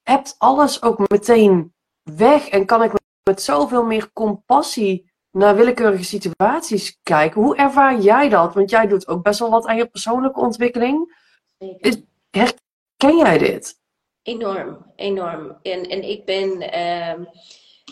hebt 0.02 0.34
alles 0.38 0.82
ook 0.82 1.08
meteen 1.08 1.74
weg 2.02 2.48
en 2.48 2.66
kan 2.66 2.82
ik 2.82 2.92
met 3.22 3.42
zoveel 3.42 3.84
meer 3.84 4.12
compassie 4.12 5.12
naar 5.36 5.56
willekeurige 5.56 6.04
situaties 6.04 6.98
kijken. 7.02 7.42
Hoe 7.42 7.56
ervaar 7.56 8.00
jij 8.00 8.28
dat? 8.28 8.54
Want 8.54 8.70
jij 8.70 8.86
doet 8.86 9.08
ook 9.08 9.22
best 9.22 9.38
wel 9.38 9.50
wat 9.50 9.66
aan 9.66 9.76
je 9.76 9.86
persoonlijke 9.86 10.40
ontwikkeling. 10.40 11.16
Is, 11.78 11.96
herken 12.30 13.16
jij 13.16 13.38
dit? 13.38 13.80
Enorm, 14.22 14.92
enorm. 14.96 15.58
En, 15.62 15.82
en 15.82 16.08
ik 16.08 16.24
ben 16.24 16.60
ehm, 16.60 17.24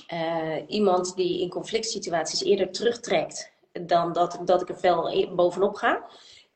eh, 0.07 0.57
iemand 0.67 1.17
die 1.17 1.41
in 1.41 1.49
conflict 1.49 1.87
situaties 1.87 2.45
eerder 2.45 2.71
terugtrekt 2.71 3.53
dan 3.73 4.13
dat, 4.13 4.41
dat 4.45 4.63
ik 4.63 4.69
er 4.69 4.77
fel 4.77 5.35
bovenop 5.35 5.75
ga. 5.75 6.05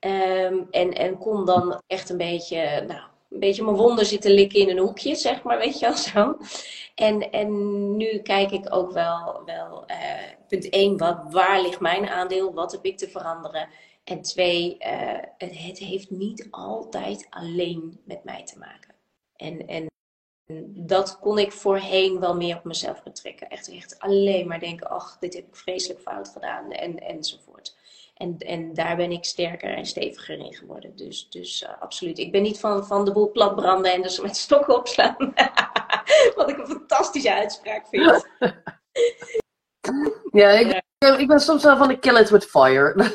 Um, 0.00 0.66
en, 0.70 0.92
en 0.92 1.18
kon 1.18 1.44
dan 1.44 1.82
echt 1.86 2.10
een 2.10 2.16
beetje, 2.16 2.84
nou, 2.86 3.08
een 3.30 3.38
beetje 3.38 3.64
mijn 3.64 3.76
wonden 3.76 4.06
zitten 4.06 4.30
likken 4.30 4.60
in 4.60 4.68
een 4.68 4.78
hoekje, 4.78 5.14
zeg 5.14 5.42
maar, 5.42 5.58
weet 5.58 5.78
je 5.78 5.86
wel 5.86 5.96
zo. 5.96 6.36
En, 6.94 7.30
en 7.30 7.96
nu 7.96 8.18
kijk 8.18 8.50
ik 8.50 8.74
ook 8.74 8.92
wel, 8.92 9.42
wel 9.44 9.84
uh, 9.90 9.96
punt 10.48 10.68
1, 10.68 10.96
wat, 10.96 11.18
waar 11.30 11.62
ligt 11.62 11.80
mijn 11.80 12.08
aandeel? 12.08 12.54
Wat 12.54 12.72
heb 12.72 12.84
ik 12.84 12.98
te 12.98 13.08
veranderen? 13.08 13.68
En 14.04 14.22
twee, 14.22 14.76
uh, 14.78 15.18
het, 15.38 15.58
het, 15.58 15.78
heeft 15.78 16.10
niet 16.10 16.48
altijd 16.50 17.26
alleen 17.30 18.00
met 18.04 18.24
mij 18.24 18.44
te 18.44 18.58
maken. 18.58 18.94
En, 19.36 19.66
en 19.66 19.86
dat 20.66 21.18
kon 21.18 21.38
ik 21.38 21.52
voorheen 21.52 22.20
wel 22.20 22.36
meer 22.36 22.56
op 22.56 22.64
mezelf 22.64 23.02
betrekken. 23.02 23.48
Echt, 23.48 23.72
echt 23.72 23.98
alleen 23.98 24.48
maar 24.48 24.60
denken, 24.60 24.90
ach, 24.90 25.18
dit 25.18 25.34
heb 25.34 25.46
ik 25.46 25.56
vreselijk 25.56 26.00
fout 26.00 26.28
gedaan 26.28 26.70
en, 26.72 26.98
enzovoort. 26.98 27.76
En, 28.18 28.38
en 28.38 28.74
daar 28.74 28.96
ben 28.96 29.12
ik 29.12 29.24
sterker 29.24 29.74
en 29.74 29.86
steviger 29.86 30.38
in 30.38 30.54
geworden. 30.54 30.96
Dus, 30.96 31.30
dus 31.30 31.62
uh, 31.62 31.68
absoluut. 31.80 32.18
Ik 32.18 32.32
ben 32.32 32.42
niet 32.42 32.60
van, 32.60 32.86
van 32.86 33.04
de 33.04 33.12
boel 33.12 33.30
platbranden 33.30 33.92
en 33.92 34.02
dus 34.02 34.20
met 34.20 34.36
stokken 34.36 34.76
opslaan. 34.76 35.16
Wat 36.36 36.50
ik 36.50 36.58
een 36.58 36.66
fantastische 36.66 37.34
uitspraak 37.34 37.86
vind. 37.88 38.28
ja, 40.40 40.48
ik, 40.48 40.82
ik 41.18 41.28
ben 41.28 41.40
soms 41.40 41.62
wel 41.62 41.76
van 41.76 41.88
de 41.88 41.98
kill 41.98 42.20
it 42.20 42.30
with 42.30 42.44
fire. 42.44 42.94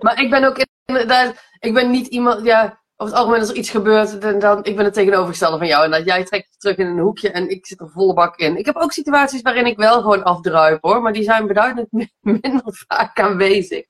maar 0.00 0.20
ik 0.20 0.30
ben 0.30 0.44
ook 0.44 0.64
inderdaad, 0.84 1.44
ik 1.58 1.74
ben 1.74 1.90
niet 1.90 2.06
iemand, 2.06 2.44
ja, 2.44 2.82
over 3.00 3.14
het 3.14 3.22
algemeen 3.22 3.40
als 3.40 3.50
er 3.50 3.56
iets 3.56 3.70
gebeurt, 3.70 4.20
dan, 4.20 4.38
dan 4.38 4.64
ik 4.64 4.76
ben 4.76 4.84
het 4.84 4.94
tegenovergestelde 4.94 5.58
van 5.58 5.66
jou. 5.66 5.84
En 5.84 5.90
dat 5.90 6.04
jij 6.04 6.24
trekt 6.24 6.60
terug 6.60 6.76
in 6.76 6.86
een 6.86 6.98
hoekje 6.98 7.30
en 7.30 7.50
ik 7.50 7.66
zit 7.66 7.80
er 7.80 7.90
volle 7.90 8.14
bak 8.14 8.36
in. 8.36 8.56
Ik 8.56 8.66
heb 8.66 8.76
ook 8.76 8.92
situaties 8.92 9.42
waarin 9.42 9.66
ik 9.66 9.76
wel 9.76 10.00
gewoon 10.00 10.22
afdruip 10.22 10.82
hoor, 10.82 11.02
maar 11.02 11.12
die 11.12 11.22
zijn 11.22 11.46
beduidend 11.46 11.88
minder 12.20 12.84
vaak 12.86 13.20
aanwezig. 13.20 13.84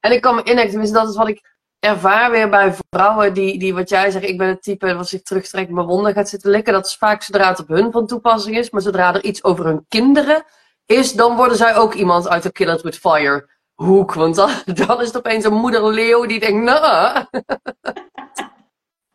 En 0.00 0.12
ik 0.12 0.20
kan 0.20 0.34
me 0.34 0.42
tenminste 0.42 0.92
dat 0.92 1.08
is 1.08 1.16
wat 1.16 1.28
ik 1.28 1.54
ervaar 1.78 2.30
weer 2.30 2.48
bij 2.48 2.74
vrouwen 2.90 3.34
die, 3.34 3.58
die 3.58 3.74
wat 3.74 3.88
jij 3.88 4.10
zegt, 4.10 4.24
ik 4.24 4.38
ben 4.38 4.48
het 4.48 4.62
type 4.62 4.94
wat 4.94 5.08
zich 5.08 5.22
terugtrekt, 5.22 5.70
mijn 5.70 5.86
wonden 5.86 6.12
gaat 6.12 6.28
zitten 6.28 6.50
likken. 6.50 6.72
Dat 6.72 6.86
is 6.86 6.96
vaak 6.96 7.22
zodra 7.22 7.48
het 7.48 7.60
op 7.60 7.68
hun 7.68 7.92
van 7.92 8.06
toepassing 8.06 8.56
is, 8.56 8.70
maar 8.70 8.82
zodra 8.82 9.14
er 9.14 9.24
iets 9.24 9.44
over 9.44 9.64
hun 9.64 9.84
kinderen 9.88 10.44
is, 10.86 11.12
dan 11.12 11.36
worden 11.36 11.56
zij 11.56 11.76
ook 11.76 11.94
iemand 11.94 12.28
uit 12.28 12.42
de 12.42 12.52
Kill 12.52 12.72
It 12.72 12.82
With 12.82 12.98
Fire 12.98 13.48
hoek. 13.74 14.14
Want 14.14 14.34
dan, 14.34 14.50
dan 14.86 15.00
is 15.00 15.06
het 15.06 15.16
opeens 15.16 15.44
een 15.44 15.54
moeder 15.54 15.88
leeuw 15.88 16.26
die 16.26 16.40
denkt, 16.40 16.64
nou... 16.64 17.24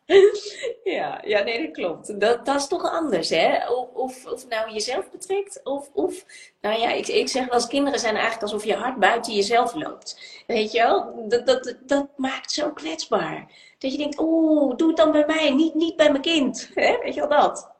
Ja, 0.84 1.20
ja, 1.24 1.42
nee, 1.42 1.66
dat 1.66 1.74
klopt. 1.76 2.20
Dat, 2.20 2.46
dat 2.46 2.56
is 2.56 2.66
toch 2.66 2.90
anders, 2.90 3.28
hè? 3.28 3.68
Of, 3.94 4.26
of, 4.26 4.48
nou 4.48 4.72
jezelf 4.72 5.10
betrekt, 5.10 5.60
of, 5.64 5.90
of 5.92 6.24
nou 6.60 6.80
ja, 6.80 6.92
ik, 6.92 7.06
ik 7.08 7.28
zeg 7.28 7.44
wel 7.44 7.54
eens, 7.54 7.66
kinderen 7.66 7.98
zijn 7.98 8.14
eigenlijk 8.14 8.42
alsof 8.42 8.64
je 8.64 8.74
hart 8.74 8.98
buiten 8.98 9.34
jezelf 9.34 9.74
loopt. 9.74 10.42
Weet 10.46 10.72
je 10.72 10.78
wel? 10.78 11.28
Dat, 11.28 11.46
dat, 11.46 11.76
dat 11.86 12.08
maakt 12.16 12.52
zo 12.52 12.70
kwetsbaar. 12.70 13.50
Dat 13.78 13.92
je 13.92 13.98
denkt, 13.98 14.18
oeh, 14.20 14.76
doe 14.76 14.88
het 14.88 14.96
dan 14.96 15.12
bij 15.12 15.26
mij, 15.26 15.50
niet, 15.50 15.74
niet 15.74 15.96
bij 15.96 16.10
mijn 16.10 16.22
kind. 16.22 16.70
Hè? 16.74 16.98
Weet 16.98 17.14
je 17.14 17.20
wel 17.20 17.40
dat? 17.40 17.70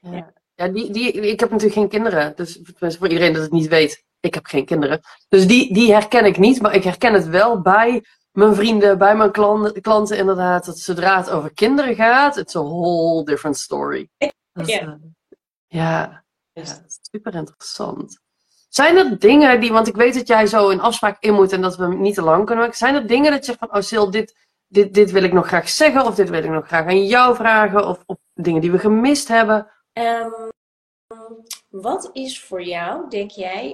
Ja, 0.00 0.32
ja 0.54 0.68
die, 0.68 0.90
die, 0.90 1.12
ik 1.12 1.40
heb 1.40 1.50
natuurlijk 1.50 1.78
geen 1.78 1.88
kinderen. 1.88 2.32
Dus 2.36 2.60
voor 2.78 3.08
iedereen 3.08 3.32
dat 3.32 3.42
het 3.42 3.52
niet 3.52 3.68
weet, 3.68 4.04
ik 4.20 4.34
heb 4.34 4.46
geen 4.46 4.64
kinderen. 4.64 5.00
Dus 5.28 5.46
die, 5.46 5.74
die 5.74 5.92
herken 5.92 6.24
ik 6.24 6.38
niet, 6.38 6.62
maar 6.62 6.74
ik 6.74 6.84
herken 6.84 7.12
het 7.12 7.28
wel 7.28 7.60
bij 7.60 8.04
mijn 8.34 8.54
vrienden, 8.54 8.98
bij 8.98 9.16
mijn 9.16 9.32
klanten, 9.32 9.80
klanten 9.82 10.16
inderdaad, 10.16 10.64
dat 10.64 10.78
zodra 10.78 11.16
het 11.16 11.30
over 11.30 11.54
kinderen 11.54 11.94
gaat, 11.94 12.36
it's 12.36 12.56
a 12.56 12.62
whole 12.62 13.24
different 13.24 13.56
story. 13.56 14.08
Dat, 14.52 14.66
ja. 14.68 14.82
Uh, 14.82 14.94
ja, 15.66 16.24
ja, 16.52 16.64
super 17.12 17.34
interessant. 17.34 18.18
Zijn 18.68 18.96
er 18.96 19.18
dingen 19.18 19.60
die, 19.60 19.72
want 19.72 19.88
ik 19.88 19.96
weet 19.96 20.14
dat 20.14 20.26
jij 20.26 20.46
zo 20.46 20.70
een 20.70 20.80
afspraak 20.80 21.16
in 21.20 21.34
moet 21.34 21.52
en 21.52 21.60
dat 21.60 21.76
we 21.76 21.94
niet 21.94 22.14
te 22.14 22.22
lang 22.22 22.44
kunnen 22.44 22.64
maken. 22.64 22.78
Zijn 22.78 22.94
er 22.94 23.06
dingen 23.06 23.30
dat 23.30 23.40
je 23.40 23.44
zegt 23.44 23.58
van, 23.58 23.74
oh 23.74 23.80
Sil, 23.88 24.10
dit, 24.10 24.36
dit, 24.66 24.94
dit 24.94 25.10
wil 25.10 25.22
ik 25.22 25.32
nog 25.32 25.46
graag 25.46 25.68
zeggen 25.68 26.06
of 26.06 26.14
dit 26.14 26.30
wil 26.30 26.42
ik 26.42 26.50
nog 26.50 26.66
graag 26.66 26.86
aan 26.86 27.06
jou 27.06 27.34
vragen 27.34 27.86
of, 27.86 28.02
of 28.06 28.16
dingen 28.34 28.60
die 28.60 28.72
we 28.72 28.78
gemist 28.78 29.28
hebben? 29.28 29.70
Um, 29.92 30.52
Wat 31.68 32.10
is 32.12 32.42
voor 32.42 32.62
jou, 32.62 33.08
denk 33.08 33.30
jij, 33.30 33.64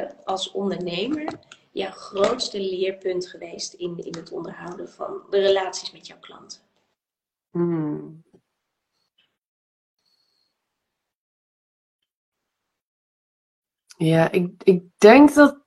uh, 0.00 0.10
als 0.24 0.50
ondernemer, 0.50 1.32
jouw 1.74 1.90
grootste 1.90 2.60
leerpunt 2.60 3.26
geweest 3.26 3.72
in, 3.72 3.98
in 3.98 4.14
het 4.14 4.32
onderhouden 4.32 4.88
van 4.88 5.22
de 5.30 5.38
relaties 5.38 5.92
met 5.92 6.06
jouw 6.06 6.18
klanten? 6.18 6.60
Hmm. 7.50 8.24
Ja, 13.96 14.30
ik, 14.30 14.62
ik 14.62 14.82
denk 14.98 15.34
dat. 15.34 15.62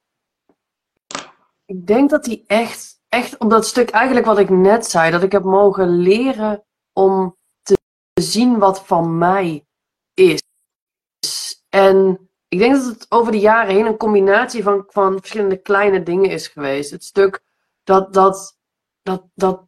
Ik 1.66 1.88
denk 1.88 2.10
dat 2.10 2.24
die 2.24 2.44
echt, 2.48 3.02
echt 3.10 3.38
op 3.38 3.50
dat 3.50 3.66
stuk, 3.66 3.90
eigenlijk 3.90 4.26
wat 4.26 4.40
ik 4.40 4.50
net 4.50 4.86
zei, 4.86 5.12
dat 5.12 5.24
ik 5.24 5.32
heb 5.32 5.44
mogen 5.44 5.98
leren 5.98 6.66
om 6.94 7.38
te 7.62 7.78
zien 8.14 8.58
wat 8.58 8.86
van 8.86 9.18
mij 9.18 9.66
is. 10.14 10.42
En 11.70 12.27
ik 12.48 12.60
denk 12.60 12.76
dat 12.76 12.86
het 12.86 13.06
over 13.10 13.32
de 13.32 13.40
jaren 13.40 13.76
heen 13.76 13.86
een 13.86 13.98
combinatie 13.98 14.64
van, 14.64 14.84
van 14.88 15.18
verschillende 15.20 15.62
kleine 15.62 16.04
dingen 16.04 16.30
is 16.30 16.48
geweest. 16.48 16.92
Het 16.92 17.04
stuk 17.04 17.44
dat, 17.84 18.14
dat, 18.14 18.58
dat, 19.02 19.24
dat 19.34 19.66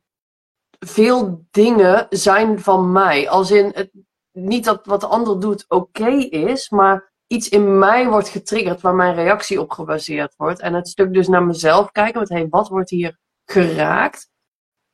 veel 0.80 1.46
dingen 1.52 2.08
zijn 2.10 2.60
van 2.60 2.92
mij. 2.92 3.30
Als 3.30 3.52
in, 3.52 3.72
het, 3.74 3.92
niet 4.32 4.66
dat 4.66 4.86
wat 4.86 5.02
de 5.02 5.08
ander 5.08 5.40
doet 5.40 5.66
oké 5.68 6.10
is, 6.30 6.70
maar 6.70 7.14
iets 7.28 7.50
in 7.50 7.80
mij 7.80 8.08
wordt 8.08 8.30
getriggerd 8.30 8.82
waar 8.82 8.96
mijn 8.96 9.16
reactie 9.16 9.62
op 9.62 9.72
gebaseerd 9.72 10.34
wordt. 10.36 10.60
En 10.60 10.74
het 10.74 10.88
stuk 10.88 11.14
dus 11.14 11.28
naar 11.28 11.44
mezelf 11.44 11.92
kijken, 11.92 12.20
met 12.20 12.30
hey, 12.30 12.48
wat 12.50 12.68
wordt 12.68 12.90
hier 12.90 13.20
geraakt? 13.46 14.30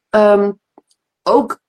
Ehm, 0.10 0.52
ook, 1.24 1.62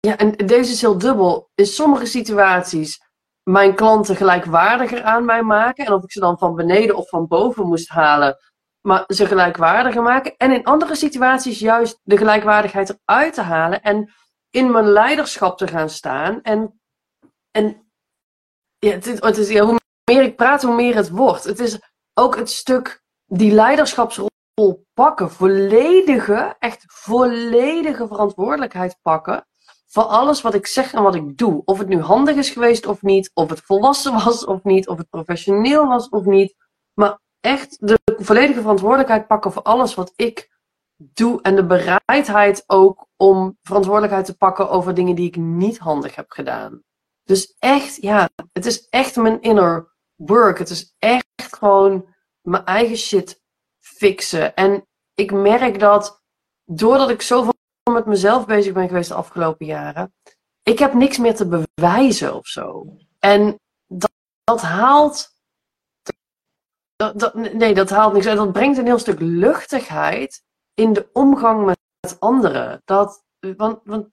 ja, 0.00 0.16
en 0.16 0.32
deze 0.32 0.72
is 0.72 0.80
heel 0.80 0.98
dubbel. 0.98 1.50
In 1.54 1.66
sommige 1.66 2.06
situaties 2.06 3.09
mijn 3.42 3.74
klanten 3.74 4.16
gelijkwaardiger 4.16 5.02
aan 5.02 5.24
mij 5.24 5.42
maken. 5.42 5.86
En 5.86 5.92
of 5.92 6.02
ik 6.02 6.12
ze 6.12 6.20
dan 6.20 6.38
van 6.38 6.54
beneden 6.54 6.96
of 6.96 7.08
van 7.08 7.26
boven 7.26 7.66
moest 7.66 7.88
halen, 7.88 8.36
maar 8.80 9.04
ze 9.06 9.26
gelijkwaardiger 9.26 10.02
maken. 10.02 10.36
En 10.36 10.52
in 10.52 10.64
andere 10.64 10.94
situaties 10.94 11.58
juist 11.58 12.00
de 12.02 12.16
gelijkwaardigheid 12.16 12.98
eruit 13.04 13.34
te 13.34 13.42
halen 13.42 13.82
en 13.82 14.12
in 14.50 14.70
mijn 14.70 14.86
leiderschap 14.88 15.58
te 15.58 15.66
gaan 15.66 15.90
staan. 15.90 16.42
En, 16.42 16.80
en 17.50 17.90
ja, 18.78 18.90
het, 18.90 19.06
het 19.06 19.36
is, 19.36 19.48
ja, 19.48 19.64
hoe 19.64 19.80
meer 20.10 20.22
ik 20.22 20.36
praat, 20.36 20.62
hoe 20.62 20.74
meer 20.74 20.94
het 20.94 21.10
wordt. 21.10 21.44
Het 21.44 21.58
is 21.58 21.78
ook 22.14 22.36
het 22.36 22.50
stuk 22.50 23.02
die 23.26 23.52
leiderschapsrol 23.52 24.28
pakken. 24.92 25.30
Volledige, 25.30 26.56
echt 26.58 26.84
volledige 26.86 28.06
verantwoordelijkheid 28.06 28.98
pakken 29.02 29.48
voor 29.92 30.02
alles 30.02 30.40
wat 30.40 30.54
ik 30.54 30.66
zeg 30.66 30.92
en 30.92 31.02
wat 31.02 31.14
ik 31.14 31.36
doe. 31.36 31.62
Of 31.64 31.78
het 31.78 31.88
nu 31.88 32.00
handig 32.00 32.36
is 32.36 32.50
geweest 32.50 32.86
of 32.86 33.02
niet, 33.02 33.30
of 33.34 33.50
het 33.50 33.60
volwassen 33.60 34.12
was 34.12 34.44
of 34.54 34.64
niet, 34.64 34.88
of 34.88 34.98
het 34.98 35.08
professioneel 35.08 35.86
was 35.86 36.08
of 36.08 36.24
niet. 36.24 36.54
Maar 36.94 37.18
echt 37.40 37.76
de 37.80 37.98
volledige 38.04 38.60
verantwoordelijkheid 38.60 39.26
pakken 39.26 39.52
voor 39.52 39.62
alles 39.62 39.94
wat 39.94 40.12
ik 40.16 40.58
doe. 40.96 41.42
En 41.42 41.56
de 41.56 41.66
bereidheid 41.66 42.64
ook 42.66 43.06
om 43.16 43.58
verantwoordelijkheid 43.62 44.26
te 44.26 44.36
pakken 44.36 44.70
over 44.70 44.94
dingen 44.94 45.14
die 45.14 45.26
ik 45.26 45.36
niet 45.36 45.78
handig 45.78 46.14
heb 46.14 46.30
gedaan. 46.30 46.82
Dus 47.24 47.54
echt, 47.58 47.96
ja, 47.96 48.28
het 48.52 48.66
is 48.66 48.88
echt 48.88 49.16
mijn 49.16 49.40
inner 49.40 49.94
work. 50.14 50.58
Het 50.58 50.70
is 50.70 50.94
echt 50.98 51.56
gewoon 51.56 52.14
mijn 52.40 52.64
eigen 52.64 52.96
shit 52.96 53.42
fixen. 53.78 54.54
En 54.54 54.86
ik 55.14 55.32
merk 55.32 55.78
dat 55.78 56.22
doordat 56.64 57.10
ik 57.10 57.22
zoveel 57.22 57.58
met 58.00 58.14
mezelf 58.14 58.46
bezig 58.46 58.72
ben 58.72 58.88
geweest 58.88 59.08
de 59.08 59.14
afgelopen 59.14 59.66
jaren, 59.66 60.14
ik 60.62 60.78
heb 60.78 60.94
niks 60.94 61.18
meer 61.18 61.34
te 61.34 61.64
bewijzen 61.74 62.34
of 62.34 62.46
zo. 62.46 62.96
En 63.18 63.60
dat, 63.86 64.12
dat 64.44 64.60
haalt. 64.60 65.28
Dat, 66.96 67.18
dat, 67.18 67.34
nee, 67.34 67.74
dat 67.74 67.90
haalt 67.90 68.12
niks. 68.12 68.26
En 68.26 68.36
dat 68.36 68.52
brengt 68.52 68.78
een 68.78 68.86
heel 68.86 68.98
stuk 68.98 69.20
luchtigheid 69.20 70.42
in 70.74 70.92
de 70.92 71.08
omgang 71.12 71.64
met 71.64 72.16
anderen. 72.18 72.82
Dat, 72.84 73.24
want, 73.56 73.80
want 73.84 74.08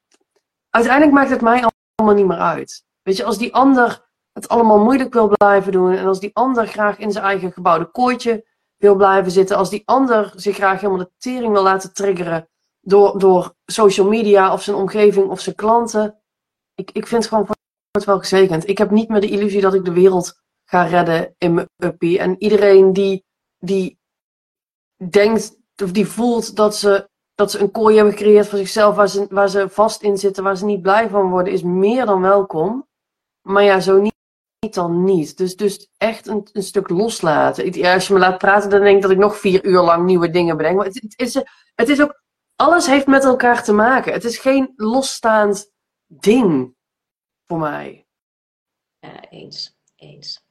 uiteindelijk 0.69 1.15
maakt 1.15 1.29
het 1.29 1.41
mij 1.41 1.69
allemaal 1.95 2.15
niet 2.15 2.27
meer 2.27 2.38
uit. 2.38 2.85
Weet 3.01 3.17
je, 3.17 3.23
als 3.23 3.38
die 3.38 3.53
ander 3.53 4.05
het 4.33 4.47
allemaal 4.47 4.79
moeilijk 4.79 5.13
wil 5.13 5.27
blijven 5.27 5.71
doen. 5.71 5.93
En 5.93 6.07
als 6.07 6.19
die 6.19 6.35
ander 6.35 6.67
graag 6.67 6.97
in 6.97 7.11
zijn 7.11 7.25
eigen 7.25 7.51
gebouwde 7.51 7.85
kooitje 7.85 8.47
wil 8.77 8.95
blijven 8.95 9.31
zitten. 9.31 9.57
Als 9.57 9.69
die 9.69 9.81
ander 9.85 10.31
zich 10.35 10.55
graag 10.55 10.81
helemaal 10.81 11.03
de 11.03 11.11
tering 11.17 11.53
wil 11.53 11.63
laten 11.63 11.93
triggeren 11.93 12.49
door, 12.88 13.19
door 13.19 13.53
social 13.65 14.07
media 14.07 14.53
of 14.53 14.63
zijn 14.63 14.75
omgeving 14.75 15.29
of 15.29 15.39
zijn 15.39 15.55
klanten. 15.55 16.21
Ik, 16.75 16.91
ik 16.91 17.07
vind 17.07 17.23
het 17.23 17.31
gewoon 17.33 17.47
het 17.91 18.05
wel 18.05 18.19
gezegend. 18.19 18.67
Ik 18.67 18.77
heb 18.77 18.91
niet 18.91 19.09
meer 19.09 19.21
de 19.21 19.29
illusie 19.29 19.61
dat 19.61 19.73
ik 19.73 19.85
de 19.85 19.93
wereld 19.93 20.41
ga 20.65 20.83
redden 20.83 21.35
in 21.38 21.53
mijn 21.53 21.69
uppie. 21.83 22.19
En 22.19 22.35
iedereen 22.41 22.93
die, 22.93 23.25
die 23.57 23.99
denkt 25.09 25.57
of 25.83 25.91
die 25.91 26.07
voelt 26.07 26.55
dat 26.55 26.75
ze, 26.75 27.09
dat 27.35 27.51
ze 27.51 27.59
een 27.59 27.71
kooi 27.71 27.95
hebben 27.95 28.13
gecreëerd 28.13 28.47
voor 28.47 28.57
zichzelf 28.57 28.95
waar 28.95 29.09
ze, 29.09 29.27
waar 29.29 29.49
ze 29.49 29.69
vast 29.69 30.01
in 30.01 30.17
zitten, 30.17 30.43
waar 30.43 30.57
ze 30.57 30.65
niet 30.65 30.81
blij 30.81 31.09
van 31.09 31.29
worden, 31.29 31.53
is 31.53 31.63
meer 31.63 32.05
dan 32.05 32.21
welkom. 32.21 32.88
Maar 33.41 33.63
ja, 33.63 33.79
zo 33.79 34.01
niet, 34.01 34.15
dan 34.73 35.03
niet. 35.03 35.38
Dus, 35.38 35.55
dus 35.55 35.89
echt 35.97 36.27
een, 36.27 36.47
een 36.51 36.63
stuk 36.63 36.89
loslaten. 36.89 37.83
als 37.93 38.07
je 38.07 38.13
me 38.13 38.19
laat 38.19 38.38
praten, 38.38 38.69
dan 38.69 38.81
denk 38.81 38.95
ik 38.95 39.01
dat 39.01 39.11
ik 39.11 39.17
nog 39.17 39.38
vier 39.38 39.65
uur 39.65 39.81
lang 39.81 40.05
nieuwe 40.05 40.29
dingen 40.29 40.57
bedenk. 40.57 40.75
Maar 40.75 40.85
het, 40.85 41.01
het, 41.01 41.19
is, 41.19 41.33
het 41.75 41.89
is 41.89 42.01
ook 42.01 42.25
alles 42.58 42.86
heeft 42.86 43.08
met 43.08 43.24
elkaar 43.24 43.64
te 43.64 43.74
maken. 43.74 44.14
Het 44.14 44.24
is 44.24 44.38
geen 44.38 44.74
losstaand 44.76 45.72
ding 46.08 46.76
voor 47.45 47.60
mij. 47.60 48.08
Ja, 48.99 49.30
eens. 49.30 49.76
Eens. 49.95 50.45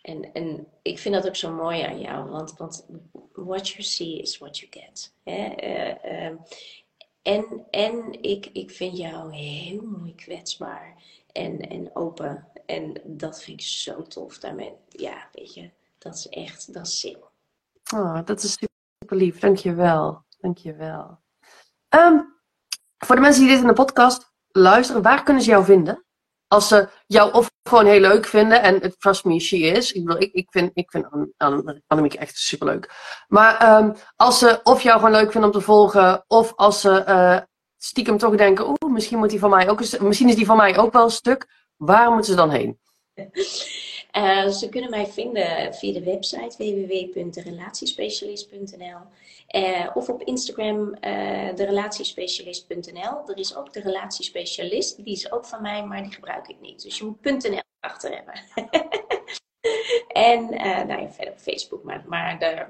En, 0.00 0.32
en 0.32 0.66
ik 0.82 0.98
vind 0.98 1.14
dat 1.14 1.26
ook 1.26 1.36
zo 1.36 1.52
mooi 1.52 1.82
aan 1.82 2.00
jou, 2.00 2.28
want, 2.30 2.56
want 2.56 2.86
what 3.32 3.68
you 3.68 3.82
see 3.82 4.20
is 4.20 4.38
what 4.38 4.58
you 4.58 4.72
get. 4.72 5.14
Hè? 5.24 5.54
Uh, 5.62 6.12
uh, 6.12 6.38
en 7.22 7.66
en 7.70 8.22
ik, 8.22 8.46
ik 8.46 8.70
vind 8.70 8.96
jou 8.96 9.34
heel 9.34 9.82
mooi 9.82 10.14
kwetsbaar 10.14 11.02
en, 11.32 11.60
en 11.60 11.96
open. 11.96 12.48
En 12.66 13.00
dat 13.04 13.42
vind 13.42 13.60
ik 13.60 13.66
zo 13.66 14.02
tof. 14.02 14.38
Daarmee, 14.38 14.72
ja, 14.88 15.28
weet 15.32 15.54
je, 15.54 15.70
dat 15.98 16.14
is 16.14 16.28
echt, 16.28 16.72
dat 16.72 16.86
is 16.86 17.00
zin. 17.00 17.18
Oh, 17.94 18.24
dat 18.24 18.42
is 18.42 18.56
super 18.98 19.16
lief. 19.16 19.38
Dankjewel. 19.38 20.24
Dankjewel. 20.40 21.18
Um, 21.88 22.38
voor 22.98 23.14
de 23.14 23.20
mensen 23.20 23.42
die 23.42 23.50
dit 23.50 23.60
in 23.60 23.66
de 23.66 23.72
podcast 23.72 24.32
luisteren, 24.48 25.02
waar 25.02 25.22
kunnen 25.22 25.42
ze 25.42 25.50
jou 25.50 25.64
vinden? 25.64 26.04
Als 26.46 26.68
ze 26.68 26.88
jou 27.06 27.32
of 27.32 27.50
gewoon 27.68 27.86
heel 27.86 28.00
leuk 28.00 28.26
vinden, 28.26 28.62
en 28.62 28.98
trust 28.98 29.24
me, 29.24 29.40
she 29.40 29.56
is. 29.56 29.92
Ik, 29.92 30.18
ik, 30.18 30.32
ik 30.32 30.50
vind, 30.50 30.70
ik 30.74 30.90
vind 30.90 31.06
Annemiek 31.86 32.14
echt 32.14 32.38
superleuk. 32.38 32.90
Maar 33.28 33.82
um, 33.82 33.94
als 34.16 34.38
ze 34.38 34.60
of 34.62 34.82
jou 34.82 34.98
gewoon 34.98 35.14
leuk 35.14 35.32
vinden 35.32 35.50
om 35.50 35.56
te 35.58 35.64
volgen, 35.64 36.24
of 36.26 36.52
als 36.56 36.80
ze 36.80 37.04
uh, 37.08 37.38
stiekem 37.76 38.18
toch 38.18 38.36
denken, 38.36 38.68
oeh, 38.68 38.92
misschien, 38.92 39.18
moet 39.18 39.30
die 39.30 39.38
van 39.38 39.50
mij 39.50 39.68
ook 39.68 40.00
misschien 40.00 40.28
is 40.28 40.36
die 40.36 40.46
van 40.46 40.56
mij 40.56 40.78
ook 40.78 40.92
wel 40.92 41.04
een 41.04 41.10
stuk. 41.10 41.68
Waar 41.76 42.10
moeten 42.10 42.30
ze 42.30 42.36
dan 42.36 42.50
heen? 42.50 42.78
Uh, 44.16 44.48
ze 44.60 44.68
kunnen 44.70 44.90
mij 44.90 45.06
vinden 45.06 45.74
via 45.74 45.92
de 45.92 46.04
website 46.04 46.56
www.relatiespecialist.nl 46.58 48.98
uh, 49.56 49.90
of 49.94 50.08
op 50.08 50.22
Instagram 50.22 50.78
uh, 51.00 51.54
derelatiespecialist.nl. 51.54 53.28
Er 53.28 53.38
is 53.38 53.56
ook 53.56 53.72
de 53.72 53.80
relatiespecialist, 53.80 55.04
die 55.04 55.14
is 55.14 55.32
ook 55.32 55.44
van 55.44 55.62
mij, 55.62 55.84
maar 55.84 56.02
die 56.02 56.12
gebruik 56.12 56.48
ik 56.48 56.60
niet. 56.60 56.82
Dus 56.82 56.98
je 56.98 57.04
moet 57.04 57.42
.nl 57.42 57.62
achter 57.80 58.14
hebben. 58.14 58.40
en 60.30 60.50
nou 60.86 61.00
ja, 61.02 61.10
verder 61.10 61.32
op 61.32 61.38
Facebook, 61.38 61.82
maar, 61.82 62.04
maar 62.06 62.38
de, 62.38 62.64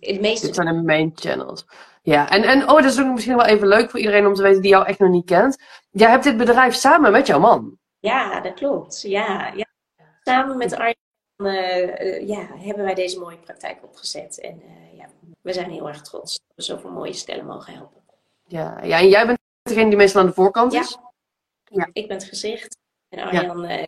het 0.00 0.20
meeste... 0.20 0.46
Dit 0.46 0.54
zijn 0.54 0.76
de 0.76 0.82
main 0.82 1.12
channels. 1.14 1.66
Ja, 2.02 2.30
en, 2.30 2.42
en 2.42 2.62
oh, 2.62 2.82
dat 2.82 2.84
is 2.84 3.00
ook 3.00 3.12
misschien 3.12 3.36
wel 3.36 3.46
even 3.46 3.68
leuk 3.68 3.90
voor 3.90 4.00
iedereen 4.00 4.26
om 4.26 4.34
te 4.34 4.42
weten 4.42 4.62
die 4.62 4.70
jou 4.70 4.86
echt 4.86 4.98
nog 4.98 5.10
niet 5.10 5.26
kent. 5.26 5.62
Jij 5.90 6.10
hebt 6.10 6.24
dit 6.24 6.36
bedrijf 6.36 6.74
samen 6.74 7.12
met 7.12 7.26
jouw 7.26 7.38
man. 7.38 7.78
Ja, 7.98 8.40
dat 8.40 8.54
klopt. 8.54 9.02
Ja, 9.02 9.52
ja. 9.54 9.66
Samen 10.22 10.56
met 10.56 10.74
Arjan 10.74 10.94
uh, 10.94 11.05
ja, 12.26 12.46
hebben 12.56 12.84
wij 12.84 12.94
deze 12.94 13.18
mooie 13.18 13.38
praktijk 13.38 13.82
opgezet. 13.82 14.40
En 14.40 14.62
uh, 14.62 14.98
ja, 14.98 15.08
we 15.40 15.52
zijn 15.52 15.70
heel 15.70 15.88
erg 15.88 16.02
trots 16.02 16.38
dat 16.46 16.56
we 16.56 16.62
zoveel 16.62 16.90
mooie 16.90 17.12
stellen 17.12 17.46
mogen 17.46 17.72
helpen. 17.72 18.02
Ja, 18.44 18.82
ja 18.82 18.98
en 18.98 19.08
jij 19.08 19.26
bent 19.26 19.38
degene 19.62 19.88
die 19.88 19.96
meestal 19.96 20.20
aan 20.20 20.26
de 20.26 20.32
voorkant 20.32 20.72
is? 20.72 20.98
Ja, 21.64 21.88
ik 21.92 22.08
ben 22.08 22.16
het 22.16 22.26
gezicht. 22.26 22.76
En 23.08 23.18
Arjan 23.18 23.68
ja. 23.68 23.86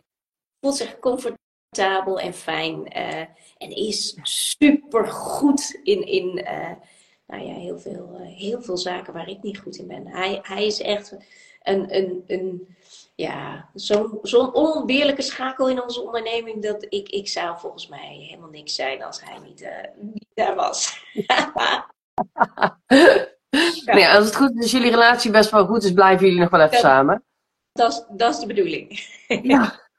voelt 0.61 0.75
zich 0.75 0.99
comfortabel 0.99 2.19
en 2.19 2.33
fijn. 2.33 2.87
en 2.87 3.75
is 3.75 4.17
super 4.23 5.07
goed 5.07 5.79
in, 5.83 6.07
in 6.07 6.33
nou 7.29 7.43
ja, 7.43 7.53
heel, 7.53 7.79
veel, 7.79 8.19
heel 8.19 8.61
veel 8.61 8.77
zaken 8.77 9.13
waar 9.13 9.29
ik 9.29 9.41
niet 9.41 9.59
goed 9.59 9.75
in 9.75 9.87
ben. 9.87 10.07
Hij, 10.07 10.39
hij 10.41 10.65
is 10.65 10.81
echt 10.81 11.15
een, 11.61 11.95
een, 11.95 12.23
een 12.27 12.75
ja, 13.19 13.69
zo'n 13.73 14.19
zo'n 14.21 14.53
onontbeerlijke 14.53 15.21
schakel 15.21 15.69
in 15.69 15.81
onze 15.81 16.01
onderneming 16.01 16.63
dat 16.63 16.85
ik, 16.89 17.09
ik 17.09 17.27
zou 17.27 17.59
volgens 17.59 17.87
mij 17.87 18.25
helemaal 18.29 18.49
niks 18.49 18.75
zijn 18.75 19.03
als 19.03 19.23
hij 19.23 19.37
niet, 19.39 19.61
uh, 19.61 19.69
niet 19.95 20.25
daar 20.33 20.55
was. 20.55 21.03
ja. 21.13 21.91
Nee, 23.85 24.07
als 24.07 24.25
het 24.25 24.35
goed 24.35 24.51
is, 24.51 24.61
als 24.61 24.71
jullie 24.71 24.89
relatie 24.89 25.31
best 25.31 25.49
wel 25.49 25.65
goed 25.65 25.83
is, 25.83 25.93
blijven 25.93 26.25
jullie 26.25 26.41
nog 26.41 26.49
wel 26.49 26.61
even 26.61 26.77
samen. 26.77 27.23
Dat 27.71 27.91
is, 27.91 28.03
dat 28.09 28.33
is 28.33 28.39
de 28.39 28.45
bedoeling. 28.45 28.99
ja. 29.53 29.89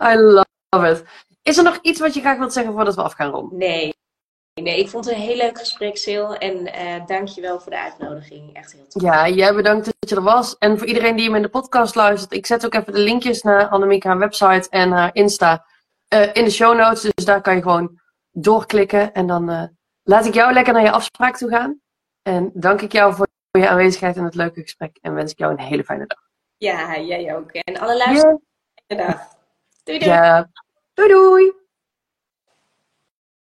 I 0.12 0.16
love 0.16 0.90
it. 0.90 1.04
Is 1.42 1.56
er 1.56 1.64
nog 1.64 1.78
iets 1.82 2.00
wat 2.00 2.14
je 2.14 2.20
graag 2.20 2.38
wilt 2.38 2.52
zeggen 2.52 2.72
voordat 2.72 2.94
we 2.94 3.02
af 3.02 3.12
gaan 3.12 3.30
ronden? 3.30 3.58
Nee. 3.58 3.97
Nee, 4.62 4.78
ik 4.78 4.88
vond 4.88 5.04
het 5.04 5.14
een 5.14 5.20
heel 5.20 5.36
leuk 5.36 5.58
gesprek, 5.58 5.96
Sil. 6.04 6.26
En 6.36 6.56
uh, 6.66 7.06
dank 7.06 7.28
je 7.28 7.40
wel 7.40 7.60
voor 7.60 7.70
de 7.70 7.78
uitnodiging. 7.78 8.54
Echt 8.54 8.72
heel 8.72 8.86
tof. 8.88 9.02
Ja, 9.02 9.28
jij 9.28 9.54
bedankt 9.54 9.84
dat 9.84 10.10
je 10.10 10.16
er 10.16 10.22
was. 10.22 10.58
En 10.58 10.78
voor 10.78 10.86
iedereen 10.86 11.16
die 11.16 11.24
hem 11.24 11.34
in 11.34 11.42
de 11.42 11.48
podcast 11.48 11.94
luistert, 11.94 12.32
ik 12.32 12.46
zet 12.46 12.64
ook 12.64 12.74
even 12.74 12.92
de 12.92 12.98
linkjes 12.98 13.42
naar 13.42 13.68
Annemiek 13.68 14.04
haar 14.04 14.18
website 14.18 14.68
en 14.70 14.90
haar 14.90 15.10
Insta 15.12 15.64
uh, 16.14 16.34
in 16.34 16.44
de 16.44 16.50
show 16.50 16.76
notes. 16.76 17.00
Dus 17.00 17.24
daar 17.24 17.40
kan 17.40 17.54
je 17.54 17.62
gewoon 17.62 18.00
doorklikken. 18.30 19.12
En 19.12 19.26
dan 19.26 19.50
uh, 19.50 19.62
laat 20.02 20.26
ik 20.26 20.34
jou 20.34 20.52
lekker 20.52 20.72
naar 20.72 20.82
je 20.82 20.90
afspraak 20.90 21.36
toe 21.36 21.50
gaan. 21.50 21.80
En 22.22 22.50
dank 22.54 22.80
ik 22.80 22.92
jou 22.92 23.14
voor 23.14 23.28
je 23.50 23.68
aanwezigheid 23.68 24.16
en 24.16 24.24
het 24.24 24.34
leuke 24.34 24.60
gesprek. 24.60 24.98
En 25.00 25.14
wens 25.14 25.32
ik 25.32 25.38
jou 25.38 25.52
een 25.52 25.60
hele 25.60 25.84
fijne 25.84 26.06
dag. 26.06 26.18
Ja, 26.56 26.98
jij 26.98 27.36
ook. 27.36 27.50
En 27.50 27.78
alle 27.78 27.96
luisteraars, 27.96 28.38
yeah. 28.86 29.06
dag. 29.06 29.36
Doei 29.84 29.98
doei. 29.98 30.10
Ja. 30.10 30.50
Doei 30.94 31.08
doei. 31.08 31.52